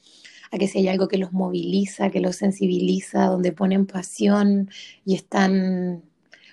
a 0.51 0.57
que 0.57 0.67
si 0.67 0.79
hay 0.79 0.87
algo 0.87 1.07
que 1.07 1.17
los 1.17 1.31
moviliza, 1.33 2.09
que 2.11 2.19
los 2.19 2.35
sensibiliza, 2.37 3.25
donde 3.25 3.51
ponen 3.51 3.85
pasión 3.85 4.69
y 5.05 5.15
están 5.15 6.03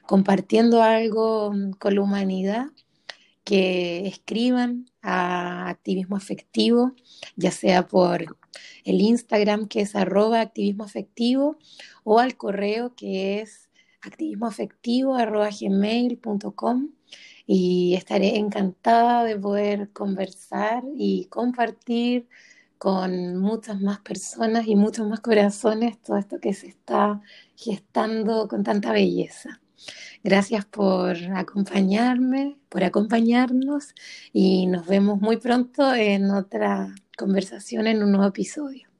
compartiendo 0.06 0.82
algo 0.82 1.52
con 1.78 1.94
la 1.94 2.00
humanidad, 2.00 2.66
que 3.44 4.06
escriban 4.06 4.86
a 5.02 5.68
activismo 5.68 6.16
afectivo, 6.16 6.92
ya 7.36 7.50
sea 7.50 7.88
por 7.88 8.36
el 8.84 9.00
Instagram 9.00 9.66
que 9.66 9.80
es 9.80 9.96
arroba 9.96 10.40
activismo 10.40 10.84
afectivo 10.84 11.56
o 12.04 12.18
al 12.18 12.36
correo 12.36 12.94
que 12.94 13.40
es 13.40 13.70
activismoafectivo 14.02 15.14
arroba 15.14 15.48
gmail.com 15.50 16.90
y 17.46 17.94
estaré 17.94 18.36
encantada 18.36 19.24
de 19.24 19.36
poder 19.36 19.90
conversar 19.92 20.84
y 20.96 21.26
compartir 21.26 22.28
con 22.82 23.36
muchas 23.36 23.80
más 23.80 24.00
personas 24.00 24.66
y 24.66 24.74
muchos 24.74 25.06
más 25.06 25.20
corazones 25.20 26.02
todo 26.02 26.16
esto 26.16 26.40
que 26.40 26.52
se 26.52 26.66
está 26.66 27.20
gestando 27.54 28.48
con 28.48 28.64
tanta 28.64 28.90
belleza. 28.90 29.60
Gracias 30.24 30.64
por 30.64 31.16
acompañarme, 31.36 32.58
por 32.68 32.82
acompañarnos 32.82 33.94
y 34.32 34.66
nos 34.66 34.88
vemos 34.88 35.20
muy 35.20 35.36
pronto 35.36 35.94
en 35.94 36.32
otra 36.32 36.92
conversación, 37.16 37.86
en 37.86 38.02
un 38.02 38.10
nuevo 38.10 38.26
episodio. 38.26 38.91